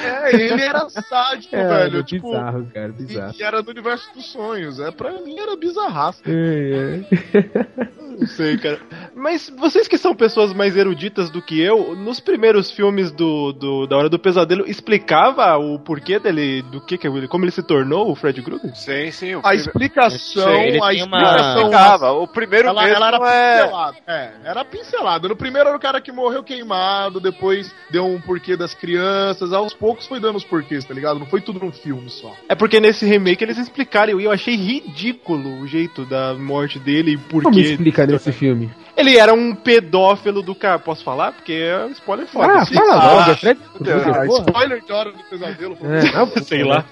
[0.00, 1.98] É, ele era sádico, É, velho.
[1.98, 3.32] é tipo, bizarro, cara, bizarro.
[3.34, 4.78] E, e era do universo dos sonhos.
[4.78, 6.22] É, pra mim era bizarraço.
[6.26, 7.00] É,
[7.34, 7.88] é.
[8.18, 8.80] Não sei, cara.
[9.14, 13.86] Mas vocês que são pessoas mais eruditas do que eu, nos primeiros filmes do, do
[13.86, 17.62] da Hora do Pesadelo, explicava o porquê dele, do que que ele, como ele se
[17.62, 18.74] tornou o Fred Krueger?
[18.74, 19.34] Sim, sim.
[19.36, 20.18] o A explicação,
[20.52, 21.56] Sim, a uma- explicação.
[21.58, 22.12] Explicava.
[22.12, 23.62] O primeiro Ela, mesmo ela era é.
[23.62, 23.96] pincelada.
[24.06, 25.28] É, era pincelada.
[25.28, 29.52] No primeiro era o cara que morreu queimado, depois deu um porquê das crianças.
[29.52, 31.18] Aos poucos foi dando os porquês, tá ligado?
[31.18, 32.34] Não foi tudo num filme só.
[32.48, 37.12] É porque nesse remake eles explicaram e eu achei ridículo o jeito da morte dele
[37.12, 37.62] e por Como quê.
[37.62, 38.70] explica nesse filme?
[38.96, 40.78] Ele era um pedófilo do cara.
[40.78, 41.32] Posso falar?
[41.32, 42.52] Porque é um spoiler foda.
[42.52, 45.78] Ah, fala logo, é Fred Krueger, Ah, spoiler de Hora do Pesadelo.
[45.82, 46.84] É, não, sei lá.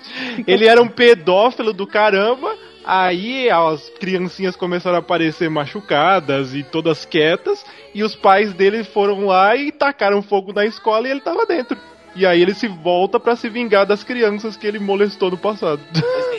[0.47, 2.55] Ele era um pedófilo do caramba.
[2.85, 7.65] Aí as criancinhas começaram a aparecer machucadas e todas quietas.
[7.93, 11.77] E os pais dele foram lá e tacaram fogo na escola e ele tava dentro.
[12.17, 15.81] E aí ele se volta pra se vingar das crianças que ele molestou no passado.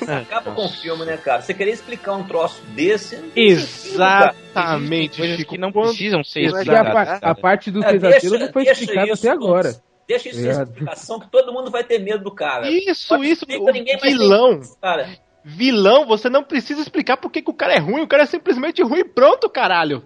[0.02, 1.42] Isso acaba com o filme, né, cara?
[1.42, 3.16] Você querer explicar um troço desse.
[3.36, 5.52] Exatamente, Chico.
[5.54, 6.94] que não Quando- precisam ser a, explicadas.
[6.94, 9.76] pa- a parte do É, pesadelo não foi explicada até agora.
[10.08, 10.68] Deixa isso Obrigado.
[10.70, 12.68] explicação que todo mundo vai ter medo do cara.
[12.70, 13.46] Isso, Pode isso.
[13.46, 14.62] O vilão.
[14.82, 15.08] Cara,
[15.44, 18.02] Vilão, você não precisa explicar por que o cara é ruim.
[18.02, 20.04] O cara é simplesmente ruim e pronto, caralho.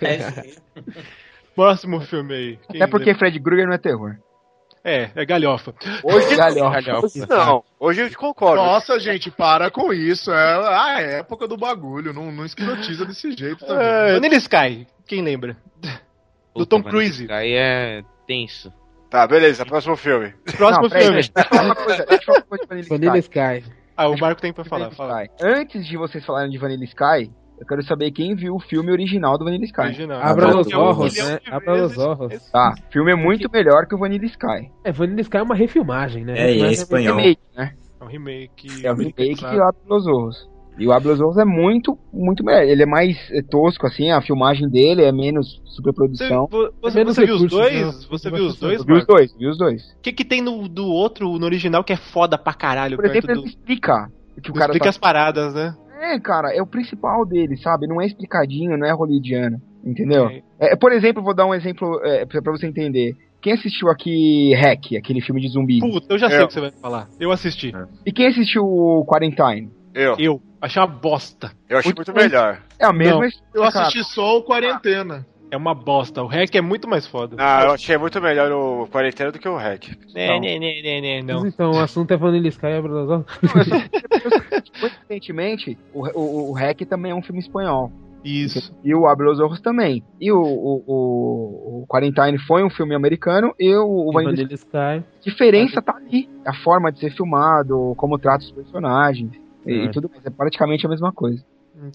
[0.00, 0.50] é.
[1.56, 2.58] Próximo filme aí.
[2.70, 4.16] Quem Até porque Fred Krueger não é terror.
[4.82, 5.74] É, é galhofa.
[6.02, 6.78] Hoje Galhofa.
[7.04, 7.64] Hoje não.
[7.78, 8.62] Hoje eu te concordo.
[8.62, 10.32] Nossa, gente, para com isso.
[10.32, 12.12] É a época do bagulho.
[12.12, 13.86] Não, não escrotiza desse jeito também.
[13.86, 15.56] É, Vanilla Sky, quem lembra?
[16.54, 17.30] Do Tom Cruise.
[17.30, 18.72] Aí é tenso.
[19.10, 19.66] Tá, beleza.
[19.66, 20.32] Próximo filme.
[20.56, 21.14] Próximo Não, filme.
[21.14, 22.06] deixa eu falar uma coisa.
[22.06, 23.58] Deixa eu falar uma coisa de Vanilla Vanilla Sky.
[23.58, 23.80] Sky.
[23.96, 24.90] Ah, o Marco tem pra falar.
[24.92, 25.24] Fala.
[25.24, 25.34] Sky.
[25.44, 29.36] Antes de vocês falarem de Vanilla Sky, Eu quero saber quem viu o filme original
[29.36, 29.80] do Vanilla Sky.
[29.82, 30.20] Original.
[30.22, 30.94] Abra os milhão
[31.28, 31.40] né?
[31.50, 32.50] Abra os vezes ojos.
[32.50, 34.70] Tá, o filme é muito melhor que o Vanilla Sky.
[34.82, 36.32] É, Vanilla Sky é uma refilmagem, né?
[36.32, 37.16] É, e é Refilmagem espanhol.
[37.16, 37.74] Remake, né?
[38.00, 38.86] É um remake.
[38.86, 39.62] É o remake que americanizado.
[39.62, 40.50] abre os Ojos.
[40.78, 42.62] E o Abre os Ojos é muito, muito melhor.
[42.62, 46.46] Ele é mais é, tosco, assim, a filmagem dele é menos Você, superprodução.
[46.46, 47.86] vo- você, menos você viu os dois?
[48.00, 48.06] né?
[48.08, 49.82] Você viu os dois, vi os dois, vi os dois.
[49.82, 52.96] O que, que tem no, do outro, no original, que é foda pra caralho?
[52.96, 53.42] Por perto exemplo, ele do...
[53.42, 54.10] não explica
[54.42, 55.76] que o cara Explica tá as paradas, né?
[56.00, 57.86] É, cara, é o principal dele, sabe?
[57.86, 60.28] Não é explicadinho, não é rolidiano, entendeu?
[60.28, 60.42] É.
[60.58, 63.14] É, por exemplo, vou dar um exemplo é, pra, pra você entender.
[63.42, 65.80] Quem assistiu aqui Hack, aquele filme de zumbi?
[65.80, 66.42] Puta, eu já sei É.
[66.44, 67.08] o que você vai falar.
[67.18, 67.72] Eu assisti.
[68.04, 69.70] E quem assistiu o Quarantine?
[69.94, 70.14] Eu.
[70.18, 70.42] Eu.
[70.60, 71.50] Achei uma bosta.
[71.68, 72.60] Eu achei Muito muito melhor.
[72.78, 73.86] É a mesma Não, história, Eu cara.
[73.86, 75.26] assisti só o Quarentena.
[75.50, 76.22] É uma bosta.
[76.22, 77.36] O REC é muito mais foda.
[77.36, 79.88] Não, eu achei muito melhor o quarentena do que o Hack.
[80.14, 81.42] Né, né, né, né, né, não.
[81.42, 83.26] Mas então, o assunto é Vanilla Sky e Abra os ojos.
[84.80, 87.90] Coincidentemente, o, o, o Hack também é um filme espanhol.
[88.24, 88.74] Isso.
[88.84, 90.02] E o Abre os Ojos também.
[90.20, 94.76] E o, o, o, o Quarantine foi um filme americano e o, o Vanilla Sky.
[94.76, 96.28] A diferença tá ali.
[96.44, 99.30] A forma de ser filmado, como trata os personagens
[99.66, 99.72] É.
[99.72, 100.24] e tudo mais.
[100.26, 101.42] É praticamente a mesma coisa.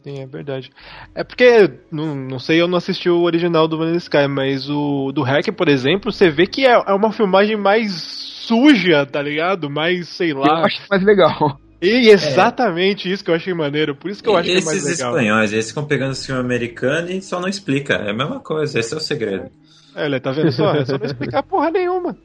[0.03, 0.71] Sim, é verdade.
[1.13, 5.11] É porque, não, não sei, eu não assisti o original do Vanilla Sky, mas o
[5.11, 9.69] do Hack, por exemplo, você vê que é, é uma filmagem mais suja, tá ligado?
[9.69, 10.65] Mais, sei Eu lá.
[10.65, 11.59] acho mais legal.
[11.81, 13.95] E exatamente isso que eu achei maneiro.
[13.95, 15.11] Por isso que eu acho que é Esses mais legal.
[15.11, 17.93] espanhóis, eles ficam pegando esse filme americano e só não explica.
[17.95, 19.49] É a mesma coisa, esse é o segredo.
[19.95, 20.73] É, ele tá vendo só?
[20.73, 22.17] É só não explicar porra nenhuma.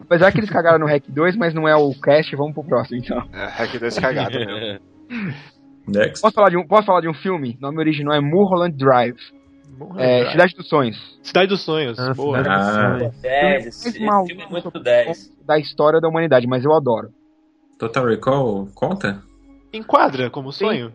[0.00, 2.98] Apesar que eles cagaram no Hack 2, mas não é o cast, vamos pro próximo
[2.98, 3.22] então.
[3.32, 4.80] É, Hack 2 cagado mesmo.
[5.86, 6.22] Next.
[6.22, 7.56] Posso falar de um, posso falar de um filme?
[7.58, 9.16] O nome original é Mulholland Drive.
[9.98, 11.18] É, Cidade dos Sonhos.
[11.22, 11.98] Cidade dos Sonhos.
[11.98, 12.38] Ah, boa.
[12.38, 12.98] Dos Ah.
[12.98, 13.20] Sonhos.
[13.20, 15.32] 10, esse, Mais esse maluco filme é muito sobre 10.
[15.44, 17.08] Da história da humanidade, mas eu adoro.
[17.78, 19.22] Total Recall conta?
[19.72, 20.92] Enquadra como sonho.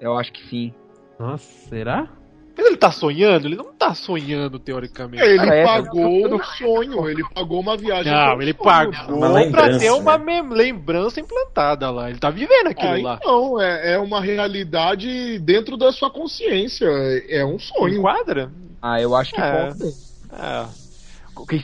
[0.00, 0.72] Eu acho que sim.
[1.18, 2.08] Nossa, será?
[2.56, 3.46] Mas ele tá sonhando?
[3.48, 5.22] Ele não tá sonhando, teoricamente.
[5.22, 8.12] Ele Cara, é, pagou um sonho, ele pagou uma viagem.
[8.12, 10.42] Não, um ele sonho, pagou pra ter uma né?
[10.48, 12.08] lembrança implantada lá.
[12.10, 13.18] Ele tá vivendo aquilo Ah, lá.
[13.20, 16.86] então, é, é uma realidade dentro da sua consciência.
[16.86, 17.98] É, é um sonho.
[17.98, 18.50] Enquadra?
[18.80, 19.50] Ah, eu acho que É.
[19.68, 19.86] conta.
[20.32, 20.84] É.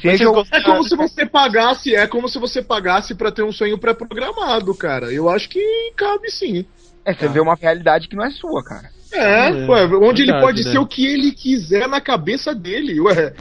[0.02, 3.78] Seja É como se você pagasse, é como se você pagasse pra ter um sonho
[3.78, 5.12] pré-programado, cara.
[5.12, 6.64] Eu acho que cabe sim.
[7.04, 8.90] É, você vê uma realidade que não é sua, cara.
[9.12, 10.70] É, É, ué, onde ele verdade, pode né?
[10.72, 13.00] ser o que ele quiser na cabeça dele.
[13.00, 13.34] Ué,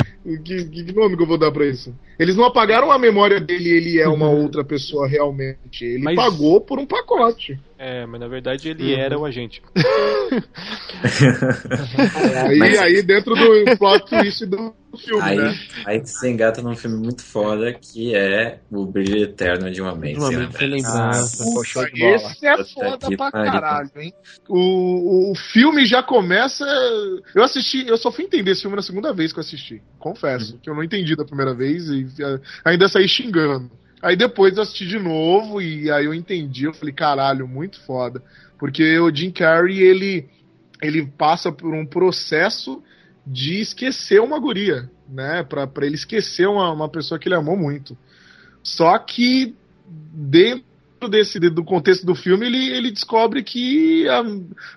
[0.44, 1.94] que, que nome que eu vou dar pra isso?
[2.18, 5.86] Eles não apagaram a memória dele, ele é uma outra pessoa realmente.
[5.86, 7.60] Ele Mas- pagou por um pacote.
[7.81, 8.99] É, mas na verdade ele Uhum.
[8.99, 9.61] era o agente.
[12.35, 15.57] Aí, Mas- aí dentro do plot twist do filme, Aí, né?
[15.85, 20.15] aí você engata num filme muito foda que é O Brilho Eterno de uma Mente.
[20.15, 21.43] De uma Sem mente Lembrança.
[21.43, 21.64] bola.
[22.15, 24.14] Esse é foda que pra caralho, hein?
[24.47, 26.65] O, o filme já começa.
[27.35, 29.81] Eu assisti, eu só fui entender esse filme na segunda vez que eu assisti.
[29.99, 33.69] Confesso, que eu não entendi da primeira vez e eh, ainda saí xingando.
[34.02, 36.66] Aí depois eu assisti de novo e aí eu entendi.
[36.66, 38.24] Eu falei, caralho, muito foda.
[38.58, 40.30] Porque o Jim Carrey, ele,
[40.82, 42.82] ele passa por um processo
[43.26, 45.44] de esquecer uma guria, né?
[45.44, 47.98] Pra, pra ele esquecer uma, uma pessoa que ele amou muito.
[48.64, 49.56] Só que
[49.88, 50.69] dentro
[51.08, 54.24] desse do contexto do filme, ele, ele descobre que a,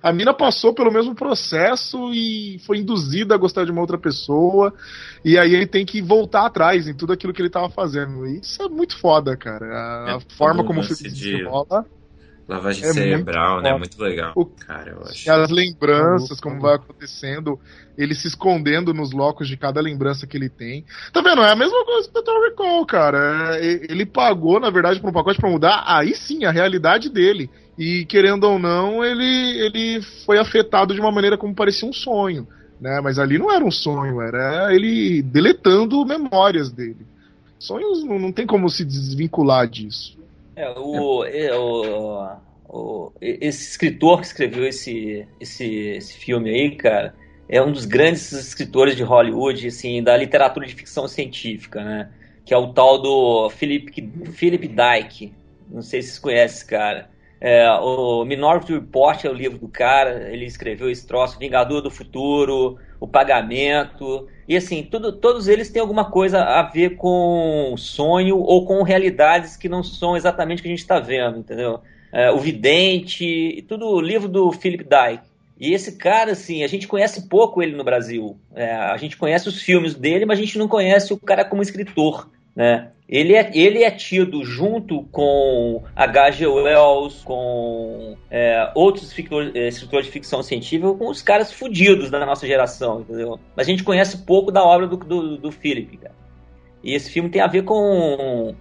[0.08, 4.72] a mina passou pelo mesmo processo e foi induzida a gostar de uma outra pessoa.
[5.24, 8.26] E aí ele tem que voltar atrás em tudo aquilo que ele tava fazendo.
[8.26, 9.66] E isso é muito foda, cara.
[9.66, 11.86] A, É, a forma como o filme de- desenrola.
[12.52, 13.78] Lavagem É cerebral, muito né?
[13.78, 14.32] Muito legal.
[14.36, 15.28] O- Cara, eu acho.
[15.28, 17.58] E as lembranças, como vai acontecendo,
[17.96, 20.84] ele se escondendo nos locos de cada lembrança que ele tem.
[21.12, 21.42] Tá vendo?
[21.42, 23.58] É a mesma coisa que o Total Recall, cara.
[23.58, 27.50] É, Ele pagou, na verdade, por um pacote pra mudar, aí sim, a realidade dele.
[27.78, 29.24] E querendo ou não, ele,
[29.60, 32.46] ele foi afetado de uma maneira como parecia um sonho.
[32.80, 33.00] Né?
[33.00, 37.06] Mas ali não era um sonho, era ele deletando memórias dele.
[37.58, 40.18] Sonhos não, não tem como se desvincular disso.
[40.62, 42.36] É, o, é, o,
[42.68, 45.64] o- esse escritor que escreveu esse, esse,
[45.96, 47.14] esse filme aí, cara,
[47.48, 52.12] é um dos grandes escritores de Hollywood, assim, da literatura de ficção científica, né?
[52.44, 53.90] Que é o tal do Philip,
[54.32, 55.32] Philip Dyke.
[55.68, 57.10] Não sei se vocês conhecem esse cara.
[57.40, 61.90] É, o Minority Report é o livro do cara, ele escreveu esse troço, Vingador do
[61.90, 68.38] Futuro, O Pagamento, e assim, tudo, todos eles têm alguma coisa a ver com sonho
[68.38, 71.80] ou com realidades que não são exatamente o que a gente está vendo, entendeu?
[72.12, 75.26] É, o Vidente, tudo livro do Philip Dyke.
[75.58, 78.36] E esse cara, assim, a gente conhece pouco ele no Brasil.
[78.54, 81.60] É, a gente conhece os filmes dele, mas a gente não conhece o cara como
[81.60, 82.28] escritor.
[82.54, 82.90] né?
[83.08, 86.46] Ele é, ele é tido junto com H.G.
[86.46, 89.12] Wells, com é, outros
[89.54, 93.38] é, escritores de ficção científica, com os caras fudidos da nossa geração, entendeu?
[93.54, 96.14] Mas a gente conhece pouco da obra do, do, do Philip, cara.
[96.82, 98.54] E esse filme tem a ver com.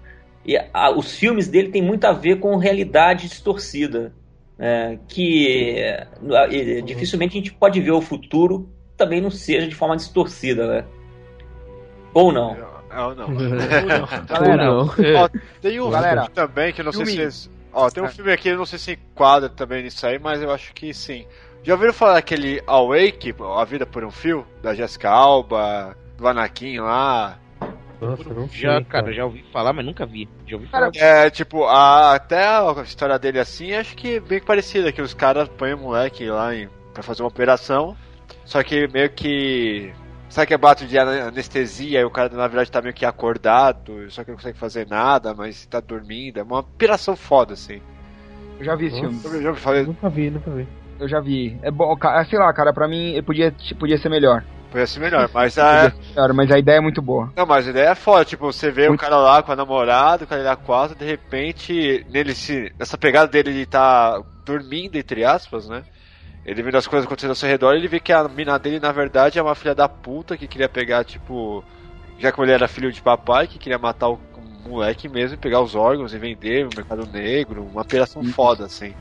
[0.46, 4.14] e a- os filmes dele tem muito a ver com realidade distorcida.
[4.58, 5.00] né?
[5.08, 6.08] que é,
[6.52, 10.86] é, dificilmente a gente pode ver o futuro também não seja de forma distorcida, né?
[12.14, 12.56] Ou não.
[12.96, 13.28] Não, não.
[14.28, 15.30] Galera, Ó,
[15.62, 17.50] tem um Galera, filme também que eu não sei filme- se.
[17.74, 20.52] Ó, tem um filme aqui, eu não sei se enquadra também nisso aí, mas eu
[20.52, 21.26] acho que sim.
[21.64, 24.46] Já ouviram falar daquele Awake, A Vida por um Fio?
[24.62, 27.38] Da Jessica Alba, do Anakin lá?
[28.02, 30.28] Nossa, não Já, sei, cara, já ouvi falar, mas nunca vi.
[30.48, 30.90] Já ouvi falar.
[30.96, 35.48] É, tipo, a- até a história dele assim, acho que bem parecida, que os caras
[35.50, 37.96] põem o moleque lá em, pra fazer uma operação,
[38.44, 39.94] só que meio que.
[40.32, 44.10] Sabe que é bato de anestesia e o cara na verdade tá meio que acordado,
[44.10, 46.40] só que não consegue fazer nada, mas tá dormindo.
[46.40, 47.82] É uma operação foda, assim.
[48.58, 49.20] Eu já vi esse Nossa.
[49.30, 49.38] filme.
[49.38, 50.68] Eu já falar, Nunca vi, nunca vi.
[51.00, 51.60] Eu já vi.
[51.62, 54.44] É bom, ca- sei lá, cara, pra mim ele podia, podia ser melhor.
[54.70, 57.34] podia ser melhor, mas a, ser melhor, mas a ideia é muito boa.
[57.36, 59.56] Não, mas a ideia é foda, tipo, você vê Muito- o cara lá com a
[59.56, 62.72] namorada, o cara lá quase, de repente, nele se.
[62.80, 65.84] Nessa pegada dele ele tá dormindo, entre aspas, né?
[66.46, 68.92] Ele vendo as coisas acontecendo ao seu redor, ele vê que a mina dele, na
[68.92, 71.64] verdade, é uma filha da puta que queria pegar, tipo.
[72.18, 74.20] Já que ele era filho de papai, que queria matar o
[74.68, 78.94] moleque mesmo e pegar os órgãos e vender no mercado negro, uma operação foda, assim.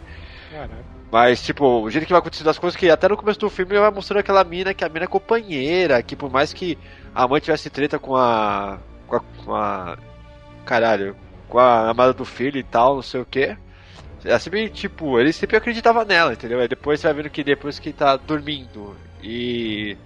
[1.11, 3.73] Mas, tipo, o jeito que vai acontecendo as coisas, que até no começo do filme
[3.73, 6.79] ele vai mostrando aquela mina, que a mina é companheira, que por mais que
[7.15, 8.79] a mãe tivesse treta com a.
[9.07, 9.21] com a.
[9.45, 9.99] Com a
[10.65, 11.17] caralho,
[11.49, 13.57] com a amada do filho e tal, não sei o que.
[14.25, 16.61] É sempre, tipo, ele sempre acreditava nela, entendeu?
[16.61, 19.97] Aí depois você vai vendo que depois que tá dormindo e.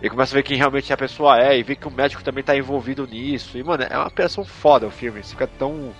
[0.00, 2.42] E começa a ver quem realmente a pessoa é, e vê que o médico também
[2.42, 3.56] tá envolvido nisso.
[3.56, 5.22] E, mano, é uma operação foda o filme.
[5.22, 5.92] Você fica tão.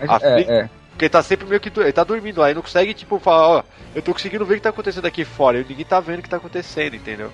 [0.00, 0.50] Aflito.
[0.50, 0.70] é, é.
[0.90, 1.70] Porque ele tá sempre meio que.
[1.78, 3.62] Ele tá dormindo lá e não consegue, tipo, falar, ó,
[3.94, 5.60] eu tô conseguindo ver o que tá acontecendo aqui fora.
[5.60, 7.30] E ninguém tá vendo o que tá acontecendo, entendeu?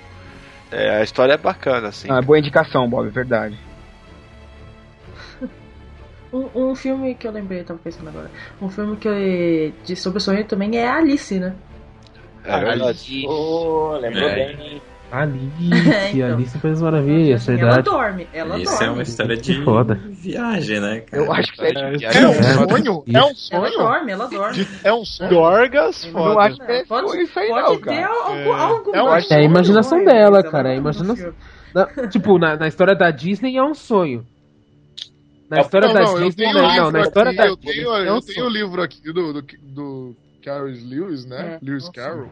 [0.70, 2.09] É, a história é bacana, assim.
[2.11, 3.59] Ah, boa indicação, Bob, é verdade.
[6.33, 8.31] Um, um filme que eu lembrei, eu tava pensando agora.
[8.61, 11.55] Um filme que eu, de sobre sonho também é Alice, né?
[12.45, 13.25] É verdade.
[13.29, 14.35] Oh, lembrou É.
[14.35, 14.83] bem.
[15.13, 15.53] Alice,
[15.93, 16.35] É, então.
[16.39, 17.83] Alice faz maravilhas, Ela verdade.
[17.83, 18.95] dorme, ela Isso é dorme.
[18.95, 19.95] uma história de foda.
[20.09, 21.23] viagem, né, cara?
[21.23, 22.43] Eu acho que é, É, de- É um É.
[22.55, 23.05] sonho?
[23.07, 23.73] É um Ela sonho?
[23.79, 24.69] dorme, ela dorme.
[24.83, 25.29] É um sonho?
[25.31, 26.41] Dorgas, eu foda.
[26.41, 28.07] acho que é Pode, isso aí pode não, ter cara.
[28.09, 28.53] algo, É.
[28.59, 31.35] algo É um mais É a imaginação dela, ela cara, é a imaginação.
[31.75, 34.27] Na- tipo, na, na história da Disney é um sonho.
[35.53, 37.74] Na história não, da não, eu Disney, tenho não, na história aqui, da eu Disney
[37.74, 41.59] tenho, é eu tenho o livro aqui do, do, do Carlos Lewis, né?
[41.61, 41.65] É.
[41.65, 41.93] Lewis Nossa.
[41.93, 42.29] Carroll.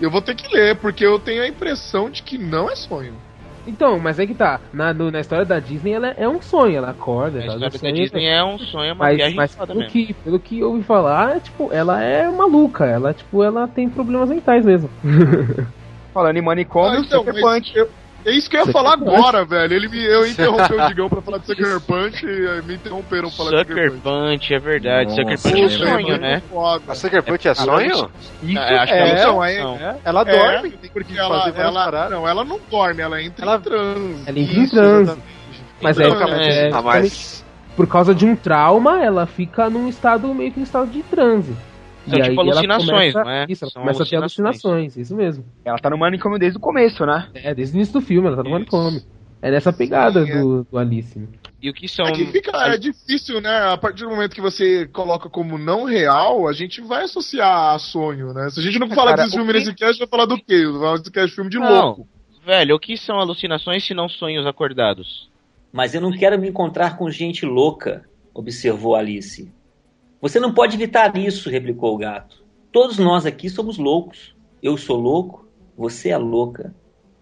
[0.00, 3.14] Eu vou ter que ler, porque eu tenho a impressão de que não é sonho.
[3.66, 4.60] Então, mas é que tá.
[4.72, 7.38] Na, no- na história da Disney ela é um sonho, ela acorda.
[7.38, 9.92] A história da Disney é um sonho, é uma Mas, viagem mas foda pelo, mesmo.
[9.92, 12.86] que, pelo que eu ouvi falar, é, tipo, ela é maluca.
[12.86, 14.88] Ela, tipo, ela tem problemas mentais mesmo.
[16.14, 17.88] Falando em manicômio, Ah, então, mas eu-
[18.24, 19.14] é isso que eu ia Sucker falar Punch.
[19.14, 19.74] agora, velho.
[19.74, 23.28] Ele me, eu interrompeu o Digão pra falar de Sucker Punch e aí me interromperam
[23.28, 24.02] pra falar de Sucker Sucker Punch.
[24.02, 25.04] Punch, é verdade.
[25.10, 26.42] Nossa, Sucker Punch é sonho, muito né?
[26.50, 26.82] foda.
[26.88, 28.10] A Sucker Punch é sonho?
[28.42, 29.76] Isso É, acho que É, é não, alucinação.
[29.76, 33.44] É, ela É, dorme, tem porque que ela, ela, não, ela não dorme, ela entra
[33.44, 34.22] Ela- em transe.
[34.26, 35.18] Ela entra em transe.
[35.82, 37.44] Mas é, é, é, Ah, mas.
[37.76, 41.54] por causa de um trauma, ela fica num estado meio que um estado de transe.
[42.08, 43.46] São tipo ela alucinações, começa, não é?
[43.48, 44.96] Isso, ela São começa a ter alucinações.
[44.96, 45.44] isso mesmo.
[45.64, 47.28] Ela tá no manicômio desde o começo, né?
[47.34, 49.02] É, desde o início do filme, ela tá no manicômio.
[49.40, 50.40] É nessa pegada Sim, é.
[50.40, 51.18] do, do Alice.
[51.18, 51.26] né?
[51.60, 52.06] E o que são.
[52.06, 53.72] É que fica é difícil, né?
[53.72, 57.78] A partir do momento que você coloca como não real, a gente vai associar a
[57.78, 58.48] sonho, né?
[58.50, 60.64] Se a gente não falar Cara, desse filme que- nesse cast, vai falar do quê?
[60.66, 61.68] Vai falar desse cast de filme de Não.
[61.84, 62.08] louco.
[62.44, 65.30] Velho, o que são alucinações se não sonhos acordados?
[65.72, 68.04] Mas eu não quero me encontrar com gente louca,
[68.34, 69.50] observou Alice.
[70.24, 72.42] Você não pode evitar isso, replicou o gato.
[72.72, 74.34] Todos nós aqui somos loucos.
[74.62, 75.46] Eu sou louco,
[75.76, 76.74] você é louca.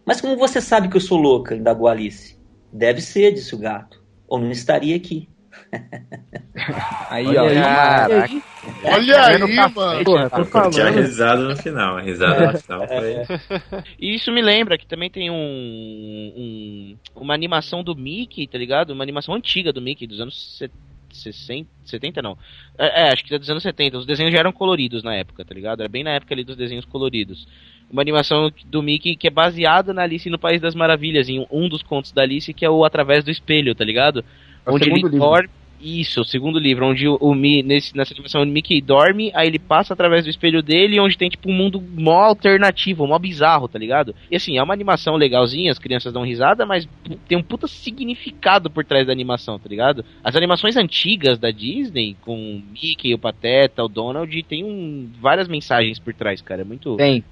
[0.06, 1.56] Mas como você sabe que eu sou louca?
[1.56, 2.38] indagou Alice.
[2.72, 4.00] Deve ser, disse o gato.
[4.28, 5.28] Ou não estaria aqui.
[7.10, 7.46] Aí, Olha ó.
[7.46, 8.42] aí, olha aí.
[8.84, 10.04] Olha Tá aí, cacete, mano.
[10.04, 10.36] Porra, tá?
[10.36, 11.96] tô Eu curti a risada no final.
[11.96, 13.82] A risada no final foi.
[13.98, 18.90] E isso me lembra que também tem um, um- uma animação do Mickey, tá ligado?
[18.90, 20.70] Uma animação antiga do Mickey, dos anos se-
[21.16, 22.36] 60, 70 não.
[22.78, 23.98] É, é, acho que é dos anos 70.
[23.98, 25.80] Os desenhos já eram coloridos na época, tá ligado?
[25.80, 27.46] Era bem na época ali dos desenhos coloridos.
[27.90, 31.68] Uma animação do Mickey que é baseada na Alice no País das Maravilhas, em um
[31.68, 34.24] dos contos da Alice que é o Através do Espelho, tá ligado?
[34.66, 35.18] É Onde ele livro.
[35.18, 35.48] dorme.
[35.82, 39.48] Isso, o segundo livro, onde o, o Mi, nesse, nessa animação, o Mickey dorme, aí
[39.48, 43.66] ele passa através do espelho dele, onde tem tipo um mundo mó alternativo, mó bizarro,
[43.66, 44.14] tá ligado?
[44.30, 46.88] E assim, é uma animação legalzinha, as crianças dão risada, mas
[47.26, 50.04] tem um puta significado por trás da animação, tá ligado?
[50.22, 55.48] As animações antigas da Disney, com o Mickey, o Pateta, o Donald, tem um, várias
[55.48, 56.60] mensagens por trás, cara.
[56.60, 56.96] É muito.
[56.96, 57.24] Tem.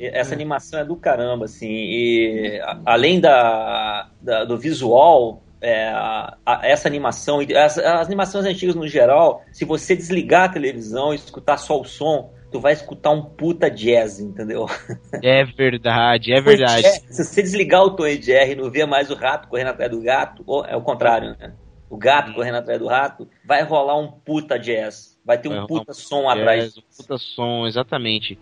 [0.00, 6.36] Essa animação é do caramba, assim, e a- além da, da- do visual, é, a-
[6.44, 11.16] a- essa animação, as, as animações antigas no geral, se você desligar a televisão e
[11.16, 14.66] escutar só o som, tu vai escutar um puta jazz, entendeu?
[15.22, 16.88] É verdade, é verdade.
[17.10, 19.90] Se você desligar o Tom e Jerry e não ver mais o rato correndo atrás
[19.90, 21.52] do gato, ou é o contrário, né?
[21.90, 25.18] O gato correndo atrás do rato, vai rolar um puta jazz.
[25.24, 28.38] Vai ter Vai um rolar puta som atrás Jazz, um puta som, exatamente.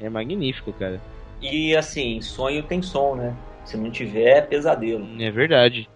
[0.00, 1.00] É magnífico, cara.
[1.40, 3.34] E assim, sonho tem som, né?
[3.64, 5.06] Se não tiver, é pesadelo.
[5.22, 5.88] É verdade.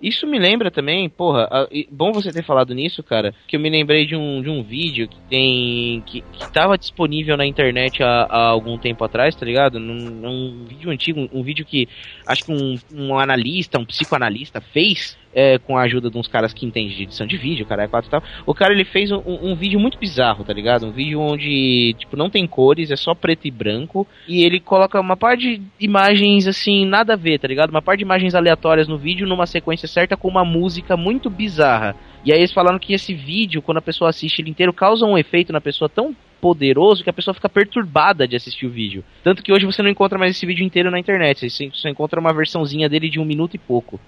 [0.00, 3.68] Isso me lembra também, porra, a- bom você ter falado nisso, cara, que eu me
[3.68, 6.02] lembrei de um, de um vídeo que tem.
[6.06, 9.80] que, que tava disponível na internet há, há algum tempo atrás, tá ligado?
[9.80, 11.88] Num, num vídeo antigo, um, um vídeo que
[12.24, 15.18] acho que um, um analista, um psicoanalista fez.
[15.34, 17.88] É, com a ajuda de uns caras que entendem de edição de vídeo, cara, é
[17.88, 18.22] quatro e tal.
[18.46, 20.86] O cara ele fez um, um vídeo muito bizarro, tá ligado?
[20.86, 24.06] Um vídeo onde, tipo, não tem cores, é só preto e branco.
[24.26, 27.70] E ele coloca uma parte de imagens assim, nada a ver, tá ligado?
[27.70, 31.94] Uma parte de imagens aleatórias no vídeo numa sequência certa com uma música muito bizarra.
[32.24, 35.16] E aí eles falaram que esse vídeo, quando a pessoa assiste ele inteiro, causa um
[35.16, 39.04] efeito na pessoa tão poderoso que a pessoa fica perturbada de assistir o vídeo.
[39.22, 42.20] Tanto que hoje você não encontra mais esse vídeo inteiro na internet, você só encontra
[42.20, 44.00] uma versãozinha dele de um minuto e pouco.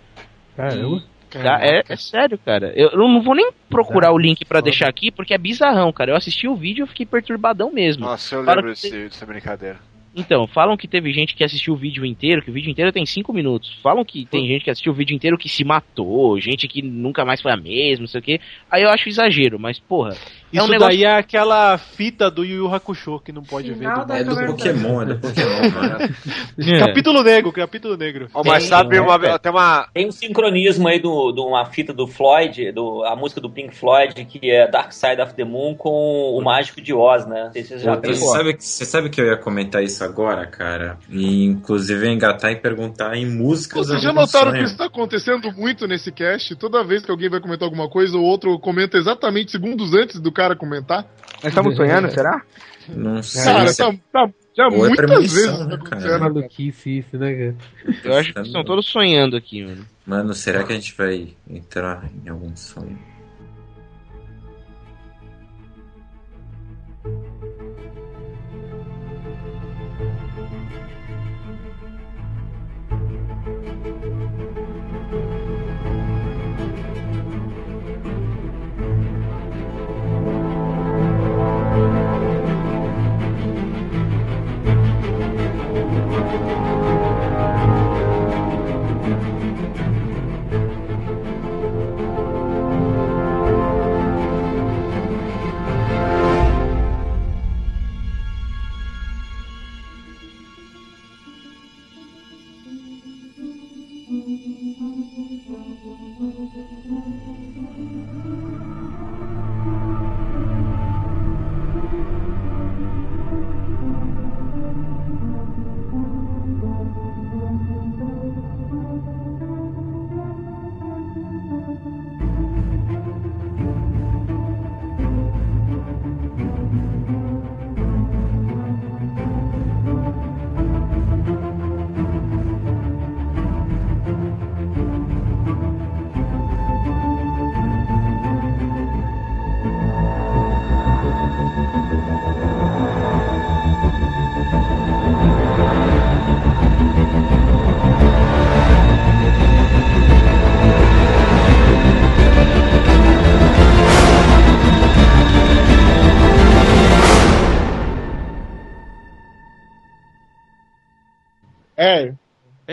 [1.31, 1.59] Caramba.
[1.59, 1.61] Tá?
[1.65, 2.73] É, é sério, cara.
[2.75, 6.11] Eu, não vou nem procurar o link pra deixar aqui, porque é bizarrão, cara.
[6.11, 8.05] Eu assisti o vídeo e eu fiquei perturbadão mesmo.
[8.05, 9.79] Nossa, eu lembro que desse, dessa brincadeira.
[10.15, 13.07] Então, falam que teve gente que assistiu o vídeo inteiro, que o vídeo inteiro tem
[13.07, 13.73] 5 minutos.
[13.83, 17.25] Falam que tem gente que assistiu o vídeo inteiro que se matou, gente que nunca
[17.25, 18.41] mais foi a mesma, não sei o quê.
[18.71, 20.11] Aí eu acho exagero, mas porra.
[20.11, 20.79] é Isso um negócio...
[20.99, 24.07] daí é aquela fita do Yu Yu Hakusho que não pode Final ver.
[24.07, 24.35] da É do.
[24.47, 26.11] Pokémon, é do Pokémon.
[26.59, 26.79] É.
[26.79, 28.29] Capítulo negro, capítulo negro.
[28.35, 29.89] Ó, mas Tem, sabe, né, uma, tem uma.
[29.95, 33.49] Tem um sincronismo aí de do, do uma fita do Floyd, do, a música do
[33.49, 37.45] Pink Floyd, que é Dark Side of the Moon, com o Mágico de Oz, né?
[37.45, 40.00] Não sei se vocês já Você sabe, que- você sabe que eu ia comentar isso
[40.05, 40.99] agora, cara?
[41.09, 43.87] E inclusive engatar e perguntar em músicas.
[43.87, 46.55] Vocês já algum notaram que isso tá acontecendo muito nesse cast?
[46.57, 50.33] Toda vez que alguém vai comentar alguma coisa, o outro comenta exatamente segundos antes do
[50.33, 51.05] cara comentar.
[51.43, 52.43] Nós estamos sonhando, será?
[52.89, 53.45] Não sei.
[53.45, 55.97] Cara, tá, tá- já Ou é muitas premonição, vezes né, tá cara?
[55.97, 56.21] acontecendo.
[56.21, 57.57] Maluquice isso, né, cara?
[58.05, 59.87] Eu acho que estão todos sonhando aqui, mano.
[60.07, 62.99] Mano, será que a gente vai entrar em algum sonho?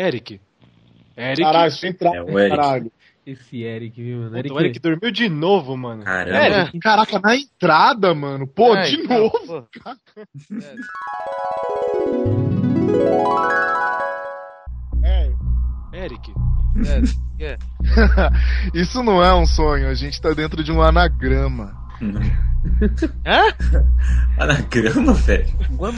[0.08, 0.40] Eric.
[1.16, 1.42] Eric.
[1.42, 2.56] caralho, sem entrar, É o Eric.
[2.56, 2.92] caralho.
[3.26, 4.42] Esse Eric, viu, mano?
[4.42, 6.04] Puta, o Eric dormiu de novo, mano.
[6.04, 6.38] Caramba.
[6.46, 6.80] Eric.
[6.80, 8.48] Caraca, na entrada, mano.
[8.48, 9.68] Pô, É, de então, novo.
[9.68, 9.68] pô.
[15.04, 15.32] É.
[15.94, 16.34] Eric.
[17.40, 17.58] É, é.
[18.74, 21.76] Isso não é um sonho, a gente tá dentro de um anagrama.
[23.26, 23.54] Hã?
[24.38, 25.46] Anagrama, velho.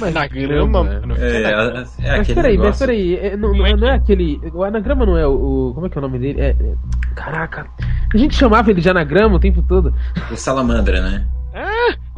[0.08, 1.16] Anagrama, mano.
[1.18, 1.88] É, é, é Mas
[2.22, 2.80] aquele peraí, mas negócio.
[2.88, 4.40] peraí, é, não, não, é, não é aquele.
[4.54, 5.32] O anagrama não é o.
[5.70, 6.40] o- como é que é o nome dele?
[6.42, 6.76] É, é-
[7.16, 7.66] caraca.
[8.14, 9.94] A gente chamava ele de anagrama o tempo todo.
[10.32, 11.26] O salamandra, né?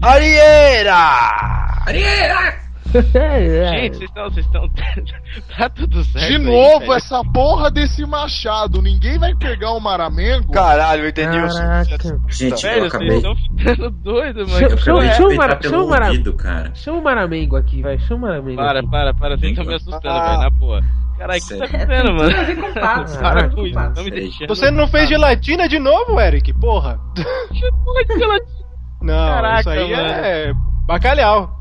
[0.02, 0.96] Arieira!
[1.86, 2.54] Arieira!
[3.72, 4.30] Gente, vocês estão.
[4.30, 4.70] Vocês estão.
[5.58, 6.28] tá tudo certo.
[6.28, 6.94] De aí, novo, velho.
[6.94, 8.82] essa porra desse machado.
[8.82, 10.52] Ninguém vai pegar o Maramengo.
[10.52, 11.58] Caralho, Edenilson.
[11.60, 11.98] Caraca.
[12.30, 13.18] Gente, Velho, eu vocês acabei.
[13.18, 14.78] estão ficando doidos, mano.
[14.78, 16.72] Chama, o peitar Mara- pelo chama o Mara- ouvido, cara.
[16.76, 18.00] chama o Maramengo aqui, vai.
[18.00, 18.58] Chama o Maramengo.
[18.58, 18.90] Para, aqui.
[18.90, 19.38] para, para.
[19.38, 20.28] Vocês estão me assustando, Ah.
[20.30, 20.82] velho, na boa.
[21.18, 21.76] Caralho, o que tá Sério.
[21.76, 22.34] acontecendo, mano?
[23.14, 24.48] Com Para com isso, não me deixando.
[24.48, 26.52] Você não fez gelatina de novo, Eric?
[26.54, 27.00] Porra.
[27.86, 28.62] Porra gelatina.
[29.04, 30.04] Não, Caraca, isso aí mano.
[30.04, 30.54] é
[30.88, 31.60] bacalhau.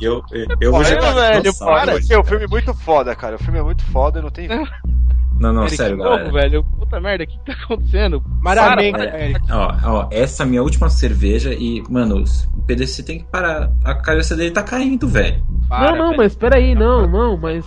[0.00, 1.92] Eu, eu, eu vou jogar velho, para.
[1.92, 3.36] Porque o filme é muito foda, cara.
[3.36, 4.48] O filme é muito foda e não tem.
[5.38, 6.32] Não, não, Eric, sério, de novo, galera.
[6.32, 6.64] velho.
[6.78, 8.22] Puta merda, o que que tá acontecendo?
[8.40, 9.40] Maramengo, Para, Eric.
[9.52, 12.22] Ó, ó, essa é a minha última cerveja e, mano,
[12.56, 13.70] o PDC tem que parar.
[13.84, 15.42] A cabeça dele tá caindo, velho.
[15.68, 16.18] para, não, não, velho.
[16.18, 17.64] mas peraí, não, não, mas.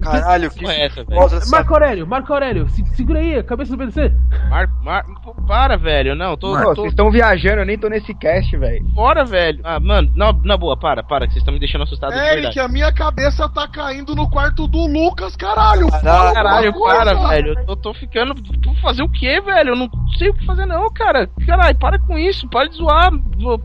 [0.00, 1.20] Caralho, que é essa, velho?
[1.50, 4.12] Marco Aurélio, Marco Aurélio, se- segura aí, a cabeça do PDC.
[4.50, 6.14] Marco, Marco, pô, para, velho.
[6.14, 8.86] Não, tô, Pô, tô vocês estão viajando, eu nem tô nesse cast, velho.
[8.94, 9.60] fora, velho.
[9.64, 12.34] Ah, mano, na, na boa, para, para, que vocês estão me deixando assustado de Eric,
[12.34, 12.60] verdade.
[12.60, 15.88] a minha cabeça tá caindo no quarto do Lucas, caralho.
[15.90, 16.72] Caralho, Caralho,
[17.04, 17.20] coisa.
[17.20, 17.48] para, velho.
[17.58, 18.34] Eu tô, tô ficando.
[18.64, 19.70] Vou fazer o quê, velho?
[19.70, 21.28] Eu não sei o que fazer, não, cara.
[21.46, 22.48] Caralho, para com isso.
[22.48, 23.10] Para de zoar.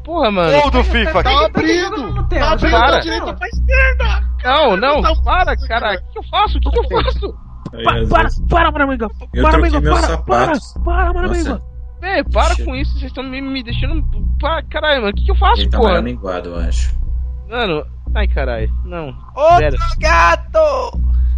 [0.04, 0.62] Porra, mano.
[0.62, 1.24] Gol do FIFA.
[1.24, 2.28] Tá abrindo.
[2.30, 4.32] Tá abrindo joga da no direita pra esquerda.
[4.44, 5.94] Não, não, Não, para, cara.
[5.96, 6.58] O que eu faço?
[6.58, 7.36] O que eu faço?
[7.74, 8.72] Aí, Pa- às para, vezes- para,
[9.72, 10.52] troquei meus para, para,
[10.84, 11.50] para, Maramengo.
[11.50, 11.72] Nossa,
[12.02, 12.92] Véi, para com isso.
[12.94, 14.04] Vocês estão me, me deixando.
[14.40, 15.14] Para, caralho, mano.
[15.14, 15.92] O que, que eu faço, ele tá porra?
[16.50, 16.96] eu acho.
[17.48, 17.86] Mano,
[18.16, 18.70] ai, caralho.
[18.84, 19.08] Não.
[19.36, 19.80] Outro Sério.
[20.00, 20.60] gato!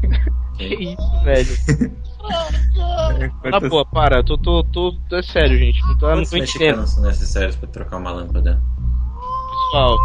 [0.57, 1.57] Que isso, velho.
[3.51, 4.17] Na boa, para.
[4.17, 5.15] Eu tô, tô, tô, tô.
[5.17, 5.81] É sério, gente.
[5.81, 8.61] Não tô, eu não tô entendendo, mexicanos são necessários pra trocar uma lâmpada?
[9.73, 9.97] pessoal.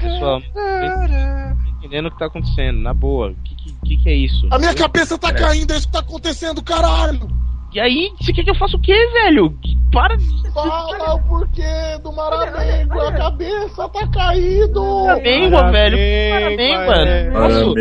[0.00, 2.80] Pessoal, não tô entendendo o que tá acontecendo.
[2.80, 3.30] Na boa.
[3.30, 4.46] O que, que, que, que é isso?
[4.50, 7.28] A minha cabeça tá caindo, é isso que tá acontecendo, caralho.
[7.72, 9.54] E aí, você quer que eu faça o quê, velho?
[9.92, 10.52] Para de.
[10.52, 15.04] Fala o porquê do Maramengo, a cabeça tá caindo.
[15.04, 15.98] Maramengo, velho.
[16.32, 17.32] Maramengo, mano.
[17.32, 17.74] Posso?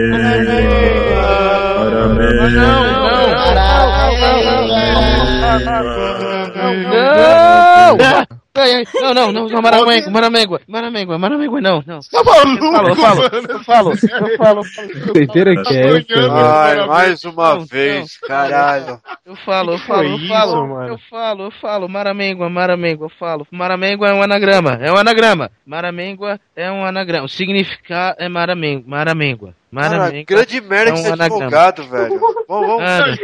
[6.89, 8.37] Não!
[8.57, 11.99] Ai, ai, Não, não, não, não, Maramengo, Maramengo, Maramengo, Maramengo, não, não.
[11.99, 13.47] Tá maluco, Eu falo, eu falo, mano?
[13.49, 15.13] eu falo, eu falo, eu falo.
[15.13, 16.31] Doideira que é essa, velho?
[16.31, 18.99] Ai, mais uma Não, vez, caralho.
[19.25, 20.93] Eu falo, eu falo, eu falo, mano?
[20.93, 23.47] eu falo, eu falo, Maramengua, Maramengua, eu falo.
[23.51, 25.51] Maramengua é um anagrama, é um anagrama.
[25.65, 27.25] Maramengua é um anagrama.
[27.25, 30.23] O significado é Maramengua, Maramengua.
[30.25, 31.45] Cara, grande merda é que você é anagrama.
[31.45, 32.19] advogado, velho.
[32.47, 33.17] Vamos, vamos, Mano,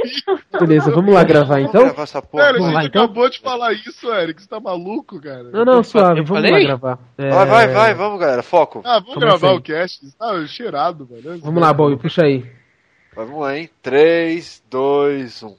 [0.59, 1.83] Beleza, vamos lá gravar vamos então?
[1.85, 2.43] gravar essa porra.
[2.43, 3.03] Sério, a Vamos lá, gente então?
[3.05, 4.41] acabou de falar isso, Eric.
[4.41, 5.43] Você tá maluco, cara?
[5.43, 6.51] Não, não, suave, eu vamos falei?
[6.51, 6.99] lá gravar.
[7.17, 8.81] É, Vai, vai, vai, vamos, galera, foco.
[8.83, 10.11] Ah, vamos Começa gravar o cast.
[10.17, 11.39] Tá cheirado, velho.
[11.39, 12.45] Vamos lá, Bob, puxa aí.
[13.15, 13.69] Vamos lá, hein?
[13.81, 15.55] 3, 2, 1.